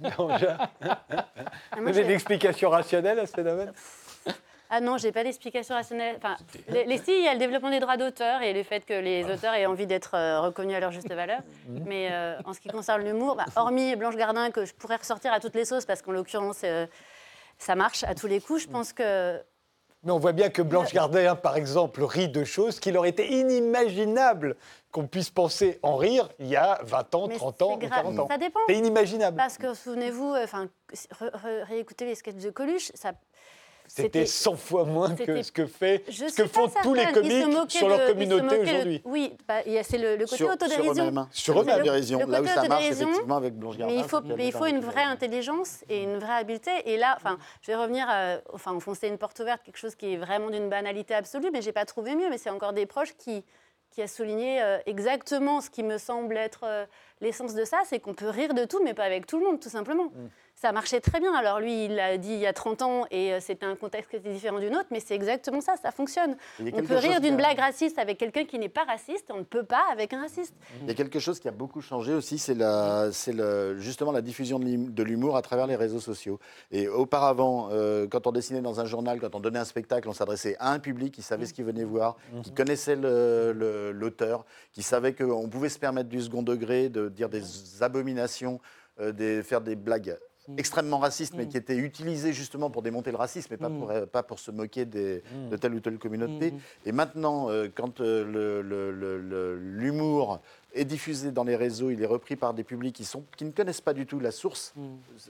Non, 0.00 0.36
j'ai- 0.38 0.48
Ah, 0.82 1.04
Vous 1.78 1.82
avez 1.88 1.94
j'ai- 1.94 2.02
une 2.02 2.10
explication 2.10 2.68
rationnelle 2.70 3.20
à 3.20 3.26
ce 3.26 3.32
phénomène? 3.32 3.72
Ah 4.70 4.80
non, 4.80 4.98
j'ai 4.98 5.12
pas 5.12 5.22
d'explication 5.24 5.74
rationnelle. 5.74 6.16
Enfin, 6.18 6.36
les, 6.68 6.84
les- 6.84 6.98
si, 6.98 7.12
il 7.16 7.24
y 7.24 7.28
a 7.28 7.32
le 7.32 7.38
développement 7.38 7.70
des 7.70 7.78
droits 7.80 7.96
d'auteur 7.96 8.42
et 8.42 8.52
le 8.52 8.62
fait 8.62 8.84
que 8.84 8.94
les 8.94 9.24
auteurs 9.24 9.54
aient 9.54 9.66
envie 9.66 9.86
d'être 9.86 10.14
euh, 10.14 10.40
reconnus 10.40 10.74
à 10.76 10.80
leur 10.80 10.90
juste 10.90 11.12
valeur. 11.12 11.40
Mais 11.84 12.08
euh, 12.10 12.36
en 12.44 12.52
ce 12.52 12.60
qui 12.60 12.68
concerne 12.68 13.02
l'humour, 13.02 13.36
bah, 13.36 13.44
hormis 13.54 13.94
Blanche 13.96 14.16
Gardin, 14.16 14.50
que 14.50 14.64
je 14.64 14.74
pourrais 14.74 14.96
ressortir 14.96 15.32
à 15.32 15.40
toutes 15.40 15.54
les 15.54 15.64
sauces, 15.64 15.84
parce 15.84 16.02
qu'en 16.02 16.12
l'occurrence, 16.12 16.62
euh, 16.64 16.86
ça 17.58 17.74
marche 17.76 18.02
à 18.04 18.14
tous 18.14 18.26
les 18.26 18.40
coups, 18.40 18.62
je 18.62 18.68
pense 18.68 18.92
que 18.92 19.40
Mais 20.02 20.12
on 20.12 20.18
voit 20.18 20.32
bien 20.32 20.50
que 20.50 20.62
Blanche 20.62 20.92
Gardin, 20.92 21.36
par 21.36 21.56
exemple, 21.56 22.02
rit 22.04 22.28
de 22.28 22.42
choses 22.44 22.80
qu'il 22.80 22.96
aurait 22.98 23.08
été 23.10 23.32
inimagignable 23.32 24.56
qu'on 24.92 25.06
puisse 25.06 25.30
penser 25.30 25.78
en 25.82 25.96
rire 25.96 26.28
il 26.38 26.46
y 26.48 26.56
a 26.56 26.78
20 26.82 27.14
ans, 27.14 27.26
Mais 27.28 27.36
30 27.36 27.62
ans 27.62 27.68
c'est 27.80 27.86
ou 27.86 27.88
grave. 27.88 28.02
40 28.02 28.18
ans. 28.20 28.28
Ça 28.28 28.38
dépend. 28.38 28.60
C'est 28.68 28.74
inimaginable. 28.76 29.36
Parce 29.36 29.58
que 29.58 29.74
souvenez-vous, 29.74 30.34
enfin, 30.42 30.68
réécoutez 31.68 32.04
les 32.04 32.14
sketchs 32.14 32.36
de 32.36 32.50
Coluche, 32.50 32.90
ça. 32.94 33.12
C'était 33.88 34.26
100 34.26 34.56
fois 34.56 34.84
moins 34.84 35.14
que 35.14 35.42
ce 35.42 35.52
que, 35.52 35.66
fait, 35.66 36.04
Je 36.08 36.24
ce 36.24 36.28
suis 36.28 36.42
que 36.42 36.48
font 36.48 36.70
tous 36.82 36.94
les 36.94 37.06
comiques 37.12 37.70
sur 37.70 37.88
leur 37.88 38.06
communauté 38.06 38.56
de- 38.58 38.62
aujourd'hui. 38.62 39.02
Oui, 39.04 39.32
bah, 39.46 39.62
il 39.66 39.72
y 39.72 39.78
a- 39.78 39.82
c'est 39.82 39.98
le, 39.98 40.16
le 40.16 40.24
côté 40.24 40.36
Sur, 40.36 40.46
sur 40.46 40.50
autodérision. 40.54 40.92
eux-mêmes. 40.92 41.26
Sur 41.30 41.54
Là 42.26 42.42
où 42.42 42.46
ça 42.46 42.68
marche, 42.68 42.84
effectivement, 42.90 43.36
avec 43.36 43.54
Blanche 43.54 43.76
Gardin. 43.78 43.94
Mais 43.94 44.00
il 44.00 44.04
faut, 44.08 44.20
mais 44.22 44.46
il 44.48 44.52
une 44.66 44.80
vraie 44.80 45.02
intelligence 45.02 45.84
et 45.88 46.02
une 46.02 46.18
vraie 46.18 46.34
habileté. 46.34 46.70
Et 46.86 46.96
là, 46.96 47.14
enfin, 47.16 47.38
je 47.62 47.68
vais 47.68 47.76
revenir, 47.76 48.06
à, 48.08 48.36
enfin, 48.52 48.72
enfoncer 48.72 49.08
une 49.08 49.18
porte 49.18 49.38
ouverte, 49.40 49.62
quelque 49.62 49.78
chose 49.78 49.94
qui 49.94 50.14
est 50.14 50.16
vraiment 50.16 50.50
d'une 50.50 50.68
banalité 50.68 51.14
absolue, 51.14 51.50
mais 51.52 51.62
j'ai 51.62 51.72
pas 51.72 51.84
trouvé 51.84 52.14
mieux. 52.14 52.28
Mais 52.30 52.38
c'est 52.38 52.50
encore 52.50 52.72
des 52.72 52.86
proches 52.86 53.14
qui, 53.16 53.44
qui 53.90 54.02
a 54.02 54.08
souligné 54.08 54.60
euh, 54.62 54.78
exactement 54.86 55.60
ce 55.60 55.70
qui 55.70 55.82
me 55.82 55.96
semble 55.98 56.36
être 56.36 56.60
euh, 56.64 56.84
l'essence 57.20 57.54
de 57.54 57.64
ça, 57.64 57.78
c'est 57.86 57.98
qu'on 58.00 58.14
peut 58.14 58.28
rire 58.28 58.52
de 58.54 58.64
tout, 58.64 58.82
mais 58.84 58.94
pas 58.94 59.04
avec 59.04 59.26
tout 59.26 59.38
le 59.38 59.44
monde, 59.46 59.60
tout 59.60 59.68
simplement. 59.70 60.10
Ça 60.58 60.72
marchait 60.72 61.00
très 61.00 61.20
bien. 61.20 61.34
Alors 61.34 61.60
lui, 61.60 61.84
il 61.84 61.94
l'a 61.96 62.16
dit 62.16 62.32
il 62.32 62.38
y 62.38 62.46
a 62.46 62.52
30 62.54 62.80
ans 62.80 63.04
et 63.10 63.34
euh, 63.34 63.40
c'était 63.40 63.66
un 63.66 63.76
contexte 63.76 64.10
qui 64.10 64.16
était 64.16 64.32
différent 64.32 64.58
du 64.58 64.70
nôtre, 64.70 64.86
mais 64.90 65.00
c'est 65.00 65.14
exactement 65.14 65.60
ça, 65.60 65.74
ça 65.76 65.90
fonctionne. 65.90 66.34
On 66.58 66.82
peut 66.82 66.94
rire 66.96 67.20
d'une 67.20 67.34
a- 67.34 67.36
blague 67.36 67.58
raciste 67.58 67.98
avec 67.98 68.16
quelqu'un 68.16 68.46
qui 68.46 68.58
n'est 68.58 68.70
pas 68.70 68.84
raciste, 68.84 69.26
on 69.30 69.36
ne 69.40 69.42
peut 69.44 69.64
pas 69.64 69.82
avec 69.92 70.14
un 70.14 70.22
raciste. 70.22 70.54
Il 70.80 70.88
y 70.88 70.90
a 70.90 70.94
quelque 70.94 71.18
chose 71.18 71.40
qui 71.40 71.48
a 71.48 71.50
beaucoup 71.50 71.82
changé 71.82 72.14
aussi, 72.14 72.38
c'est 72.38 72.54
la, 72.54 73.10
c'est 73.12 73.34
le, 73.34 73.76
justement 73.78 74.12
la 74.12 74.22
diffusion 74.22 74.58
de 74.58 74.64
l'hum- 74.64 74.94
de 74.94 75.02
l'humour 75.02 75.36
à 75.36 75.42
travers 75.42 75.66
les 75.66 75.76
réseaux 75.76 76.00
sociaux. 76.00 76.40
Et 76.72 76.88
auparavant, 76.88 77.68
euh, 77.72 78.06
quand 78.08 78.26
on 78.26 78.32
dessinait 78.32 78.62
dans 78.62 78.80
un 78.80 78.86
journal, 78.86 79.20
quand 79.20 79.34
on 79.34 79.40
donnait 79.40 79.58
un 79.58 79.64
spectacle, 79.66 80.08
on 80.08 80.14
s'adressait 80.14 80.56
à 80.58 80.72
un 80.72 80.78
public 80.78 81.12
qui 81.12 81.22
savait 81.22 81.44
ce 81.44 81.52
qu'il 81.52 81.66
venait 81.66 81.84
voir, 81.84 82.16
qui 82.42 82.52
connaissait 82.54 82.96
le- 82.96 83.52
le- 83.52 83.92
l'auteur, 83.92 84.46
qui 84.72 84.82
savait 84.82 85.12
qu'on 85.14 85.50
pouvait 85.50 85.68
se 85.68 85.78
permettre 85.78 86.08
du 86.08 86.22
second 86.22 86.42
degré, 86.42 86.88
de 86.88 87.10
dire 87.10 87.28
des 87.28 87.42
abominations, 87.82 88.58
euh, 89.00 89.12
des, 89.12 89.42
faire 89.42 89.60
des 89.60 89.76
blagues 89.76 90.16
extrêmement 90.56 90.98
racistes, 90.98 91.34
mais 91.36 91.46
qui 91.48 91.56
étaient 91.56 91.76
utilisées 91.76 92.32
justement 92.32 92.70
pour 92.70 92.82
démonter 92.82 93.10
le 93.10 93.16
racisme 93.16 93.52
et 93.54 93.56
pas, 93.56 93.68
pour, 93.70 93.90
euh, 93.90 94.06
pas 94.06 94.22
pour 94.22 94.38
se 94.38 94.50
moquer 94.50 94.84
des- 94.84 95.22
de 95.50 95.56
telle 95.56 95.74
ou 95.74 95.80
telle 95.80 95.98
communauté. 95.98 96.54
Et 96.84 96.92
maintenant, 96.92 97.50
euh, 97.50 97.68
quand 97.74 98.00
euh, 98.00 98.62
l'humour 99.60 100.40
est 100.74 100.84
diffusé 100.84 101.30
dans 101.32 101.44
les 101.44 101.56
réseaux, 101.56 101.90
il 101.90 102.02
est 102.02 102.06
repris 102.06 102.36
par 102.36 102.52
des 102.54 102.64
publics 102.64 102.94
qui, 102.94 103.04
sont, 103.04 103.24
qui 103.36 103.44
ne 103.44 103.50
connaissent 103.50 103.80
pas 103.80 103.94
du 103.94 104.06
tout 104.06 104.20
la 104.20 104.30
source, 104.30 104.74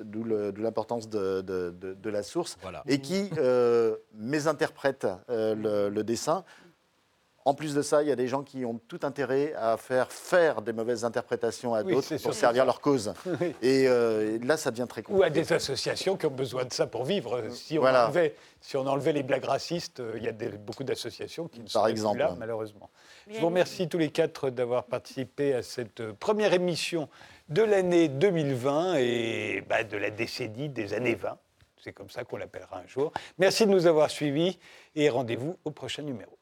d'où 0.03 0.25
l'importance 0.25 1.09
de, 1.09 1.41
de- 1.41 1.75
de- 1.81 1.95
de 1.95 2.11
la 2.11 2.23
source, 2.23 2.59
Voilà. 2.63 2.83
et 2.87 3.01
qui 3.01 3.31
euh, 3.39 3.95
mésinterprètent 4.15 5.07
euh, 5.31 5.55
le, 5.55 5.95
le 5.95 6.05
dessin. 6.05 6.45
En 7.47 7.55
plus 7.55 7.75
de 7.77 7.81
ça, 7.83 8.03
il 8.03 8.09
y 8.09 8.13
a 8.13 8.17
des 8.17 8.27
gens 8.27 8.43
qui 8.43 8.65
ont 8.65 8.81
tout 8.89 8.99
intérêt 9.05 9.55
à 9.57 9.77
faire 9.77 10.11
faire 10.11 10.63
des 10.63 10.73
mauvaises 10.73 11.05
interprétations 11.05 11.75
à 11.75 11.83
Oui, 11.83 11.93
d'autres 11.95 12.17
pour 12.17 12.35
servir 12.35 12.63
ça. 12.63 12.67
leur 12.67 12.81
cause. 12.81 13.15
Oui. 13.41 13.55
Et, 13.63 13.87
euh, 13.87 14.35
et 14.35 14.39
là, 14.45 14.57
ça 14.57 14.73
devient 14.73 14.87
très 14.89 15.03
Ou 15.09 15.23
à 15.23 15.27
compliqué. 15.29 15.41
des 15.47 15.53
associations 15.53 16.17
qui 16.17 16.27
ont 16.27 16.31
besoin 16.31 16.65
de 16.65 16.73
ça 16.73 16.89
pour 16.89 17.05
vivre. 17.05 17.45
Si 17.53 17.79
on, 17.79 17.83
Voilà. 17.83 18.07
enlevait, 18.09 18.35
si 18.61 18.77
on 18.77 18.85
enlevait 18.85 19.13
les 19.13 19.23
blagues 19.23 19.45
racistes, 19.45 20.01
euh, 20.01 20.15
il 20.17 20.25
y 20.25 20.29
a 20.29 20.33
des- 20.33 20.49
beaucoup 20.49 20.83
d'associations 20.83 21.47
qui 21.47 21.61
ne 21.61 21.69
sont 21.69 21.85
plus 21.85 22.03
là, 22.19 22.35
malheureusement. 22.37 22.91
Je 23.31 23.39
vous 23.39 23.47
remercie 23.47 23.89
tous 23.89 23.99
les 23.99 24.11
quatre 24.11 24.51
d'avoir 24.51 24.83
participé 24.85 25.55
à 25.55 25.63
cette 25.63 26.01
euh, 26.01 26.13
première 26.19 26.53
émission 26.53 27.09
de 27.49 27.63
l'année 27.63 28.09
2020 28.09 28.97
et 28.99 29.63
bah, 29.69 29.85
de 29.85 29.97
la 29.97 30.11
décennie 30.11 30.69
des 30.69 30.95
années 30.95 31.15
20. 31.15 31.39
C'est 31.85 31.93
comme 31.93 32.11
ça 32.11 32.25
qu'on 32.25 32.39
l'appellera 32.39 32.79
un 32.85 32.87
jour. 32.89 33.13
Merci 33.39 33.67
de 33.67 33.71
nous 33.71 33.87
avoir 33.87 34.11
suivis 34.11 34.59
et 34.97 35.09
rendez-vous 35.11 35.57
au 35.65 35.71
prochain 35.71 36.03
numéro. 36.03 36.36